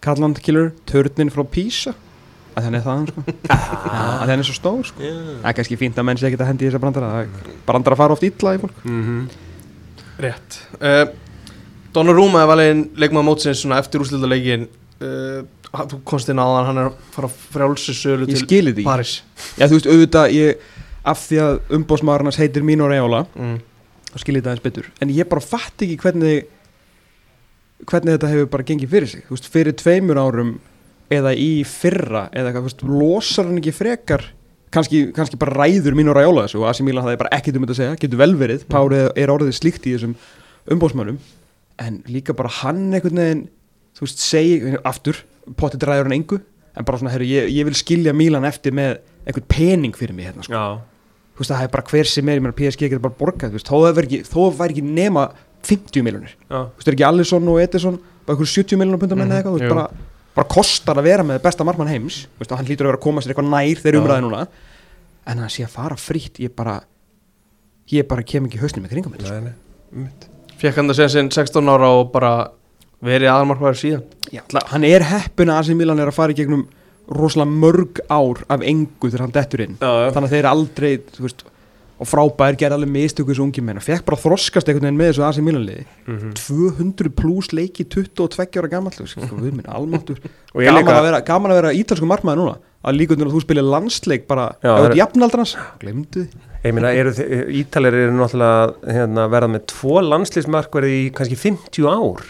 Kalland 0.00 0.38
kýlur 0.40 0.72
törnin 0.86 1.28
frá 1.30 1.44
Písa 1.44 1.92
að 2.56 2.64
þannig 2.64 2.78
er 2.78 2.86
það 2.86 2.96
hann 2.96 3.06
sko. 3.06 3.22
Að 3.48 4.24
þannig 4.24 4.38
er 4.38 4.48
svo 4.48 4.56
stór 4.56 4.84
sko. 4.88 5.00
Það 5.02 5.44
er 5.44 5.52
kannski 5.58 5.76
fínt 5.76 5.94
að 6.00 6.04
menn 6.08 6.16
sé 6.16 6.30
ekki 6.30 6.38
að 6.40 6.46
hendi 6.46 6.64
í 6.64 6.70
þessa 6.70 6.80
brandara. 6.80 7.26
Brandara 7.66 7.96
fara 8.00 8.12
oft 8.16 8.22
illa 8.24 8.54
í 8.56 8.58
fólk. 8.62 8.72
Mhm 8.84 9.28
Rétt. 10.18 10.58
Uh, 10.80 11.06
Donnarumma 11.94 12.42
er 12.42 12.50
valinn 12.50 12.82
leikmaður 12.98 13.28
mótsins 13.30 13.62
eftir 13.78 14.02
úrslita 14.02 14.28
leikin 14.30 14.66
uh, 15.02 15.46
Þú 15.68 15.98
komst 16.08 16.30
inn 16.32 16.40
á 16.40 16.48
hann, 16.48 16.64
hann 16.64 16.78
er 16.80 16.86
að 16.88 17.00
fara 17.12 17.28
frjálsi 17.28 17.92
sölu 17.92 18.26
til 18.28 18.70
Paris. 18.86 19.18
Já 19.60 19.66
þú 19.66 19.76
veist 19.76 19.88
auðvitað 19.90 20.30
ég 20.32 20.62
af 21.08 21.24
því 21.26 21.40
að 21.44 21.58
umbóðsmaður 21.76 22.24
hans 22.24 22.38
heitir 22.40 22.64
Mino 22.64 22.88
Reola 22.88 23.26
mm. 23.36 23.58
þá 24.08 24.16
skil 24.22 24.34
ég 24.34 24.40
þetta 24.40 24.54
aðeins 24.54 24.64
betur. 24.64 24.88
En 25.04 25.12
ég 25.12 25.28
bara 25.28 25.44
fatt 25.44 25.84
ekki 25.84 25.98
hvernig 26.00 26.48
hvernig 27.84 28.16
þetta 28.16 28.32
hefur 28.32 28.50
bara 28.54 28.66
gengið 28.70 28.94
fyrir 28.94 29.12
sig. 29.12 29.26
Veist, 29.28 29.50
fyrir 29.52 29.76
tveimur 29.78 30.18
árum 30.18 30.56
eða 31.12 31.34
í 31.36 31.62
fyrra 31.68 32.26
eða 32.32 32.50
eitthvað, 32.50 32.88
losar 32.88 33.48
hann 33.48 33.60
ekki 33.60 33.76
frekar 33.76 34.24
kannski, 34.74 35.04
kannski 35.16 35.40
bara 35.40 35.64
ræður 35.64 35.96
mín 35.98 36.10
og 36.12 36.18
ræjóla 36.18 36.46
þessu 36.46 36.62
og 36.62 36.68
Asi 36.70 36.86
Milan 36.86 37.06
hafði 37.06 37.20
bara 37.22 37.34
ekkert 37.38 37.58
um 37.58 37.66
þetta 37.66 37.76
að 37.76 37.80
segja 37.82 38.00
getur 38.02 38.22
vel 38.22 38.34
verið, 38.40 38.66
Párið 38.70 39.06
er 39.16 39.32
orðið 39.34 39.56
slíkt 39.58 39.88
í 39.88 39.94
þessum 39.96 40.16
umbóðsmönnum 40.68 41.20
en 41.84 42.02
líka 42.10 42.34
bara 42.36 42.50
hann 42.60 42.88
einhvern 42.90 43.22
veginn 43.22 43.46
þú 43.98 44.06
veist, 44.06 44.22
segi, 44.22 44.76
aftur 44.86 45.18
potið 45.58 45.86
ræður 45.88 46.08
hann 46.08 46.16
engu, 46.18 46.38
en 46.78 46.86
bara 46.86 47.00
svona, 47.00 47.10
herru, 47.14 47.26
ég, 47.26 47.48
ég 47.50 47.66
vil 47.66 47.74
skilja 47.78 48.14
Milan 48.14 48.46
eftir 48.46 48.74
með 48.76 48.98
einhvern 49.24 49.48
pening 49.50 49.96
fyrir 49.98 50.14
mig 50.14 50.28
hérna, 50.28 50.44
sko. 50.46 50.60
Þú 51.34 51.42
veist, 51.42 51.52
það 51.54 51.64
er 51.64 51.72
bara 51.74 51.86
hver 51.90 52.10
sem 52.10 52.28
er, 52.30 52.38
ég 52.38 52.44
meina 52.44 52.56
PSG 52.58 52.84
getur 52.84 53.02
bara 53.02 53.18
borgað, 53.18 53.52
þú 53.54 53.58
veist, 53.58 53.70
þó 53.70 53.76
það 53.86 53.96
væri 53.98 54.10
ekki, 54.10 54.20
það 54.30 54.62
ekki 54.68 54.84
nema 54.86 55.24
50 55.66 56.06
miljonir, 56.06 56.36
þú 56.46 56.60
veist, 56.78 56.90
er 56.92 56.96
ekki 56.98 57.08
Alisson 57.08 57.50
og 57.50 57.58
Edison, 57.62 57.98
bara 58.26 58.36
einhver 58.36 58.52
70 58.54 58.80
miljonar 58.82 59.02
pundar 59.02 59.18
menn 59.18 59.32
eða 59.32 59.40
eitthvað, 59.40 59.56
þú 59.56 59.64
veist, 59.64 59.74
bara, 59.74 60.07
bara 60.38 60.48
kostar 60.54 61.00
að 61.00 61.08
vera 61.08 61.26
með 61.26 61.40
besta 61.44 61.66
markmann 61.66 61.90
heims, 61.90 62.22
þú 62.36 62.44
veist, 62.44 62.52
hann 62.54 62.68
hlýtur 62.68 62.86
að 62.86 62.92
vera 62.92 63.00
að 63.00 63.06
koma 63.08 63.22
sér 63.24 63.34
eitthvað 63.34 63.50
nær 63.50 63.82
þegar 63.82 64.00
umræði 64.02 64.24
núna, 64.26 64.42
en 65.28 65.42
að 65.42 65.50
sé 65.56 65.64
að 65.66 65.74
fara 65.74 65.98
frítt, 65.98 66.38
ég 66.44 66.54
bara, 66.56 66.76
ég 67.90 68.06
bara 68.08 68.26
kem 68.26 68.46
ekki 68.46 68.60
hausnum 68.62 68.86
með 68.86 68.94
kringum 68.94 69.16
þetta, 69.16 69.34
nei, 69.34 69.50
nei 69.50 69.68
einmitt. 69.98 70.28
Fekk 70.58 70.80
hann 70.80 70.90
að 70.90 70.98
segja 70.98 71.12
sinn 71.16 71.30
16 71.34 71.70
ára 71.70 71.90
og 71.98 72.08
bara 72.14 72.32
verið 73.04 73.30
aðalmarkvæður 73.32 73.78
síðan? 73.78 74.06
Já, 74.34 74.42
hann 74.72 74.86
er 74.86 75.04
heppun 75.06 75.52
að 75.54 75.60
AC 75.62 75.76
Milan 75.78 76.02
er 76.02 76.10
að 76.10 76.18
fara 76.18 76.34
í 76.34 76.38
gegnum 76.38 76.64
rosalega 77.14 77.54
mörg 77.62 78.00
ár 78.10 78.42
af 78.52 78.64
engu 78.66 79.08
þegar 79.08 79.24
hann 79.24 79.34
dettur 79.36 79.62
inn, 79.64 79.76
Já, 79.80 79.90
já, 80.04 80.08
þannig 80.14 80.28
að 80.28 80.34
þeir 80.36 80.48
aldrei, 80.50 80.90
þú 81.14 81.24
veist, 81.24 81.44
og 81.98 82.06
frábær 82.06 82.56
gerði 82.58 82.76
alveg 82.78 82.92
mistöku 82.94 83.32
þessu 83.32 83.42
ungi 83.44 83.62
menn, 83.64 83.80
og 83.80 83.84
fekk 83.84 84.04
bara 84.06 84.16
að 84.18 84.24
þroskast 84.26 84.68
einhvern 84.70 84.86
veginn 84.86 85.00
með 85.00 85.10
þessu 85.12 85.24
AC 85.26 85.40
Milan 85.42 85.66
liði. 85.66 85.84
Mhm. 86.06 86.32
200 86.38 87.12
pluss 87.18 87.52
leiki 87.52 87.84
22 87.90 88.58
ára 88.62 88.70
gammal 88.70 88.92
sko, 88.94 89.26
gaman, 90.86 90.94
að 90.94 91.06
vera, 91.08 91.20
gaman 91.26 91.50
að 91.54 91.60
vera 91.62 91.72
ítalsku 91.74 92.06
markmaður 92.06 92.42
núna. 92.42 92.56
Að 92.86 92.94
líkundur 93.00 93.26
að 93.26 93.34
þú 93.34 93.40
spilir 93.42 93.66
landsleik 93.66 94.28
bara 94.28 94.52
ert 94.62 94.92
er- 94.92 94.98
jafnaldrans, 95.00 95.56
glemdu 95.80 96.28
Ítalir 97.58 97.94
eru 97.94 98.12
náttúrulega 98.14 98.94
hérna, 98.94 99.26
verða 99.30 99.50
með 99.50 99.66
tvo 99.66 100.00
landslýsmarkverði 100.02 100.94
í 101.06 101.10
kannski 101.14 101.36
50 101.38 101.86
ár. 101.90 102.22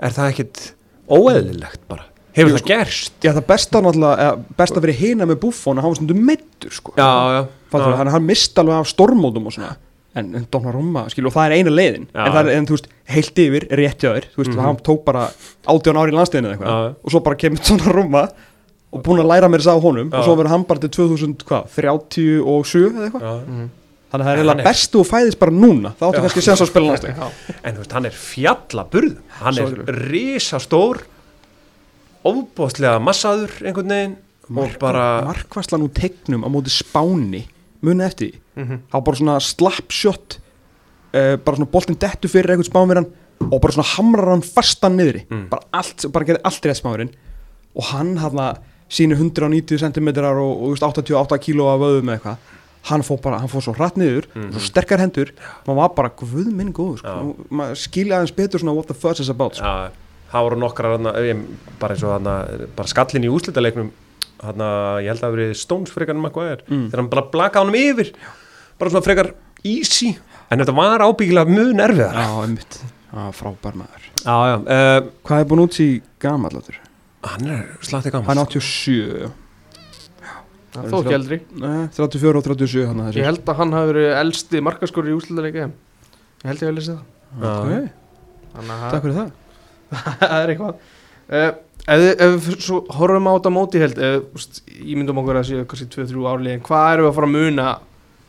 Er 0.00 0.14
það 0.14 0.30
ekkit 0.32 0.62
óeðlilegt 1.10 1.82
bara? 1.90 2.06
Hefur 2.36 2.52
Jú, 2.52 2.58
það 2.60 2.66
gerst? 2.70 3.12
Já, 3.24 3.32
það 3.34 3.46
besta 3.50 3.80
náttúrulega, 3.82 4.28
besta 4.56 4.82
fyrir 4.84 4.98
hina 5.00 5.26
með 5.26 5.40
Buffon 5.42 5.80
að 5.80 5.86
var 5.90 5.98
stundum 5.98 6.20
meittur 6.28 6.70
sko. 6.76 6.94
Já, 6.94 7.10
já, 7.34 7.40
Fattar, 7.70 7.92
já. 7.92 7.96
hann, 8.00 8.08
hann 8.16 8.26
mista 8.26 8.60
alveg 8.64 8.74
af 8.80 8.88
stormótum 8.90 9.46
og 9.46 9.52
svona 9.54 9.76
en, 10.18 10.32
en 10.34 10.46
Donnarumma, 10.50 11.04
skilur, 11.12 11.30
og 11.30 11.34
það 11.36 11.46
er 11.46 11.52
eina 11.60 11.70
leiðin 11.70 12.06
Já. 12.10 12.24
en, 12.26 12.32
það 12.34 12.40
er, 12.40 12.48
en 12.58 12.64
þú 12.66 12.74
veist, 12.76 12.88
heilt 13.14 13.36
yfir, 13.44 13.66
rétt 13.78 14.00
hjá 14.02 14.10
þér 14.16 14.24
þú 14.34 14.40
veist, 14.42 14.54
Mhm. 14.56 14.64
hann 14.66 14.76
tók 14.82 15.04
bara 15.06 15.28
18 15.70 15.96
ári 16.00 16.10
í 16.10 16.16
landsliðinu 16.18 16.48
eða 16.50 16.56
eitthvað, 16.58 16.72
Já. 16.90 16.94
og 17.04 17.10
svo 17.14 17.20
bara 17.22 17.36
kemur 17.36 17.62
Donnarumma 17.68 18.22
og 18.92 19.02
búin 19.06 19.20
að 19.22 19.28
læra 19.30 19.46
mér 19.48 19.62
þess 19.62 19.70
að 19.70 19.82
honum 19.86 20.10
Já. 20.10 20.18
og 20.18 20.24
svo 20.26 20.34
verður 20.40 20.50
hann 20.50 20.64
bara 20.66 20.80
til 20.80 20.90
2000, 20.90 21.36
hvað, 21.46 21.68
37 21.70 22.90
eða 22.90 23.06
eitthvað 23.06 23.22
já. 23.22 23.68
Þannig 24.10 24.26
að 24.26 24.30
það 24.34 24.40
er 24.42 24.58
er- 24.58 24.64
bestu 24.66 24.98
og 24.98 25.06
fæðist 25.06 25.38
bara 25.38 25.52
núna 25.54 25.92
Það 25.94 26.08
áttu 26.10 26.20
kannski 26.24 26.40
að 26.40 26.46
séðan 26.48 26.58
svo 26.58 26.66
að 26.66 26.70
spila 26.72 26.86
landsleik 26.90 27.16
En 27.62 27.74
þú 27.76 27.78
veist, 27.84 27.92
hann 27.94 28.06
er 28.10 28.16
fjallaburð 28.18 29.12
Hann 29.38 29.54
er 29.54 29.68
Sorglegur. 29.68 30.00
risastór 30.10 30.96
Óbóðslega 32.26 32.98
massaður 33.00 33.54
einhvern 33.64 33.94
veginn 33.94 34.16
Og 34.50 34.74
bara 34.82 35.04
Markvarslan 35.28 35.84
úr 35.86 35.92
tegnum 35.94 36.42
á 36.42 36.48
móti 36.50 36.72
spáni 36.74 37.44
Muni 37.82 38.04
eftir 38.04 38.32
Mhm. 38.56 38.80
Það 38.90 38.92
var 38.92 39.00
bara 39.06 39.16
svona 39.16 39.36
slapshot 39.40 40.38
uh, 41.14 41.36
Bara 41.36 41.56
svona 41.56 41.70
boltinn 41.72 41.96
dettu 41.98 42.28
fyrir 42.28 42.52
eitthvað 42.56 42.70
spánverðan 42.70 43.06
Og 43.50 43.60
bara 43.62 43.72
svona 43.72 43.88
hamrar 43.96 44.30
hann 44.34 44.42
fastan 44.44 44.96
niðri 44.98 45.22
Mm. 45.30 45.48
Bara 45.48 45.62
allt, 45.72 46.04
bara 46.12 46.24
gerði 46.28 46.42
allt 46.44 46.66
rétt 46.68 46.80
spánverðin 46.82 47.12
Og 47.74 47.84
hann 47.94 48.16
hafða 48.18 48.48
sínu 48.90 49.14
190 49.16 49.78
cm 49.78 50.08
og, 50.08 50.50
og 50.50 50.64
þú 50.66 50.70
veist, 50.74 50.82
88 50.82 51.38
kíló 51.38 51.68
af 51.72 51.80
vöðum 51.80 52.10
eða 52.10 52.18
eitthvað 52.18 52.36
Hann 52.90 53.02
fór 53.04 53.18
bara, 53.20 53.38
hann 53.38 53.48
fór 53.52 53.60
svo 53.62 53.74
hratt 53.76 53.96
niður 54.00 54.26
Mhm. 54.34 54.52
Svo 54.52 54.60
sterkar 54.60 54.98
hendur 55.00 55.32
maður 55.66 55.76
var 55.76 55.88
bara, 55.96 56.10
guð 56.16 56.50
minn 56.52 56.72
góður 56.72 56.98
sko. 56.98 57.16
Nú- 57.22 57.48
maður 57.50 57.76
skilja 57.76 58.18
aðeins 58.18 58.34
betur 58.36 58.58
svona 58.60 58.74
what 58.74 58.88
the 58.88 58.94
fuss 58.94 59.20
is 59.20 59.28
about 59.28 59.54
sko. 59.54 59.64
Já, 59.64 59.90
það 60.32 60.42
voru 60.46 60.56
ég, 61.28 61.44
bara 61.78 61.94
eins 61.94 62.02
og 62.04 62.22
bara 62.76 62.88
skallin 62.88 63.24
í 63.24 63.28
úslitaleiknum 64.40 64.46
hana, 64.46 65.00
ég 65.02 65.08
held 65.10 65.18
að 65.18 65.22
það 65.22 65.28
hafi 65.30 65.36
verið 65.38 65.56
Stones 65.60 65.90
frekar 65.94 66.14
en 66.16 66.22
maður 66.22 66.50
er 66.52 66.62
Mm. 66.68 66.86
þegar 66.90 66.96
hann 67.00 67.08
bara 67.10 67.30
blaka 67.30 67.60
honum 67.60 67.74
yfir. 67.74 68.12
Bara 68.78 68.90
svona 68.90 69.04
frekar 69.04 69.34
easy. 69.64 70.18
En 70.50 70.58
þetta 70.58 70.74
var 70.74 71.00
ábyggilega 71.00 71.46
mjög 71.46 71.74
nerviðar 71.76 72.14
Já, 72.14 72.42
einmitt. 72.44 72.80
Já, 73.12 73.30
frábær 73.32 73.74
maður. 73.74 74.02
Já, 74.24 74.36
já, 74.46 74.56
uh, 74.56 75.10
Hvað 75.24 75.40
er 75.40 75.44
búin 75.44 75.60
út 75.64 75.80
í 75.80 76.02
gamallóttur? 76.20 76.74
hann 77.22 77.46
er 77.50 77.66
slatti 77.82 78.10
gaman 78.10 78.24
Hann 78.26 78.38
er 78.38 78.44
87 78.46 79.30
Það 80.72 80.84
er 80.84 80.90
þó 80.90 80.98
ekki 81.02 81.14
eldri. 81.14 81.38
Nei, 81.58 81.88
34 81.92 82.36
og 82.38 82.44
37 82.46 82.86
hann 82.86 83.00
að 83.00 83.16
Ég 83.18 83.24
held 83.26 83.44
að 83.50 83.56
hann 83.58 83.72
hafi 83.72 83.90
verið 83.92 84.18
elsti 84.20 84.60
markaskóri 84.62 85.10
í 85.10 85.16
úslitaðleika 85.18 85.64
Ég 85.66 86.46
held 86.46 86.62
ég 86.62 86.68
að 86.70 86.76
lesa 86.78 86.94
það. 86.94 87.04
Ok, 87.50 87.90
Þannig 88.54 88.70
að 88.76 88.90
takk 88.94 89.02
fyrir 89.02 89.18
það. 89.18 89.30
Það 90.20 90.36
er 90.40 90.52
eitthvað. 90.54 90.74
Uh, 91.30 91.50
Ef 91.88 92.00
við- 92.00 92.20
ef 92.20 92.34
við 92.46 92.58
svo 92.60 92.80
horfum 92.98 93.26
á 93.26 93.32
þetta 93.38 93.52
móti 93.54 93.80
held 93.80 93.98
úst, 94.36 94.60
Ímyndum 94.80 95.18
okkur 95.22 95.38
að 95.40 95.46
séu 95.48 95.64
kannski 95.66 95.88
2-3 95.94 96.26
árlegin 96.30 96.62
Hvað 96.66 96.92
erum 96.92 97.06
við 97.06 97.10
að 97.10 97.16
fara 97.18 97.26
að 97.30 97.36
muna 97.38 97.68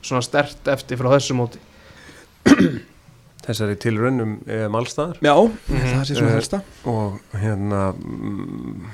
svona 0.01 0.23
stert 0.25 0.67
eftir 0.71 0.97
frá 0.97 1.09
þessu 1.17 1.35
móti? 1.37 1.59
þessari 3.45 3.75
tilraunum 3.81 4.37
um 4.45 4.75
allstaðar 4.79 5.17
Já, 5.21 5.35
Mhm. 5.35 5.85
það 5.91 6.05
sé 6.05 6.15
svona 6.15 6.29
Eh, 6.31 6.35
helsta. 6.39 6.61
og 6.85 7.19
hérna 7.33 7.81
mm, 7.93 8.85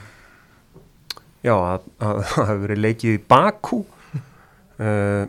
já, 1.44 1.54
að 1.54 1.82
að 2.00 2.24
það 2.34 2.48
hefur 2.48 2.64
verið 2.68 2.82
leikið 2.88 3.14
í 3.14 3.22
Bakú 3.28 3.80
uh, 4.80 5.28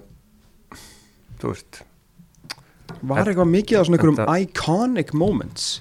þú 1.39 1.53
veist. 1.53 1.83
Var 3.03 3.29
eitthvað 3.31 3.53
mikið 3.53 3.79
af 3.79 3.87
svona 3.87 3.99
einhverjum 4.01 4.43
iconic 4.43 5.13
moments? 5.15 5.81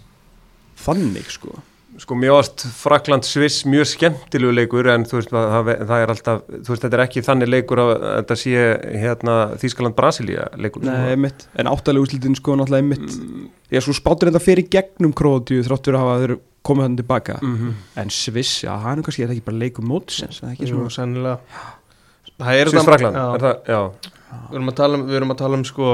Þannig 0.77 1.31
sko 1.33 1.55
sko 2.01 2.15
mjög 2.19 2.37
ást 2.41 2.63
Frakland 2.77 3.25
Sviss 3.25 3.63
mjög 3.69 3.87
skemmtilegu 3.89 4.53
leikur 4.53 4.89
en 4.91 5.05
þú 5.07 5.17
veist 5.19 5.31
það, 5.33 5.47
það, 5.53 5.69
það 5.89 6.03
er 6.03 6.11
alltaf 6.13 6.41
þú 6.51 6.73
veist 6.73 6.83
þetta 6.85 6.97
er 6.99 7.03
ekki 7.05 7.23
þannig 7.25 7.49
leikur 7.49 7.81
að 7.83 7.93
þetta 8.03 8.37
sé 8.41 8.65
hérna 9.03 9.37
Þískaland 9.61 9.97
Brasilia 9.97 10.45
leikur 10.61 10.85
Nei, 10.85 10.97
einmitt. 11.15 11.47
En 11.57 11.69
áttalega 11.71 12.05
úrslitin 12.05 12.37
sko 12.37 12.57
náttúrulega 12.59 12.83
einmitt. 12.85 13.17
Mm, 13.17 13.47
Ég 13.73 13.83
svo 13.83 13.95
spátur 13.97 14.29
þetta 14.31 14.43
fyrir 14.43 14.69
gegnum 14.77 15.15
Króatíu 15.17 15.65
Þráttur 15.65 15.97
að 15.97 16.05
hafa 16.05 16.19
þeir 16.23 16.35
komið 16.67 16.87
hann 16.87 16.99
tilbaka. 16.99 17.39
Mm 17.41 17.73
En 18.03 18.13
Sviss, 18.13 18.61
já, 18.67 18.71
það 18.75 18.91
er 18.93 19.03
kannski 19.07 19.23
er 19.25 19.31
það 19.31 19.37
ekki 19.37 19.47
bara 19.49 19.61
leikum 19.63 19.89
mótsins 19.89 20.41
Það 20.43 20.49
er 20.51 20.55
ekki 20.57 20.69
Jú, 20.69 20.75
svo 20.75 20.93
sennilega. 20.99 21.65
Það 22.37 22.61
er 22.61 22.73
er 22.77 23.41
það, 23.41 23.59
já, 23.65 23.81
Við 24.51 24.57
erum 24.59 24.69
að 24.69 24.77
tala 24.77 24.97
um, 24.97 25.05
við 25.07 25.19
erum 25.21 25.33
að 25.33 25.41
tala 25.41 25.57
um 25.57 25.65
sko 25.67 25.91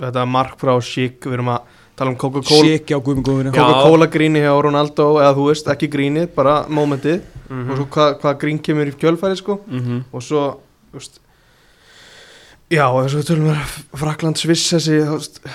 Þetta 0.00 0.26
mark 0.28 0.58
frá 0.60 0.74
Schick 0.84 1.26
Við 1.28 1.38
erum 1.38 1.54
að 1.54 1.74
tala 1.96 2.10
um 2.12 2.16
Coca-Cola. 2.16 2.78
Coca-Cola 3.56 4.06
gríni 4.12 4.40
hjá 4.44 4.52
Ronaldo 4.62 5.06
Eða 5.22 5.34
þú 5.38 5.46
veist, 5.50 5.66
ekki 5.72 5.88
grínið, 5.92 6.28
bara 6.34 6.64
momentið 6.68 7.20
Mhm. 7.48 7.70
Og 7.70 7.76
svo 7.78 7.84
hvað 7.94 8.20
hva 8.20 8.34
grín 8.42 8.58
kemur 8.58 8.88
í 8.90 8.92
kjölfæri 8.98 9.36
sko 9.38 9.60
Mhm. 9.70 10.04
og 10.12 10.20
svo 10.22 10.40
þú 10.92 10.98
veist, 10.98 11.20
já, 12.70 12.86
og 12.90 13.06
svo 13.10 13.22
tölum 13.22 13.52
við 13.54 13.60
Frakland 14.00 14.36
Sviss 14.40 14.72
þessi, 14.74 14.96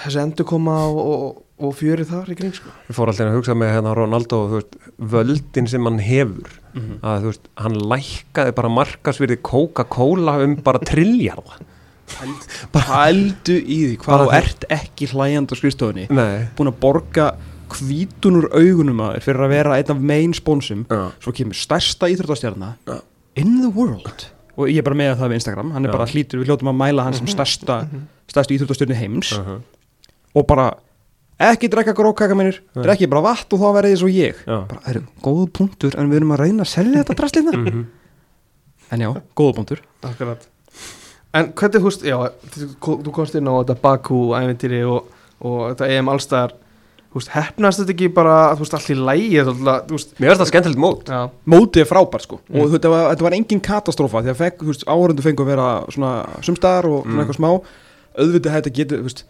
þessi 0.05 0.21
endur 0.21 0.45
koma 0.47 0.77
og, 0.87 0.99
og, 1.01 1.41
og 1.59 1.73
fjöri 1.75 2.05
þar 2.07 2.31
í 2.31 2.37
kring 2.39 2.53
sko. 2.55 2.69
ég 2.89 2.95
fór 2.95 3.11
alltaf 3.11 3.27
að 3.27 3.35
hugsa 3.35 3.53
með 3.59 3.73
hérna 3.75 3.93
Ronaldo 3.97 4.39
veist, 4.53 4.77
völdin 5.01 5.67
sem 5.67 5.83
hann 5.83 5.99
hefur 5.99 6.47
Mhm. 6.73 6.99
að 7.03 7.19
þú 7.21 7.25
veist, 7.33 7.45
hann 7.57 7.75
lækkaði 7.91 8.55
bara 8.55 8.69
markasvirði 8.69 9.41
Coca-Cola 9.43 10.37
um 10.45 10.55
bara 10.55 10.79
trilljarða 10.79 11.59
Pældu 12.76 13.55
í 13.62 13.78
því 13.91 13.95
hvað 14.03 14.24
þú 14.26 14.34
ert 14.38 14.66
ekki 14.78 15.07
hlæjand 15.12 15.51
á 15.51 15.55
skrifstofunni. 15.59 16.05
Nei. 16.14 16.47
Búin 16.57 16.72
að 16.72 16.78
borga 16.84 17.30
hvítun 17.72 18.38
úr 18.41 18.49
augunum 18.51 18.99
að 19.05 19.16
þér 19.18 19.26
fyrir 19.28 19.45
að 19.45 19.53
vera 19.55 19.78
einn 19.80 19.93
af 19.93 20.03
main 20.12 20.34
sponsum. 20.36 20.86
Já, 20.91 21.01
svo 21.24 21.34
kemur 21.36 21.55
stærsta 21.57 22.09
íþróttastjarna 22.12 22.74
Já. 22.89 22.97
in 23.39 23.62
the 23.64 23.72
world. 23.72 24.28
Og 24.59 24.68
ég 24.68 24.82
er 24.82 24.88
bara 24.88 24.95
með 24.99 25.14
það 25.22 25.32
við 25.32 25.39
Instagram. 25.39 25.72
Hann 25.72 25.86
er 25.88 25.89
Já. 25.91 25.95
bara 25.97 26.09
hlítur, 26.12 26.41
við 26.41 26.51
hljótum 26.51 26.72
að 26.74 26.80
mæla 26.84 27.03
hann 27.07 27.14
sem 27.18 27.28
stærsta 27.32 27.78
stærsta 28.32 28.55
íþróttastjarni 28.57 28.95
heims. 28.99 29.32
Uh 29.38 29.47
-huh. 29.47 29.62
og 30.36 30.47
bara 30.47 30.74
ekki 31.39 31.68
drekka 31.72 31.93
grókaka 31.97 32.36
minnir, 32.36 32.59
drekki 32.76 33.07
bara 33.09 33.22
vatn 33.22 33.55
og 33.55 33.59
þá 33.59 33.74
verði 33.74 33.93
þið 33.95 33.97
svo 33.99 34.07
ég. 34.07 34.36
Já. 34.45 34.68
bara, 34.68 34.80
það 34.86 34.89
eru 34.95 35.01
góð 35.24 35.49
punktur 35.51 35.95
en 35.97 36.09
við 36.12 36.16
erum 36.16 36.32
að 36.32 36.39
reyna 36.39 36.64
að 36.64 36.68
selja 36.68 37.03
þetta 37.03 37.16
draslina 37.16 37.51
Mhm. 37.57 37.86
en 38.91 38.99
já, 38.99 39.22
góð 39.36 39.55
punktur. 39.55 39.80
Akkurat 40.03 40.47
En 41.34 41.51
hvernig, 41.55 41.79
þú 41.79 41.88
veist, 41.88 42.01
já, 42.03 42.17
þú 42.84 43.11
komst 43.15 43.36
inn 43.39 43.47
á 43.47 43.53
þetta 43.61 43.75
Bakú 43.82 44.17
æventýri 44.36 44.82
og, 44.84 45.05
og 45.39 45.61
þetta 45.71 45.88
EM 45.95 46.09
allstæðar 46.11 46.57
Þú 47.11 47.19
veist, 47.19 47.29
hefnast 47.36 47.79
þetta 47.82 47.91
ekki 47.91 48.07
bara, 48.15 48.36
þú 48.55 48.63
veist, 48.63 48.73
allt 48.77 48.89
í 48.91 48.95
lægi 48.95 49.41
Þú 49.43 49.53
veist, 49.95 50.11
mér 50.19 50.29
finnst 50.32 50.41
það 50.43 50.49
skemmtilegt 50.51 50.79
mót. 50.79 51.09
Já, 51.11 51.21
mótið 51.51 51.82
er 51.84 51.89
frábært 51.89 52.23
sko. 52.23 52.38
Mm. 52.47 52.59
og 52.61 52.69
þetta 52.71 52.91
var, 52.93 53.05
þetta 53.11 53.25
var 53.27 53.36
engin 53.36 53.61
katastrófa 53.67 54.21
því 54.23 54.32
að 54.32 54.39
fekk, 54.41 54.61
þú 54.63 54.69
veist, 54.71 54.86
áhörundu 54.88 55.25
fengu 55.25 55.43
að 55.43 55.49
vera 55.51 55.65
svona 55.91 56.11
sumstaðar 56.47 56.88
og 56.88 57.01
svona 57.03 57.11
Mm. 57.15 57.19
eitthvað 57.25 57.39
smá. 57.39 57.51
Auðvitað 58.21 58.55
þetta 58.57 58.73
getur, 58.79 59.01
þú 59.01 59.09
veist 59.09 59.23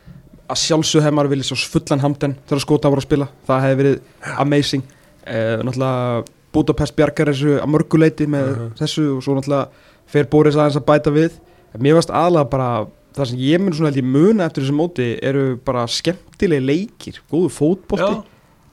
að 0.51 0.61
sjálfsög 0.61 1.01
hefði 1.05 1.15
maður 1.17 1.31
viljað 1.33 1.49
svo 1.49 1.71
fullan 1.73 2.01
hamden 2.05 2.35
þegar 2.49 2.61
skota 2.65 2.89
voru 2.93 3.01
að 3.01 3.07
spila, 3.09 3.27
það 3.47 3.61
hefði 3.65 3.79
verið 3.81 3.99
amazing. 4.37 4.83
Eh, 5.25 6.23
Budapest 6.51 6.95
bjargar 6.97 7.29
þessu 7.31 7.53
að 7.61 7.69
mörguleiti 7.71 8.25
með 8.27 8.49
Mhm. 8.57 8.71
þessu 8.75 9.05
og 9.17 9.23
svo 9.23 9.35
náttúrulega 9.37 9.67
fer 10.05 10.25
Boris 10.27 10.55
aðeins 10.55 10.75
að 10.75 10.85
bæta 10.85 11.11
við 11.15 11.31
mér 11.79 11.95
varst 11.95 12.09
aðlega 12.11 12.49
bara 12.51 12.69
það 13.15 13.25
sem 13.31 13.37
ég 13.39 13.59
mun 13.61 13.73
svona 13.75 13.91
held 13.91 13.99
ég 14.01 14.07
muna 14.07 14.45
eftir 14.47 14.63
þessu 14.63 14.75
móti 14.75 15.07
eru 15.23 15.57
bara 15.65 15.85
skemmtilegi 15.87 16.63
leikir 16.65 17.21
góður 17.31 17.51
fótbolti, 17.55 18.07
Já. 18.07 18.23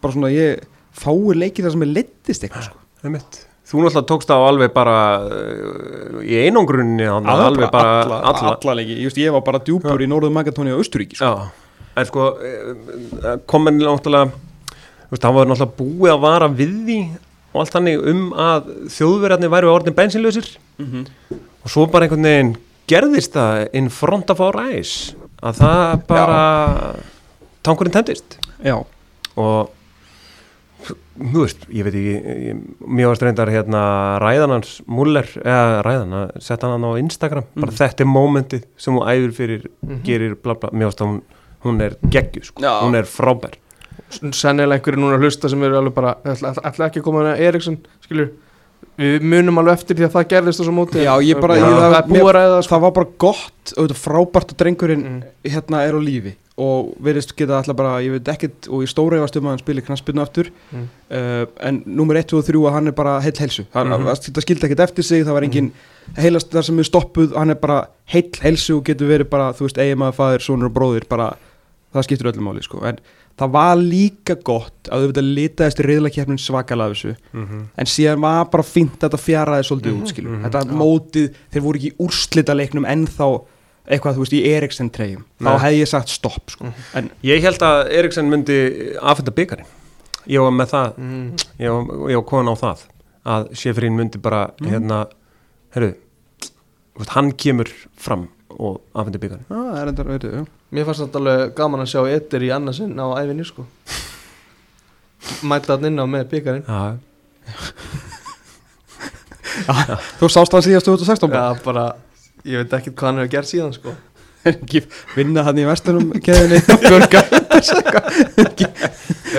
bara 0.03 0.13
svona 0.15 0.31
ég 0.35 0.65
fáir 0.99 1.39
leikir 1.39 1.65
það 1.67 1.73
sem 1.77 1.83
er 1.83 1.93
leittist 1.95 2.43
eitthvað 2.47 2.69
sko. 2.71 2.79
Einmitt. 3.05 3.45
Þú 3.69 3.83
náttúrulega 3.85 4.09
tókst 4.09 4.31
á 4.33 4.37
alveg 4.41 4.73
bara 4.73 4.97
uh, 5.29 6.21
í 6.25 6.39
einangrunni 6.47 7.05
alveg 7.07 7.69
bara 7.71 8.03
alla, 8.03 8.21
alla, 8.31 8.53
alla 8.57 8.75
leiki, 8.79 8.97
veist, 9.05 9.19
ég 9.21 9.35
var 9.35 9.43
bara 9.45 9.61
djúpur 9.61 10.01
í 10.01 10.09
Norður 10.09 10.33
Magatóni 10.33 10.73
og 10.73 10.81
Austuríki 10.83 11.19
sko. 11.19 11.29
Já, 11.29 11.91
en 11.99 12.07
sko 12.09 12.29
eh, 12.41 13.35
komin 13.51 13.79
náttúrulega 13.83 14.31
hann 15.13 15.35
var 15.37 15.51
náttúrulega 15.51 15.77
búið 15.79 16.15
að 16.15 16.23
vara 16.25 16.49
við 16.49 16.73
því 16.89 16.99
og 17.53 17.61
allt 17.63 17.75
þannig 17.75 18.03
um 18.13 18.25
að 18.39 18.73
þjóðverjarnir 18.97 19.53
væru 19.53 19.71
orðin 19.75 19.97
bensinlausir 19.99 20.49
Mhm. 20.79 21.05
og 21.65 21.71
svo 21.73 21.87
bara 21.91 22.07
einhvern 22.07 22.23
veginn 22.23 22.57
gerðist 22.89 23.35
það 23.37 23.69
in 23.79 23.89
front 23.93 24.31
of 24.33 24.41
our 24.41 24.57
eyes 24.69 25.15
að 25.43 25.61
það 25.63 26.07
bara 26.09 26.39
tankurinn 27.67 27.95
tendist? 27.95 28.39
Já, 28.65 28.79
og 29.39 29.75
þú 31.19 31.43
veist, 31.43 31.65
ég 31.75 31.85
veit 31.87 31.97
ekki 31.99 33.05
varst 33.09 33.25
reyndar 33.27 33.51
hérna 33.51 33.81
ræðan 34.23 34.53
hans 34.55 34.77
Muller, 34.87 35.27
eða 35.43 35.81
ræðan 35.87 36.15
að 36.21 36.37
setja 36.47 36.71
hann 36.71 36.87
á 36.87 36.93
Instagram, 37.01 37.47
bara 37.57 37.73
Mhm. 37.73 37.79
þetta 37.81 38.01
er 38.05 38.07
momentið 38.13 38.65
sem 38.77 38.95
hún 38.95 39.07
æfir 39.09 39.33
fyrir, 39.35 39.67
Mhm. 39.87 40.03
gerir 40.05 40.35
bla 40.43 40.55
bla, 40.55 40.71
mér 40.71 40.87
varst 40.91 41.01
að 41.03 41.09
hún, 41.09 41.23
hún 41.65 41.81
er 41.83 41.97
geggju 42.09 42.45
sko, 42.45 42.63
hún 42.63 42.95
er 42.95 43.03
frábær. 43.05 43.55
Sennilega 44.11 44.79
einhverju 44.81 44.97
núna 44.97 45.19
hlusta 45.19 45.49
sem 45.51 45.63
eru 45.63 45.75
alveg 45.77 45.95
bara 45.95 46.15
ætla, 46.25 46.55
ætla, 46.55 46.87
ekki 46.89 47.01
að 47.01 47.03
koma 47.03 47.23
með 47.25 47.41
Eriksson 47.41 47.79
skilur, 48.07 48.31
við 48.99 49.23
munum 49.23 49.59
alveg 49.61 49.79
eftir 49.79 49.97
því 49.97 50.05
að 50.09 50.15
það 50.17 50.29
gerðist 50.33 50.61
þessu 50.61 50.75
móti 50.75 51.05
Já, 51.05 51.15
ég 51.23 51.41
bara- 51.41 51.55
ég- 51.55 51.79
það 51.79 51.97
er 51.99 52.09
búið 52.11 52.29
að 52.29 52.35
ræða 52.39 52.63
sko. 52.65 52.75
það 52.75 52.81
var 52.81 52.91
bara 52.91 53.09
gott, 53.19 53.73
auðvitað 53.77 54.03
frábært 54.03 54.53
að 54.53 54.57
drengurinn 54.63 55.05
Mm. 55.05 55.23
hérna 55.45 55.83
er 55.87 55.95
á 55.95 56.01
lífi 56.03 56.35
og 56.59 56.97
verðist 57.01 57.37
geta 57.37 57.55
alltaf 57.61 57.77
bara, 57.77 58.01
ég 58.03 58.11
veit 58.11 58.25
ekkert 58.35 58.67
og 58.69 58.83
ég 58.83 58.89
stóra 58.91 59.17
efast 59.21 59.37
um 59.37 59.45
að 59.45 59.49
hann 59.55 59.59
spili 59.63 59.81
knaspinu 59.87 60.21
aftur 60.21 60.51
Mm. 60.75 60.89
uh, 61.13 61.47
en 61.61 61.83
nummer 61.87 62.17
1 62.17 62.33
og 62.35 62.45
3 62.45 62.59
að 62.67 62.73
hann 62.73 62.89
er 62.89 62.93
bara 62.93 63.21
heill 63.21 63.39
helsu 63.39 63.63
Mhm. 63.73 64.05
það, 64.05 64.33
það 64.35 64.43
skildi 64.43 64.65
ekkert 64.67 64.81
eftir 64.89 65.05
sig, 65.05 65.23
það 65.25 65.33
var 65.33 65.43
engin 65.43 65.73
heilast 66.17 66.51
þar 66.51 66.65
sem 66.65 66.79
er 66.79 66.83
stoppuð, 66.83 67.37
hann 67.37 67.51
er 67.51 67.55
bara 67.55 67.87
heill 68.07 68.31
helsu 68.43 68.79
og 68.79 68.85
getur 68.85 69.07
verið 69.07 69.31
bara, 69.31 69.53
þú 69.53 69.69
veist, 69.69 69.79
eiginmaður, 69.79 70.15
faðir, 70.19 70.41
sonur 70.43 70.67
og 70.67 70.75
bróðir, 70.75 71.09
bara 71.09 71.37
það 71.95 72.03
skiptur 72.05 72.33
öllum 72.33 72.43
máli, 72.51 72.63
sko, 72.65 72.83
en 72.85 72.99
það 73.39 73.51
var 73.55 73.77
líka 73.77 74.35
gott 74.45 74.89
að 74.91 75.05
auðvitað 75.05 75.29
litaðist 75.37 75.81
reyðlakeppnin 75.87 76.39
svakalega 76.43 76.91
af 76.91 76.97
þessu 76.97 77.17
en 77.79 77.87
síðan 77.87 78.21
var 78.25 78.45
bara 78.51 78.63
fínt 78.67 78.99
að 78.99 79.05
þetta 79.11 79.21
fjaraði 79.23 79.67
svolítið 79.69 79.93
Mhm. 79.95 80.03
út 80.03 80.09
skilur, 80.13 80.31
Mhm. 80.31 80.45
þetta 80.45 80.65
mótið 80.83 81.35
þeir 81.53 81.63
voru 81.63 81.79
ekki 81.79 81.93
í 81.93 81.97
úrslita 82.07 82.55
leiknum 82.57 82.85
ennþá 82.87 83.29
eitthvað 83.89 84.15
þú 84.15 84.19
veist 84.25 84.33
í 84.37 84.45
Eriksen 84.53 84.91
treyjum 84.91 85.25
þá 85.41 85.45
Nei. 85.49 85.59
hefði 85.59 85.79
ég 85.81 85.89
sagt 85.89 86.09
stopp 86.09 86.51
sko. 86.51 86.65
Mhm. 86.65 86.75
en 86.95 87.11
ég 87.23 87.41
held 87.41 87.59
að 87.59 87.91
Eriksen 87.93 88.29
myndi 88.31 88.97
afhenda 89.01 89.31
byggarinn 89.33 89.67
ég 90.29 90.41
var 90.43 90.51
með 90.53 90.69
það, 90.69 90.99
mm. 90.99 91.37
ég 91.61 91.71
var, 91.73 92.11
ég 92.11 92.15
var 92.17 92.25
komin 92.25 92.53
á 92.53 92.57
það 92.61 92.79
að 93.25 93.57
Sefrin 93.57 93.97
myndi 93.97 94.19
bara 94.21 94.51
Mhm. 94.61 94.69
hérna, 94.71 95.07
herru 95.75 95.95
hann 97.09 97.33
kemur 97.33 97.69
fram 97.97 98.29
og 98.59 98.81
afhendi 98.99 99.21
byggarinn 99.23 99.47
já, 99.47 99.59
það 99.59 99.79
er 99.81 99.91
enda, 99.93 100.05
veitu, 100.09 100.31
já. 100.35 100.43
mér 100.75 100.87
fannst 100.89 101.03
þetta 101.05 101.21
alveg 101.23 101.55
gaman 101.59 101.85
að 101.85 101.91
sjá 101.93 102.01
Edir 102.11 102.43
í 102.47 102.51
annarsinn 102.55 102.99
á 102.99 103.07
æfinni 103.21 103.45
sko. 103.47 103.63
Mæta 105.47 105.77
hann 105.77 105.89
inn 105.91 106.03
á 106.03 106.07
með 106.09 106.25
byggarinn. 106.33 106.65
Já, 106.67 106.79
þú 110.21 110.31
sást 110.33 110.55
hann 110.55 110.65
síðast 110.67 110.87
2016 110.89 111.31
bara 111.31 111.41
Já, 111.43 111.63
bara, 111.65 111.85
ég 112.47 112.63
veit 112.63 112.77
ekki 112.79 112.93
hvað 112.95 113.09
hann 113.11 113.21
hefur 113.23 113.33
gert 113.37 113.51
síðan 113.51 113.75
sko. 113.77 113.95
Ekki 114.49 114.79
vinna 115.17 115.43
hann 115.47 115.59
í 115.59 115.65
vestunum 115.69 116.13
keðinni 116.25 116.59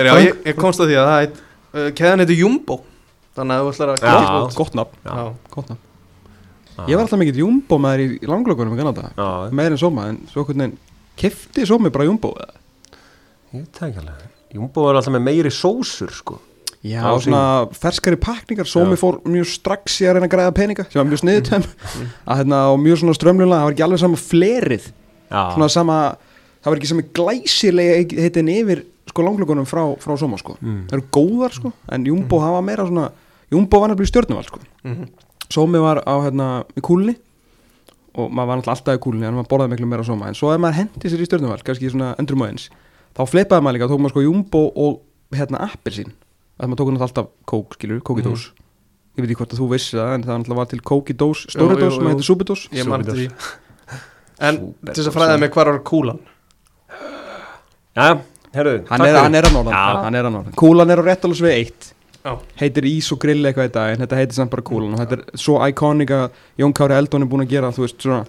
já, 0.00 0.12
ég, 0.20 0.34
ég 0.46 0.56
komst 0.60 0.80
að 0.82 0.90
því 0.92 0.96
að 1.00 1.08
uh, 1.24 1.88
keðan 1.96 2.22
heitir 2.24 2.40
Jumbo. 2.42 2.76
Þannig 3.36 3.54
að 3.56 3.62
þú 3.62 3.70
ætlar 3.74 3.90
að 3.94 3.96
gott 4.58 4.74
nafn 4.76 4.96
já, 5.06 5.12
Já. 5.14 5.24
gott 5.54 5.68
nafn 5.70 5.84
ég 6.88 6.96
var 6.96 7.04
alltaf 7.04 7.18
mikill 7.20 7.42
jumbo 7.44 7.78
með 7.82 7.92
þær 7.96 8.04
í, 8.04 8.08
langlökunum 8.30 8.74
í 8.76 8.80
Kanada 8.80 9.10
já, 9.16 9.28
meir 9.52 9.72
en 9.74 9.80
soma 9.80 10.08
en 10.12 10.20
svo 10.30 10.44
hvernig 10.48 10.76
kefti 11.20 11.66
sómi 11.68 11.90
bara 11.92 12.06
jumbo 12.08 12.32
eða? 12.40 12.54
ég 13.54 13.66
ekki 13.66 13.98
alveg 14.04 14.28
Jumbo 14.54 14.82
var 14.88 14.96
alltaf 14.98 15.12
með 15.14 15.26
meiri 15.28 15.50
sósur 15.54 16.10
sko 16.14 16.40
Já, 16.80 17.02
Á 17.04 17.12
svona 17.20 17.42
ferskari 17.76 18.16
pakningar 18.16 18.64
Sómi 18.66 18.96
Já. 18.96 19.00
fór 19.02 19.18
mjög 19.28 19.50
strax 19.52 19.98
í 20.00 20.06
að 20.08 20.14
reyna 20.16 20.26
að 20.30 20.32
græða 20.32 20.52
peninga 20.56 20.84
sem 20.88 20.96
var 20.96 21.08
mjög 21.10 21.20
sniðut 21.20 21.50
mm. 21.52 21.66
Mm. 22.00 22.06
hérna 22.38 22.60
og 22.72 22.78
mjög 22.80 23.02
svona 23.02 23.14
strömlulega 23.18 23.58
það 23.60 23.66
var 23.68 23.74
ekki 23.76 23.84
alveg 23.84 24.00
sama 24.00 24.20
flerið 24.22 24.86
Já, 25.30 25.42
svona 25.54 25.68
sama, 25.70 25.98
það 26.64 26.70
var 26.72 26.80
ekki 26.80 26.90
sama 26.90 27.04
glæsilega 27.20 28.22
heitin 28.24 28.48
yfir 28.54 28.82
sko 29.12 29.26
langlökunum 29.26 29.68
frá, 29.68 29.82
frá 30.00 30.16
Sóma 30.18 30.38
sko 30.40 30.56
mm. 30.56 30.80
það 30.88 30.96
eru 30.96 31.06
góðar 31.18 31.54
sko, 31.58 31.72
en 31.92 32.06
Jumbo 32.08 32.40
hafa 32.42 32.62
meira 32.64 32.88
svona 32.88 33.10
Jumbo 33.52 33.82
var 33.84 33.92
nefnilega 33.92 34.14
stjórnumval 34.14 34.48
sko 34.48 34.62
Mhm. 34.88 35.10
Sómi 35.50 35.80
var 35.82 36.02
á 36.06 36.14
hérna 36.24 36.48
kúlni 36.84 37.16
og 38.14 38.30
maður 38.30 38.48
var 38.50 38.56
náttúrulega 38.60 38.76
alltaf 38.76 38.98
í 38.98 39.02
kúlni 39.02 39.26
en 39.26 39.34
maður 39.38 39.48
borðaði 39.52 39.72
miklu 39.74 39.88
meira 39.90 40.04
Sóma. 40.06 40.28
En 40.30 40.38
svo 40.38 40.52
ef 40.54 40.60
maður 40.62 40.78
hendi 40.80 41.10
sér 41.10 41.22
í 41.22 41.28
stjórnumval, 41.28 41.60
kannski 41.66 41.90
svona 41.90 42.12
endurum 42.18 42.44
aðeins 42.46 42.68
þá 43.16 43.22
fleipaði 43.26 43.64
maður 43.66 43.76
líka, 43.78 43.88
tók 43.90 44.02
maður 44.04 44.14
sko 44.14 44.24
Jumbo 44.26 44.62
og 44.78 45.00
hérna 45.34 45.62
appelsín. 45.66 46.12
Að 46.60 46.70
maður 46.70 46.80
tók 46.82 46.90
náttúrulega 46.90 47.08
alltaf 47.08 47.30
kók, 47.50 47.74
skilur, 47.78 48.02
kók 48.06 48.20
í 48.22 48.26
dós. 48.26 48.48
Ég 49.18 49.24
veit 49.24 49.30
ekki 49.32 49.38
hvort 49.40 49.54
að 49.56 49.60
þú 49.62 49.68
vissi 49.72 49.96
það 49.98 50.12
en 50.14 50.24
það 50.26 50.36
náttúrulega 50.40 50.60
var 50.60 50.68
til 50.70 50.80
kók 50.90 51.10
í 51.10 51.16
dós, 51.18 51.44
stóri 51.50 51.74
Jú, 51.74 51.78
jú, 51.78 51.84
dós 51.86 51.94
sem 51.96 52.04
jú. 52.04 52.10
heitir 52.12 52.28
súpidós 52.30 52.62
Ég 52.76 52.86
man 52.90 53.02
Súpidós. 53.02 53.18
eftir 53.18 53.30
því. 53.30 53.56
En 54.40 54.58
til 54.86 54.94
þess 55.00 55.10
að 55.10 55.16
fræða 55.18 55.38
mig 55.42 55.50
hvar 55.56 55.70
var 55.72 55.80
kúlan? 55.90 56.20
Já, 57.96 58.06
herru 58.54 58.74
hann 58.88 59.02
er, 59.06 59.16
hann 59.18 59.34
er 59.34 59.48
að 59.48 59.54
norðan, 59.56 59.74
Já. 59.74 60.02
hann 60.04 60.14
er 60.20 60.28
að 60.28 60.34
norðan. 60.36 60.54
Kúlan 60.58 60.92
er 60.94 61.02
á 61.02 61.04
réttalus 61.10 61.40
við 61.42 61.56
eitt 61.58 61.88
Já. 62.20 62.34
heitir 62.60 62.84
ís 62.84 63.08
og 63.14 63.20
grill 63.22 63.40
eitthvað 63.48 63.70
í 63.70 63.72
dag 63.72 63.94
en 63.94 64.02
þetta 64.04 64.18
heitir 64.18 64.36
samt 64.36 64.52
bara 64.52 64.64
kúlan 64.66 64.92
og 64.92 65.00
þetta 65.00 65.16
er 65.18 65.40
svo 65.40 65.56
iconic 65.64 66.10
að 66.12 66.26
Jón 66.60 66.74
Kári 66.76 66.96
Eldon 66.98 67.24
er 67.24 67.30
búin 67.32 67.44
að 67.46 67.54
gera 67.54 67.70
þú 67.72 67.86
veist 67.86 68.04
svona 68.04 68.24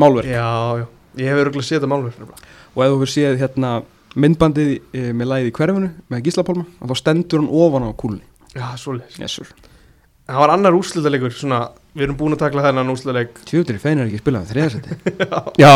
málverk. 0.00 0.30
Já, 0.32 0.48
já. 0.80 0.86
Ég 1.18 1.28
hef 1.32 1.42
örgulega 1.44 1.68
séð 1.68 1.80
þetta 1.80 1.90
málverk 1.92 2.22
og 2.24 2.84
ef 2.84 2.92
þú 2.94 3.00
fyrir 3.02 3.14
séð 3.14 3.40
hérna 3.42 3.72
myndbandið 4.18 4.70
e, 4.96 5.02
með 5.12 5.30
lægið 5.32 5.50
í 5.50 5.54
hverfinu 5.58 5.90
með 6.08 6.24
Gíslapólma 6.28 6.64
þá 6.88 6.94
stendur 7.02 7.42
hann 7.42 7.50
ofan 7.52 7.88
á 7.88 7.90
kúlunni. 8.00 8.24
Já, 8.56 8.66
svoleiðis. 8.80 9.18
Yes. 9.20 9.40
Það 10.28 10.40
var 10.42 10.54
annar 10.56 10.76
úrslitalegur 10.76 11.36
svona 11.36 11.60
Við 11.98 12.04
erum 12.04 12.18
búin 12.20 12.36
að 12.36 12.42
takla 12.44 12.62
þennan 12.62 12.92
úrslitaleik. 12.92 13.38
Tjóður 13.48 13.78
í 13.78 13.80
feinar 13.82 14.06
ekki 14.06 14.20
að 14.20 14.22
spila 14.22 14.42
með 14.42 14.50
þriðasetti 14.52 14.96
Já, 15.64 15.72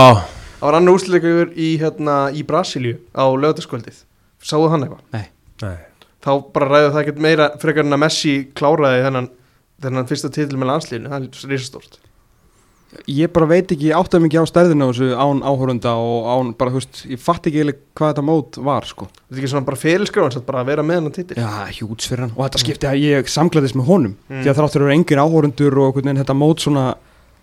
Það 0.61 0.67
var 0.69 0.77
annar 0.79 0.95
úrslitalegur 0.95 1.55
í, 1.57 1.71
hérna, 1.81 2.17
í 2.31 2.45
Brasilíu 2.47 3.01
á 3.11 3.25
lögataskvöldið 3.27 4.05
Sáðu 4.43 4.69
hann 4.71 4.87
eitthvað? 4.87 5.03
nei 5.17 5.73
Þá 6.23 6.31
bara 6.55 6.69
ræðu 6.71 6.93
það 6.95 7.01
ekkert 7.03 7.19
meira 7.19 7.51
frekar 7.59 7.85
en 7.85 7.93
að 7.97 8.03
Messi 8.05 8.35
kláraði 8.55 9.03
þennan, 9.09 9.29
þennan 9.83 10.07
fyrsta 10.11 10.31
titil 10.31 10.57
með 10.61 10.71
landslínu 10.73 11.09
Það 11.11 11.23
er 11.23 11.53
risastórt 11.57 11.99
ég 13.09 13.31
bara 13.33 13.47
veit 13.49 13.71
ekki, 13.73 13.87
ég 13.89 13.97
áttaði 13.97 14.27
mikið 14.27 14.43
á 14.45 14.51
stærðinu 14.51 14.85
á 14.85 14.89
þessu 14.93 15.07
án 15.17 15.39
áhórunda 15.49 15.95
og 15.97 16.27
án 16.29 16.51
bara, 16.61 16.71
þú 16.75 16.81
veist, 16.83 16.99
ég 17.09 17.21
fatt 17.25 17.47
ekki 17.49 17.63
eiginlega 17.63 17.79
hvað 17.97 18.11
þetta 18.13 18.25
mót 18.29 18.59
var, 18.69 18.85
sko. 18.85 19.07
Þetta 19.09 19.33
er 19.33 19.41
ekki 19.41 19.49
svona 19.55 19.65
bara 19.71 19.81
fyrirskráðan 19.81 20.35
Satt 20.35 20.45
bara 20.51 20.61
að 20.61 20.69
vera 20.69 20.85
með 20.85 20.99
hennan 21.01 21.15
titil 21.17 21.39
Já, 21.41 21.49
hjúts 21.79 22.11
fyrir 22.11 22.27
hann 22.27 22.35
og 22.37 22.43
þetta 22.45 22.61
skipti 22.61 22.91
að 22.91 23.01
ég 23.01 23.31
samglæðist 23.33 23.79
með 23.81 23.89
honum 23.89 24.13
Mm. 24.29 24.43
því 24.45 24.51
að 24.53 24.59
þráttur 24.61 24.85
eru 24.85 24.93
engin 24.93 25.23
áhórundur 25.25 25.79
og 25.81 25.87
einhvern 25.89 26.05
veginn 26.11 26.21
þetta 26.21 26.37
mót 26.37 26.61
svona 26.67 26.85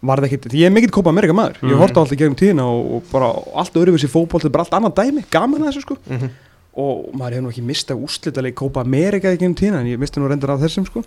varð 0.06 0.28
ekkit, 0.30 0.46
því 0.54 0.62
ég 0.62 0.70
er 0.70 0.76
mikill 0.78 0.94
Copa 0.94 1.10
America 1.10 1.34
maður, 1.34 1.58
ég 1.66 1.74
Mm. 1.74 1.82
horta 1.82 2.00
alltaf 2.04 2.18
gegnum 2.22 2.38
tíðina 2.38 2.70
og, 2.70 2.94
og 3.00 3.10
bara 3.12 3.34
allt 3.58 3.74
öðruvísi 3.74 4.08
fótbolt, 4.08 4.46
þetta 4.46 4.54
er 4.54 4.54
bara 4.54 4.68
allt 4.70 4.78
annað 4.78 4.96
dæmi, 5.02 5.26
gaman 5.34 5.66
að 5.66 5.72
þessu 5.74 5.82
sko 5.82 5.98
mm 6.06 6.18
-hmm. 6.22 6.30
Og 6.78 7.10
maður 7.18 7.34
hefur 7.38 7.44
nú 7.48 7.50
ekki 7.54 7.64
mistað 7.66 8.04
úrslitaleg 8.06 8.54
Copa 8.56 8.82
America 8.86 9.32
gegnum 9.34 9.56
tíðina 9.58 9.80
en 9.82 9.88
ég 9.88 10.00
misti 10.00 10.20
nú 10.22 10.28
reyndar 10.30 10.52
af 10.56 10.60
þessum 10.62 10.86
sko. 10.88 11.04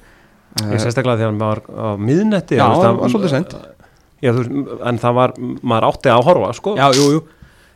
Ég 0.69 0.81
sérstaklega 0.83 1.17
þegar 1.23 1.39
var 1.41 1.61
á 1.71 1.97
miðnetti 1.97 2.59
Já, 2.59 2.67
það 2.77 2.99
var 2.99 3.09
svolítið 3.15 3.31
seint. 3.37 3.55
Já, 4.23 4.33
þú 4.37 4.43
en 4.91 4.99
það 5.03 5.15
var, 5.17 5.33
maður 5.63 5.87
átti 5.89 6.11
að 6.13 6.25
horfa, 6.27 6.51
sko. 6.59 6.75
Já, 6.77 6.89
jú, 6.95 7.07
jú. 7.17 7.23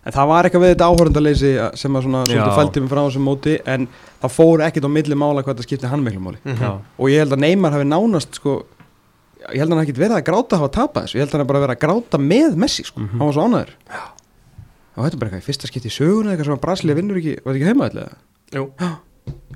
En 0.07 0.13
það 0.15 0.29
var 0.31 0.47
eitthvað 0.47 0.63
við 0.63 0.71
þetta 0.75 0.87
áhórundaleysi 0.93 1.49
sem 1.81 1.97
að 1.99 2.05
svona 2.05 2.21
svolítið 2.29 2.77
Já. 2.79 2.83
mig 2.85 2.91
frá 2.93 3.01
þessum 3.09 3.25
móti 3.27 3.55
en 3.67 3.89
það 4.23 4.35
fór 4.37 4.63
ekkert 4.69 4.87
á 4.87 4.91
milli 4.95 5.17
mála 5.19 5.43
hvað 5.43 5.57
þetta 5.57 5.67
skipti 5.67 5.91
hann 5.91 6.05
miklu 6.07 6.21
máli. 6.23 6.39
Mhm. 6.45 6.61
Já, 6.63 6.71
og 6.99 7.09
ég 7.11 7.19
held 7.25 7.33
að 7.35 7.43
Neymar 7.43 7.73
hafi 7.75 7.89
nánast 7.91 8.39
sko, 8.39 8.55
ég 9.51 9.59
held 9.59 9.67
að 9.67 9.75
hann 9.75 9.81
hafi 9.83 9.91
ekkert 9.91 10.03
verið 10.05 10.19
að 10.21 10.27
gráta 10.29 10.55
að 10.55 10.63
hafa 10.63 10.75
tapað 10.79 11.03
þessu, 11.09 11.17
ég 11.19 11.25
held 11.25 11.33
að 11.35 11.39
hann 11.43 11.47
bara 11.51 11.65
verið 11.65 11.75
að 11.75 11.83
gráta 11.89 12.19
með 12.23 12.55
Messi 12.57 12.85
sko, 12.87 13.01
Mhm. 13.01 13.19
hann 13.19 13.27
var 13.27 13.35
svo 13.35 13.47
ánæður 13.49 13.73
og 14.97 15.05
þetta 15.05 15.15
er 15.15 15.21
bara 15.21 15.31
eitthvað 15.31 15.47
fyrsta 15.51 15.69
skipti 15.71 15.89
í 15.91 15.95
söguna 15.97 16.33
eitthvað 16.33 16.45
sem 16.51 16.57
að 16.57 16.65
Brasilia 16.65 16.95
vinnur 16.97 17.17
ekki, 17.21 17.35
var 17.45 17.53
þetta 17.55 17.61
ekki 17.61 17.71
heimaðallega 17.73 18.17
Jú. 18.57 18.65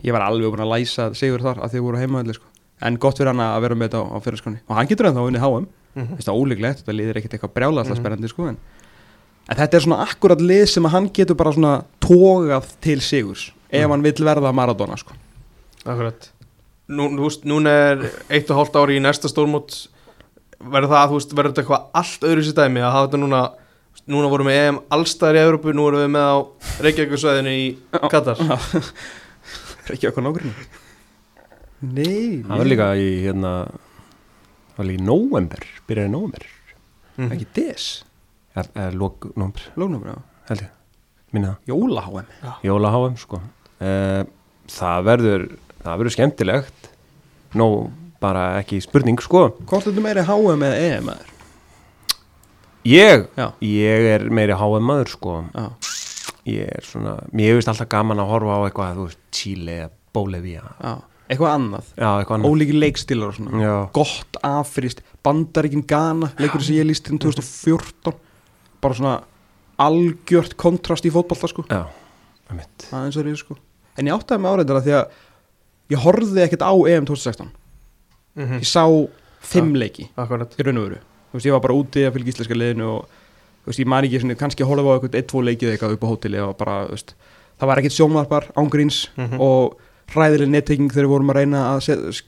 Ég 0.02 0.12
var 0.12 0.22
alveg 0.26 0.50
búin 0.52 0.64
að 0.64 0.72
læsa 0.74 1.10
sigur 1.14 1.40
þar 1.44 1.60
að 1.64 1.74
þið 1.74 1.84
voru 1.86 1.98
heimaðallega 2.00 2.34
sko. 2.40 2.46
en 2.82 2.96
gott 2.96 3.18
fyrir 3.18 3.28
hann 3.32 3.40
að 3.44 3.60
vera 3.62 3.74
með 3.74 3.88
þetta 3.90 4.00
á, 4.00 4.04
á 4.10 4.18
fyrirskonni 4.24 4.60
og 4.68 4.76
hann 4.76 4.86
getur 4.88 5.06
ennþá 5.10 5.26
unnið 5.30 5.40
HM 5.46 5.66
Mhm. 5.90 6.16
Þetta 6.20 6.30
er 6.30 6.38
ólíklegt, 6.38 6.78
þetta 6.84 6.94
liðir 6.94 7.16
ekkert 7.18 7.32
eitthvað 7.34 7.52
brjála 7.54 7.80
alltaf 7.82 7.96
Mhm. 7.96 8.04
spennandi 8.04 8.28
sko 8.30 8.44
en, 8.46 8.56
en 9.50 9.56
þetta 9.58 9.74
er 9.74 9.80
svona 9.82 10.06
akkurat 10.06 10.38
lið 10.40 10.68
sem 10.68 10.84
að 10.86 10.90
hann 10.94 11.08
getur 11.10 11.34
bara 11.34 11.50
svona 11.52 11.84
tógað 12.00 12.68
til 12.80 13.00
sigurs 13.00 13.50
ef 13.72 13.82
Mhm. 13.82 13.90
hann 13.90 14.02
vill 14.02 14.12
verða 14.24 14.52
Maradona 14.54 14.96
sko. 14.96 15.12
Akkurat. 15.84 16.30
Nú, 16.88 17.08
veist, 17.18 17.42
núna 17.44 17.66
er 17.70 18.10
eitt 18.30 18.48
og 18.50 18.56
hálft 18.58 18.74
ári 18.78 18.98
í 18.98 19.02
næsta 19.02 19.26
stórmót. 19.28 19.88
Verður 20.62 20.90
það, 20.90 21.08
þú 21.08 21.14
veist, 21.18 21.34
verður 21.34 21.52
þetta 21.52 21.62
eitthvað 21.64 21.86
allt 21.94 22.20
öðru 22.20 22.42
sér 22.46 22.54
dæmi 22.54 22.80
að 22.82 22.92
hafa 22.92 23.08
þetta 23.08 23.20
núna 23.22 23.52
núna 24.10 24.28
vorum 24.32 24.48
við 24.50 24.58
EM 24.64 24.78
allstæðar 24.96 25.38
í 25.38 25.42
Európu 25.46 25.72
nú 25.76 25.86
erum 25.90 26.02
við 26.04 26.10
með 26.14 26.28
á 26.30 26.36
Reykjavíkursvæðinu 26.86 27.52
í 27.56 27.64
Katar. 28.12 28.40
Er 29.86 29.94
ekki 29.96 30.10
okkur 30.10 30.26
nákvæmni 30.26 30.52
Nei, 31.80 32.42
Það 32.44 32.60
var 32.60 32.68
líka 32.68 32.88
í 33.00 33.06
hérna 33.24 33.52
Það 34.74 34.82
var 34.82 34.88
líka 34.90 35.00
í 35.00 35.06
nóvember 35.08 35.64
Byrjaði 35.88 36.10
í 36.10 36.14
nóvember. 36.14 36.44
Mhm. 37.16 37.30
Ekki 37.36 37.48
des? 37.56 37.86
Er, 38.58 38.68
er 38.74 38.98
lók 38.98 39.30
nóvember. 39.32 39.64
Lónumur, 39.80 40.12
já. 40.12 40.18
Held 40.50 40.66
ég. 40.66 40.76
Minna 41.34 41.54
það. 41.54 41.72
Jóla 41.72 42.04
HM 42.06 42.30
Jóla 42.66 42.92
HM 42.96 43.16
sko. 43.22 43.40
Uh, 43.80 44.22
Það 44.70 45.02
verður 45.08 45.48
Það 45.80 45.98
verður 46.02 46.14
skemmtilegt. 46.18 46.90
Nó 47.56 47.66
bara 48.20 48.44
ekki 48.60 48.82
spurning 48.84 49.18
sko. 49.24 49.48
Hvort 49.64 49.88
þetta 49.88 50.02
meiri 50.04 50.26
HM 50.28 50.64
eða 50.68 50.80
EM 50.86 51.12
eða 51.14 51.29
Ég? 52.88 53.26
Já. 53.36 53.50
Ég 53.60 54.06
er 54.14 54.24
meiri 54.32 54.54
HM 54.56 54.86
maður 54.88 55.10
sko. 55.12 55.34
Já. 55.54 55.66
Ég 56.48 56.70
er 56.78 56.86
svona 56.86 57.18
Mér 57.36 57.52
hefist 57.54 57.68
alltaf 57.68 57.88
gaman 57.92 58.18
að 58.22 58.30
horfa 58.32 58.54
á 58.56 58.60
eitthvað 58.66 58.94
Þú 58.96 59.04
veist 59.10 59.18
Chile 59.36 59.74
eða 59.82 59.90
Bolivia. 60.16 60.62
Já. 60.80 60.94
Eitthvað 61.30 61.52
annað. 61.54 61.90
Já 62.00 62.08
eitthvað 62.18 62.36
annað. 62.38 62.50
Ólíki 62.50 62.78
leikstílar 62.80 63.28
og 63.28 63.36
svona. 63.36 63.60
Já. 63.62 63.74
Gott 63.94 64.40
afrist 64.48 65.02
Bandaríkin 65.22 65.84
Ghana 65.86 66.32
Leikur 66.40 66.64
sem 66.64 66.78
ég 66.80 66.88
líst 66.88 67.10
inn 67.12 67.20
2014 67.22 68.16
Bara 68.80 68.96
svona 68.96 69.18
algjört 69.80 70.56
kontrast 70.60 71.04
í 71.08 71.12
fótbolta 71.12 71.48
sko. 71.52 71.64
Já 71.70 71.84
Einmitt. 72.50 72.88
aðeins 72.90 73.16
er 73.20 73.28
ég 73.30 73.36
sko. 73.38 73.54
En 74.00 74.08
ég 74.08 74.16
áttaði 74.16 74.40
mig 74.42 74.50
áreindara 74.56 74.82
því 74.82 74.96
að 74.96 75.20
Ég 75.90 75.98
horfði 76.04 76.42
ekkert 76.46 76.62
á 76.66 76.72
EM 76.88 77.04
2016 77.06 77.50
Mhm. 78.38 78.60
Ég 78.62 78.66
sá 78.70 78.84
fimm 79.42 79.72
leiki 79.74 80.08
Akkurat. 80.16 80.52
í 80.56 80.62
raun 80.64 80.78
og 80.78 80.84
veru 80.88 80.98
veist, 81.32 81.46
ég 81.46 81.52
var 81.54 81.60
bara 81.64 81.74
úti 81.78 82.06
að 82.06 82.14
fylgja 82.16 82.34
íslenska 82.34 82.54
liðinu 82.58 82.88
og 82.94 83.04
veist, 83.66 83.78
ég 83.82 83.86
man 83.86 84.04
ekki 84.04 84.20
svona, 84.22 84.38
kannski 84.40 84.64
horfa 84.66 84.82
á 84.88 84.94
eitthvað 84.96 85.14
eitt, 85.20 85.28
tvo 85.30 85.42
leikið 85.46 85.74
eitthvað 85.74 85.94
upp 85.96 86.04
á 86.04 86.10
hóteli 86.10 86.40
og 86.42 86.56
bara, 86.58 86.78
veist, 86.90 87.14
það 87.60 87.68
var 87.70 87.78
ekkert 87.82 87.96
sjónvarpar 87.98 88.50
ángríns 88.56 89.08
Mhm. 89.16 89.38
og 89.40 89.76
hræðileg 90.10 90.48
netteking 90.50 90.88
þegar 90.90 91.06
við 91.06 91.12
vorum 91.12 91.28
að 91.30 91.36
reyna 91.38 91.58
að 91.76 91.80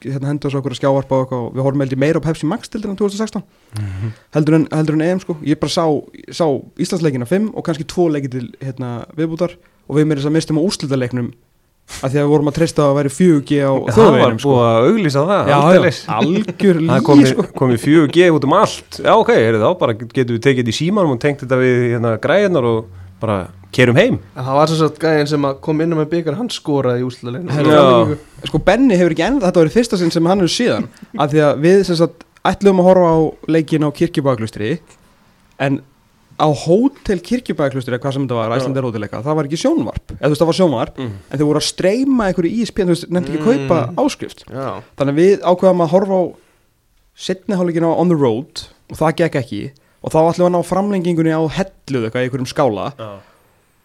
hérna, 0.06 0.26
henda 0.30 0.46
þessu 0.48 0.58
okkur 0.60 0.70
að 0.70 0.78
skjávarpa 0.78 1.16
og 1.18 1.32
og 1.32 1.54
við 1.56 1.62
horfum 1.66 1.80
held 1.82 1.92
ég 1.96 1.98
meira 1.98 2.20
á 2.22 2.26
Pepsi 2.28 2.46
Max 2.46 2.68
til 2.70 2.78
en 2.86 2.94
2016 2.96 3.42
heldur, 4.36 4.54
en, 4.54 4.66
heldur 4.70 4.94
en 4.94 5.02
EM 5.02 5.18
sko. 5.20 5.34
Ég 5.42 5.58
bara 5.58 5.72
sá, 5.72 5.82
sá 6.30 6.46
Íslandsleikina 6.78 7.26
5 7.26 7.50
og 7.56 7.64
kannski 7.66 7.82
tvo 7.90 8.06
leiki 8.08 8.30
til 8.30 8.52
hérna, 8.62 9.06
viðbútar 9.18 9.56
og 9.88 9.96
við 9.98 10.06
meira 10.06 10.20
þess 10.22 10.30
að 10.30 10.36
mistum 10.36 10.58
á 10.58 10.62
úrslitaleiknum 10.62 11.32
að 12.02 12.08
því 12.14 12.18
að 12.18 12.22
við 12.24 12.30
vorum 12.32 12.48
að 12.50 12.56
treysta 12.56 12.84
að 12.86 12.94
væri 12.98 13.10
fjögi 13.12 13.58
á 13.62 13.70
Það 13.72 13.82
var 13.82 13.96
þjóðveginum 13.96 14.38
sko. 14.42 14.52
búið 14.52 14.66
að 14.68 14.86
auglýsa 14.88 15.22
það 15.28 15.50
Já, 15.52 15.56
já, 15.56 15.58
algjör 16.16 16.78
Það 16.78 16.86
lígi 16.88 17.04
komi, 17.08 17.26
sko. 17.32 17.44
komi 17.60 17.76
4G 17.82 18.28
út 18.36 18.46
um 18.48 18.54
allt 18.58 19.00
Já 19.02 19.12
ok, 19.18 19.32
er 19.36 19.58
þá 19.60 19.68
bara 19.82 19.96
getum 20.00 20.36
við 20.36 20.42
tekið 20.46 20.62
þetta 20.62 20.72
í 20.72 20.78
símanum 20.78 21.14
og 21.16 21.20
tengt 21.22 21.44
þetta 21.44 21.58
við 21.60 21.76
hérna, 21.92 22.14
græðinar 22.22 22.68
og 22.72 22.80
bara 23.22 23.36
kerum 23.72 23.96
heim 24.00 24.16
En 24.36 24.46
Það 24.48 24.56
var 24.58 24.72
sem 24.72 24.80
sagt 24.82 24.98
gæðin 25.04 25.30
sem 25.34 25.46
að 25.50 25.60
kom 25.68 25.84
inn 25.84 25.92
á 25.92 25.96
með 26.00 26.10
byggar 26.16 26.38
hann 26.40 26.50
skoraði 26.52 27.04
í 27.04 27.06
úsluleginu 27.06 27.68
Já. 27.68 28.16
sko 28.50 28.62
Benny 28.66 28.98
hefur 28.98 29.14
ekki 29.14 29.26
ennþá, 29.28 29.46
þetta 29.50 29.62
var 29.62 29.70
í 29.70 29.76
fyrsta 29.76 30.00
sinn 30.00 30.10
sem 30.14 30.26
hann 30.32 30.42
hefur 30.42 30.54
síðan 30.56 30.88
að 31.20 31.36
því 31.36 31.44
að 31.50 31.62
við 31.68 31.84
sem 31.90 32.00
sagt 32.02 32.26
ætlum 32.48 32.80
að 32.82 32.88
horfa 32.90 33.12
á 33.14 33.18
leikin 33.54 33.86
á 33.86 33.90
kirkjubæklustri 33.94 34.72
en 35.62 35.82
á 36.42 36.48
hótel 36.64 37.20
kirkjubæklustri 37.22 37.94
eða 37.94 38.02
hvað 38.02 38.14
sem 38.16 38.24
þetta 38.26 38.38
var, 38.40 38.54
æslandir 38.58 38.86
hótelleika 38.88 39.20
það 39.22 39.36
var 39.38 39.48
ekki 39.48 39.60
sjónvarp, 39.62 40.14
eða 40.18 40.26
þú 40.26 40.32
veist 40.32 40.42
það 40.42 40.50
var 40.50 40.58
sjónvarp 40.58 40.96
Mm. 40.98 41.12
en 41.30 41.38
þau 41.38 41.46
voru 41.46 41.60
að 41.62 41.68
streyma 41.70 42.26
einhverju 42.26 42.50
í 42.58 42.66
spjörn 42.66 42.90
þú 42.90 42.94
veist, 42.96 43.10
nefndi 43.14 43.32
ekki 43.32 43.42
að 43.42 43.46
kaupa 43.52 43.78
Mm. 43.86 43.94
áskrift. 44.02 44.44
Já, 44.50 44.82
þannig 44.98 45.12
að 45.14 45.20
við 45.22 45.36
ákveðum 45.52 45.84
að 45.86 45.92
horfa 45.94 46.18
á 46.18 46.22
setni 47.14 47.54
hálfleikin 47.56 47.86
á 47.86 47.92
On 47.94 48.08
the 48.08 48.16
Road 48.18 48.66
og 48.90 48.96
það 48.98 49.16
gekk 49.22 49.34
ekki. 49.42 49.62
Og 50.02 50.10
þá 50.10 50.18
ætlum 50.32 50.42
við 50.42 50.48
að 50.50 50.54
ná 50.56 50.62
framlengingunni 50.66 51.30
á 51.30 51.42
helluð 51.46 52.04
eitthvað 52.08 52.22
í 52.22 52.26
einhverjum 52.26 52.50
skála. 52.50 52.86
Já. 52.98 53.10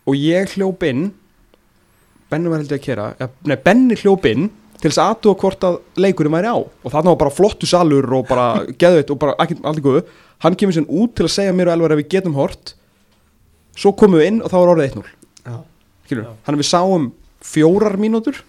og 0.08 0.16
ég 0.16 0.54
hljóp 0.56 0.84
inn 0.88 1.12
Benni 2.32 2.50
var 2.52 2.60
heldur 2.60 2.78
að 2.80 2.84
kera 2.84 3.06
ja, 3.20 3.28
nei, 3.48 3.56
Benni 3.64 3.96
hljóp 4.00 4.26
inn 4.28 4.50
til 4.82 4.90
þess 4.92 5.00
aðtúa 5.04 5.38
hvort 5.40 5.64
að 5.68 5.78
leikurinn 5.98 6.32
væri 6.36 6.50
á. 6.52 6.58
Og 6.60 6.92
þarna 6.94 7.14
var 7.14 7.20
bara 7.24 7.34
flottu 7.34 7.66
salur 7.70 8.06
og 8.14 8.28
bara 8.30 8.64
geðveitt 8.82 9.10
og 9.14 9.20
bara 9.22 9.36
allir 9.40 9.84
góðu 9.86 10.02
hann 10.44 10.58
kemur 10.60 10.76
sér 10.76 10.90
út 10.90 11.16
til 11.18 11.28
að 11.28 11.34
segja 11.34 11.56
mér 11.56 11.72
og 11.72 11.78
Elvar 11.78 11.96
ef 11.96 12.02
við 12.02 12.12
getum 12.16 12.38
hort. 12.38 12.76
Svo 13.78 13.94
komum 13.98 14.22
við 14.22 14.32
inn 14.32 14.44
og 14.44 14.52
þá 14.52 14.58
var 14.58 14.74
orðið 14.74 14.92
1-0 14.92 15.08
já, 15.48 15.58
Skilur, 16.08 16.30
þannig 16.46 16.58
að 16.58 16.64
við 16.64 16.70
sáum 16.72 17.10
fjórar 17.46 17.98
mínútur 18.02 18.40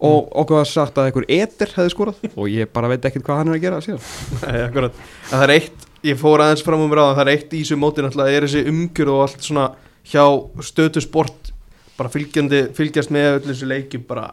og 0.00 0.30
okkur 0.40 0.60
var 0.60 0.68
sagt 0.70 0.98
að 0.98 1.10
einhver 1.10 1.26
eter 1.28 1.72
hefði 1.74 1.92
skorað. 1.92 2.20
Og 2.40 2.48
ég 2.48 2.70
bara 2.72 2.88
veit 2.88 3.04
ekkert 3.04 3.26
hvað 3.26 3.40
hann 3.42 3.50
er 3.50 3.58
að 3.58 3.64
gera 3.66 3.80
síðan. 3.84 4.00
Nei, 4.46 4.90
það 5.28 5.44
er 5.44 5.52
eitt, 5.58 5.86
ég 6.08 6.20
fór 6.20 6.40
aðeins 6.40 6.64
fram 6.64 6.86
um 6.86 6.94
ráðan 6.96 7.18
Það 7.18 7.24
er 7.26 7.32
eitt 7.34 7.52
í 7.52 7.60
þessu 7.60 7.76
móti 7.76 8.04
náttúrulega 8.06 8.38
Er 8.38 8.46
þessi 8.46 8.62
umgjörð 8.70 9.12
og 9.12 9.24
allt 9.26 9.44
svona 9.44 9.66
Hjá 10.08 10.24
stötu 10.64 11.04
sport 11.04 11.52
Bara 11.98 12.12
fylgjandi, 12.14 12.62
fylgjast 12.72 13.12
með 13.12 13.34
öllu 13.34 13.52
þessu 13.52 13.68
leikjum 13.68 14.06
Bara, 14.08 14.30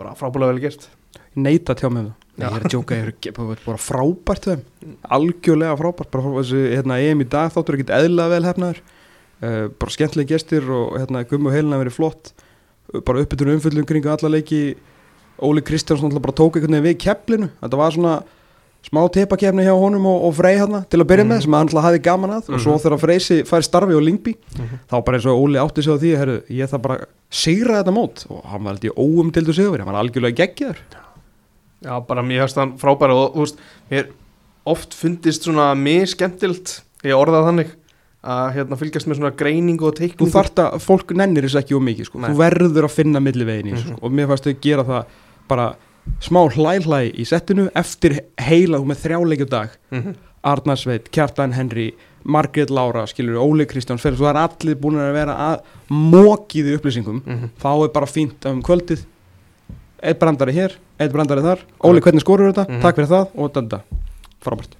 bara 0.00 0.16
frábúlega 0.16 0.54
vel 0.54 0.64
gert. 0.64 0.88
Neita 1.36 1.74
að 1.74 1.82
tjá 1.82 1.90
með 1.90 2.08
það 2.08 2.23
Nei, 2.36 2.48
ég 2.48 2.56
er 2.56 2.64
að 2.66 2.72
djóka, 2.74 2.96
ég 2.98 3.28
er 3.30 3.34
bara, 3.64 3.78
frábært 3.78 4.48
þeim. 4.48 4.62
Algjörlega 5.14 5.76
frábært 5.78 6.10
bara 6.10 6.32
þessu, 6.40 6.62
hérna, 6.74 6.96
EM 6.98 7.20
í 7.22 7.28
dag 7.30 7.52
þáttur 7.54 7.76
ekkert 7.78 7.92
eðla 7.94 8.28
vel 8.32 8.42
hefnaður 8.48 8.80
uh, 9.44 9.68
bara 9.78 9.94
skemmtileg 9.94 10.30
gestir 10.32 10.66
og 10.74 10.96
hérna, 10.98 11.22
gummu 11.30 11.52
heilina 11.54 11.78
verið 11.78 11.94
flott. 12.00 12.32
Uh, 12.92 13.00
bara 13.06 13.22
uppbytun 13.22 13.54
umfyllum 13.54 13.86
kringu 13.86 14.10
alla 14.10 14.32
leiki. 14.34 14.74
Óli 15.42 15.62
Kristjánsson 15.66 16.10
bara 16.22 16.32
tók 16.34 16.56
einhvern 16.58 16.74
veginn 16.78 16.88
við 16.94 16.98
keflinu 17.02 17.48
þetta 17.60 17.78
var 17.80 17.90
svona 17.94 18.16
smá 18.84 19.00
teipakefni 19.10 19.64
hjá 19.64 19.72
honum 19.74 20.04
og, 20.06 20.26
og 20.28 20.34
Frey 20.36 20.58
hérna 20.60 20.82
til 20.92 21.00
að 21.00 21.08
byrja 21.10 21.24
með 21.26 21.38
Mhm. 21.38 21.42
sem 21.42 21.54
hann 21.56 21.66
alltaf 21.68 21.84
hafi 21.88 21.98
gaman 22.04 22.30
að. 22.36 22.50
Og 22.54 22.60
svo 22.60 22.74
þegar 22.78 23.00
Freysi 23.02 23.38
fær 23.48 23.62
starfi 23.66 23.94
og 23.96 24.02
Lingby 24.04 24.34
Mhm. 24.58 24.78
þá 24.90 25.04
bara 25.04 25.18
eins 25.18 25.26
og 25.26 25.40
Óli 25.42 25.58
átti 25.58 25.82
sig 25.82 25.90
á 25.90 25.98
því 25.98 26.10
herru, 26.20 26.36
ég 26.50 26.68
þarf 26.70 26.82
bara 26.82 26.98
sigra 27.30 27.80
þetta 27.82 27.94
mót. 27.96 28.26
Og 28.30 28.44
hann 28.44 28.62
var 28.62 28.74
alltaf 28.74 28.94
óumtildu 28.94 29.54
sigur 29.56 29.78
hann 29.78 29.88
var 29.90 30.02
algjörlega 30.04 30.36
geggjaður 30.42 30.78
Já, 31.84 32.00
bara 32.08 32.22
mér 32.24 32.40
hefst 32.44 32.56
hann 32.60 32.76
frábæra 32.80 33.14
og 33.14 33.34
þú 33.36 33.44
veist, 33.44 33.58
mér 33.90 34.06
oft 34.66 34.94
fundist 34.96 35.44
svona 35.44 35.74
mér 35.76 36.06
skemmtilt, 36.08 36.80
ég 37.04 37.12
orðað 37.18 37.48
þannig 37.50 37.72
að 38.24 38.54
hérna 38.56 38.76
fylgjast 38.80 39.06
með 39.10 39.18
svona 39.20 39.34
greiningu 39.36 39.84
og 39.84 39.92
þú 39.92 39.98
teikningu 40.00 40.30
þarft 40.32 40.60
að, 40.64 40.78
fólk 40.80 41.10
nennir 41.12 41.44
þess 41.44 41.58
ekki 41.60 41.76
um 41.76 41.84
mikið 41.84 42.06
sko. 42.08 42.18
Nei. 42.22 42.30
þú 42.30 42.38
verður 42.40 42.86
að 42.88 42.94
finna 42.96 43.20
millivegin 43.20 43.68
í 43.68 43.74
þessu 43.74 43.90
Mhm. 43.90 43.96
sko. 43.98 44.06
og 44.06 44.12
mér 44.12 44.26
fannst 44.30 44.44
þau 44.48 44.60
gera 44.62 44.84
það 44.84 45.04
bara 45.48 45.66
smá 46.20 46.40
hlæ-hlæ 46.48 47.12
í 47.12 47.24
settinu 47.28 47.68
eftir 47.76 48.20
heila, 48.40 48.78
þú 48.78 48.86
með 48.86 49.02
þrjáleikju 49.04 49.48
dag 49.50 49.68
Mhm. 49.92 50.14
Arnar 50.44 50.76
Sveit, 50.76 51.10
Kjartan 51.10 51.52
Henry 51.52 51.92
Margrét 52.26 52.70
Lára, 52.70 53.04
skilur 53.06 53.36
Óli 53.40 53.66
Kristjáns 53.66 54.00
það 54.00 54.30
er 54.30 54.48
allir 54.48 54.74
búin 54.76 54.96
að 54.96 55.12
vera 55.12 55.34
að 55.36 55.60
mókið 55.90 56.64
í 56.72 56.78
upplýsingum 56.78 57.22
Mhm. 57.24 57.50
þá 57.60 57.84
er 57.84 57.88
bara 57.92 58.06
fínt 58.06 58.46
um 58.46 58.62
kvöldið 58.62 59.04
eitt 60.02 60.18
brandari 60.18 60.52
hér, 60.52 60.72
eitt 61.00 61.12
brandari 61.12 61.42
þar. 61.44 61.58
Óli 61.84 62.00
hvernig 62.00 62.22
skorur 62.24 62.52
þetta, 62.52 62.66
Mhm. 62.68 62.80
takk 62.82 62.96
fyrir 62.96 63.08
það 63.10 63.28
og 63.34 63.52
þetta, 63.52 63.80
frábært. 64.44 64.74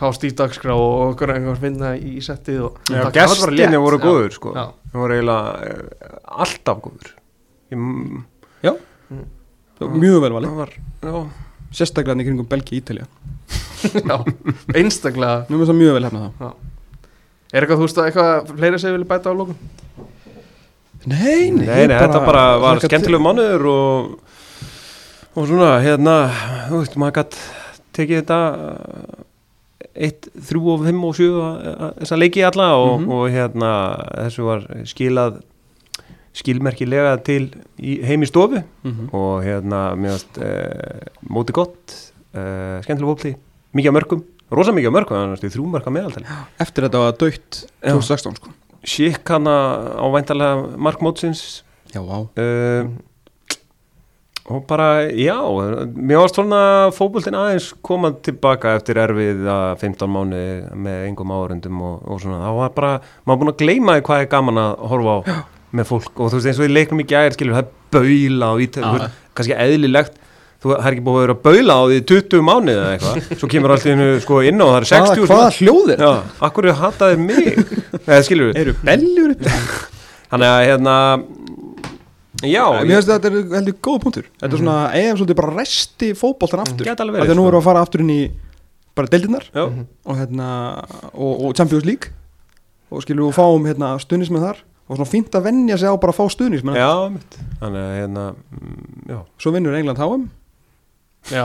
Fá 0.00 0.08
stíf 0.16 0.32
dagskrá 0.34 0.72
og 0.72 1.14
okkur 1.14 1.28
einhver 1.34 1.58
finna 1.60 1.90
í 1.98 2.16
settið 2.24 2.62
og 2.64 2.78
Já, 2.88 3.02
var 3.04 3.12
bara 3.12 3.52
gestinni 3.52 3.76
voru 3.76 3.98
Já. 3.98 4.04
góður 4.06 4.32
sko. 4.32 4.52
Já. 4.56 4.64
Það 4.92 5.00
voru 5.02 5.14
eiginlega 5.18 5.62
eh, 5.66 6.18
alltaf 6.26 6.80
góður 6.80 7.10
Ég, 7.70 8.76
Það 9.80 9.88
var 9.88 9.96
mjög 10.00 10.20
vel 10.20 10.32
valið, 10.32 10.48
það 10.50 10.56
var, 10.60 10.72
já, 11.02 11.30
sérstaklega 11.72 12.12
hann 12.12 12.20
í 12.20 12.24
kringum 12.26 12.48
Belgi 12.48 12.80
Ítalja, 12.80 13.06
Já, 14.10 14.16
einstaklega. 14.76 15.46
Mjög 15.48 15.94
vel 15.96 16.04
hefna 16.08 16.32
það 16.40 16.52
Er 17.52 17.64
eitthvað, 17.64 17.78
þú 17.80 17.86
veist, 17.86 18.00
eitthvað 18.04 18.50
fleiri 18.58 18.78
sem 18.82 18.92
vilja 18.96 19.08
bæta 19.10 19.32
á 19.32 19.34
lókun? 19.34 19.56
Nei, 21.08 21.50
Nei, 21.50 21.64
nei, 21.64 21.96
þetta 21.96 22.20
bara 22.26 22.42
var 22.60 22.74
hlakka 22.76 22.80
til- 22.84 22.90
skemmtileg 22.92 23.22
mánuður 23.24 23.64
og, 23.70 24.10
og 25.36 25.46
svona, 25.46 25.70
hérna, 25.84 26.14
þú 26.70 26.80
veist, 26.82 26.96
maður 27.00 27.16
gætt 27.20 27.36
tekið 27.96 28.22
þetta 28.22 28.40
1, 30.00 30.28
3 30.48 30.60
og 30.72 30.82
5 30.86 31.04
og 31.08 31.14
7 31.18 31.28
þess 32.00 32.14
að 32.14 32.20
leiki 32.22 32.44
alla 32.46 32.68
og, 32.78 33.00
Mhm. 33.00 33.12
og 33.12 33.30
hérna, 33.34 33.70
þessu 34.26 34.44
var 34.46 34.60
skilað 34.86 35.40
skilmerkilega 36.32 37.16
til 37.26 37.50
í, 37.78 38.02
heim 38.06 38.22
í 38.22 38.26
stofu 38.30 38.62
Mhm. 38.84 39.08
og 39.12 39.42
hérna, 39.44 39.96
mjögast 39.98 40.38
uh, 40.38 41.00
móti 41.28 41.52
gott, 41.52 42.12
uh, 42.34 42.78
skemmtileg 42.82 43.10
fólkli 43.10 43.34
mikið 43.74 43.92
mörgum, 43.96 44.22
rosa 44.50 44.70
mikið 44.72 44.94
mörgum 44.94 45.16
þannig 45.18 45.42
að 45.42 45.54
þrjú 45.56 45.66
mörg 45.66 45.84
að 45.86 45.96
meðaltali 45.98 46.26
Eftir 46.60 46.84
þetta 46.86 46.98
var 47.02 47.12
dögt 47.18 47.66
Já. 47.82 47.92
2016 47.94 48.36
sko 48.36 48.50
Sjík 48.84 49.28
hana 49.28 49.98
á 49.98 50.06
væntalega 50.08 50.78
markmótsins 50.78 51.62
Já, 51.92 52.00
vá 52.00 52.28
uh, 52.38 52.88
og 54.50 54.64
bara, 54.66 54.88
já 55.14 55.36
mér 55.94 56.18
varst 56.20 56.38
svona 56.38 56.62
fótboltinn 56.96 57.38
aðeins 57.38 57.70
koma 57.86 58.10
tilbaka 58.26 58.74
eftir 58.80 58.98
erfið 58.98 59.46
15 59.78 60.10
mánu 60.10 60.42
með 60.74 61.06
engum 61.06 61.30
áörundum 61.30 61.80
og, 61.86 62.00
og 62.10 62.20
svona, 62.24 62.42
þá 62.42 62.58
var 62.58 62.74
bara 62.76 62.92
maður 63.24 63.42
búin 63.44 63.52
að 63.54 63.60
gleyma 63.62 63.96
því 63.98 64.06
hvað 64.08 64.24
er 64.24 64.30
gaman 64.34 64.62
að 64.64 64.86
horfa 64.90 65.16
á 65.16 65.20
með 65.70 65.86
fólk. 65.90 66.10
Og 66.18 66.32
þú 66.32 66.40
veist 66.40 66.50
eins 66.50 66.58
og 66.60 66.66
í 66.66 66.72
leiknum 66.72 67.02
í 67.02 67.06
gæðir 67.10 67.36
skilur 67.36 67.56
það 67.58 67.62
er 67.62 67.70
baula 67.94 68.50
og 68.54 68.64
ít, 68.64 68.74
Já. 68.76 68.82
þú 68.82 68.96
veist, 68.96 69.20
kannski 69.38 69.56
eðlilegt. 69.66 70.18
Þú, 70.60 70.72
er 70.76 70.88
ekki 70.90 71.04
búið 71.06 71.16
að 71.16 71.22
vera 71.24 71.34
að 71.36 71.44
baula 71.46 71.74
á 71.78 71.82
því 71.88 71.98
í 72.00 72.02
20 72.10 72.42
mánuði 72.44 72.74
eða 72.74 72.88
eitthvað. 72.96 73.28
Svo 73.40 73.48
kemur 73.48 73.72
allt 73.72 73.86
í 73.86 73.92
hennu 73.94 74.08
sko 74.20 74.40
inn 74.44 74.60
á 74.60 74.66
það 74.66 74.76
er 74.80 74.88
60 74.90 75.22
Hvaða, 75.22 75.28
hvaða 75.30 75.54
hljóðir? 75.56 76.02
Já, 76.04 76.10
akkur 76.50 76.68
er 76.68 76.76
hataðir 76.82 77.22
mig? 77.22 77.62
Eða 78.10 78.18
skilur 78.26 78.58
Eru 78.60 78.74
beljur 78.84 79.32
upp? 79.36 79.46
Þannig 80.30 80.50
að 80.50 80.60
hérna 80.68 80.96
Já, 82.40 82.64
Mér 82.80 82.94
finnst 83.00 83.10
þetta 83.10 83.28
er 83.30 83.34
heldur 83.58 83.74
góð 83.84 83.98
punktur. 84.04 84.28
Þetta 84.40 84.56
er 84.56 84.62
svona, 84.62 84.76
EM 84.96 85.18
svolítið 85.18 85.38
bara 85.42 85.56
resti 85.58 86.08
fótboltan 86.16 86.62
aftur. 86.64 86.86
Gæti 86.88 87.04
alveg 87.04 87.18
Af 87.20 87.26
verið, 87.26 87.34
að 87.34 87.40
nú 87.40 87.44
sko. 87.44 87.50
við 87.50 87.58
að 87.60 87.66
fara 87.68 87.82
aftur 87.84 88.04
inn 88.04 88.12
í 88.14 88.20
bara 88.96 89.10
deildinnar 89.12 89.44
já, 89.52 89.64
og, 89.66 90.14
hérna, 90.18 90.48
og, 91.12 91.44
og 91.44 91.54
Champions 91.58 91.84
League. 91.88 92.14
Og 92.90 93.04
skilur 93.04 93.28
við 93.28 93.36
fáum 93.36 93.68
hérna, 93.68 93.92
stuðnismenn 94.02 94.46
þar. 94.46 94.62
Og 94.90 94.96
svona 94.98 95.10
fínt 95.12 95.36
að 95.38 95.44
venja 95.46 95.76
sig 95.78 95.86
á 95.86 95.94
bara 96.02 96.10
að 96.10 96.18
fá 96.18 96.32
stuðnismenn 96.34 96.74
já, 96.80 96.88
mitt 97.14 97.36
Þannig 97.60 97.90
hérna 97.94 98.24
mm, 98.34 98.80
Já, 99.06 99.18
svo 99.38 99.52
vinnur 99.54 99.76
England 99.78 100.00
HM 100.02 100.24
Já, 101.30 101.44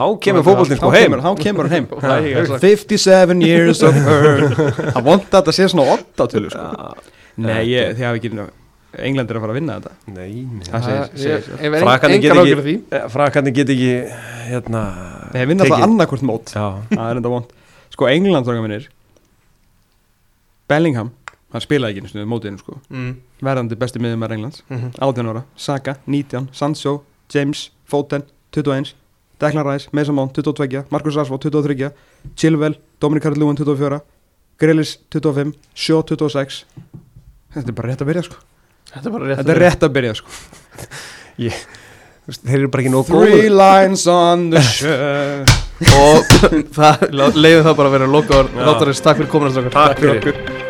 þá 0.00 0.04
kemur 0.24 0.46
fótboltinn 0.46 0.78
sko 0.80 0.88
heim. 0.94 1.18
þá 1.20 1.28
kemur 1.42 1.68
hann 1.68 1.74
heim. 1.76 1.90
Það 2.06 2.14
er 2.14 2.28
ég 2.30 2.38
að 2.40 2.48
sagt. 2.54 2.64
57 2.64 3.44
years 3.44 3.82
of 3.84 3.98
her. 4.06 4.46
Það 4.94 5.04
vond 5.10 5.26
að 5.26 5.34
þetta 5.36 5.54
sé 5.58 5.68
svona 5.74 5.98
8 5.98 6.28
tölu 6.32 6.52
sko. 6.54 6.64
Nei, 7.44 7.60
ég, 7.74 7.92
þið 7.98 8.06
hafi 8.08 8.22
ekki 8.22 8.32
England 8.98 9.30
er 9.30 9.36
að 9.38 9.40
fara 9.44 9.52
að 9.52 9.58
vinna 9.60 9.74
þetta. 9.80 9.92
Nei, 10.06 10.32
nei. 10.42 10.64
Geta 12.20 12.34
ágjörð 12.42 12.64
ekki- 12.64 12.64
því. 12.66 13.02
Frakarnir 13.14 13.54
get 13.54 13.68
ekki 13.68 13.90
hérna 14.50 14.82
þeir 15.32 15.46
vinna 15.52 15.64
alltaf 15.64 15.84
annarkvort 15.86 16.22
mót. 16.26 16.52
Já, 16.54 16.64
það 16.90 17.10
er 17.10 17.16
enda 17.20 17.28
vond 17.30 17.46
sko 17.90 18.06
England 18.10 18.46
þóka 18.46 18.62
minnir 18.64 18.88
Bellingham 20.70 21.10
hann 21.52 21.62
spilaði 21.64 21.94
ekki 21.96 22.02
einu 22.04 22.10
sinni 22.12 22.24
við 22.24 22.30
mótiðinu 22.30 22.60
sko. 22.62 22.76
Mm. 22.90 23.14
verðandi 23.42 23.76
besti 23.78 23.98
miðjumar 24.02 24.30
Englands 24.36 24.62
Mhm. 24.70 24.92
18 25.00 25.26
ára, 25.32 25.44
Saka, 25.56 25.96
19, 26.06 26.48
Sancho 26.52 27.02
James, 27.32 27.70
Foden, 27.90 28.22
21 28.52 28.94
Declan 29.40 29.64
Rice, 29.64 29.88
Mason 29.92 30.14
Mount, 30.14 30.32
22 30.34 30.84
Marcus 30.90 31.14
Rashford, 31.16 31.40
23 31.40 31.90
Chilwell, 32.36 32.76
Dominic 33.00 33.22
Calvert-Lewin, 33.24 33.56
24 33.56 34.00
Grealish, 34.58 34.98
25 35.10 35.54
Shaw, 35.74 36.02
26 36.02 36.64
þetta 37.54 37.68
er 37.68 37.72
bara 37.72 37.88
rétt 37.88 38.02
að 38.04 38.10
byrja 38.12 38.24
sko 38.24 38.36
Þetta 38.90 39.06
er 39.06 39.14
bara 39.14 39.28
rétt 39.28 39.40
þetta 39.40 39.54
er 39.54 39.62
rétt 39.64 39.86
að 39.86 39.92
byrja 39.98 40.16
sko. 40.18 40.38
Veist, 42.30 42.42
þeir 42.44 42.58
eru 42.60 42.70
bara 42.70 42.84
ekki 42.84 42.92
nóg 42.94 43.06
Three 43.08 43.36
góður 43.36 43.54
lines 43.58 44.06
on 44.12 44.48
the 44.52 44.64
shirt. 44.66 45.54
Og 45.96 46.34
leiðum 47.40 47.64
það 47.70 47.78
bara 47.78 47.86
að 47.88 47.94
vera 47.96 48.10
loka 48.10 48.42
og 48.42 48.58
láta 48.58 48.90
þess 48.90 49.06
takk 49.06 49.22
fyrir 49.22 49.32
komin 49.32 49.70
Takk 49.72 50.02
fyrir 50.04 50.69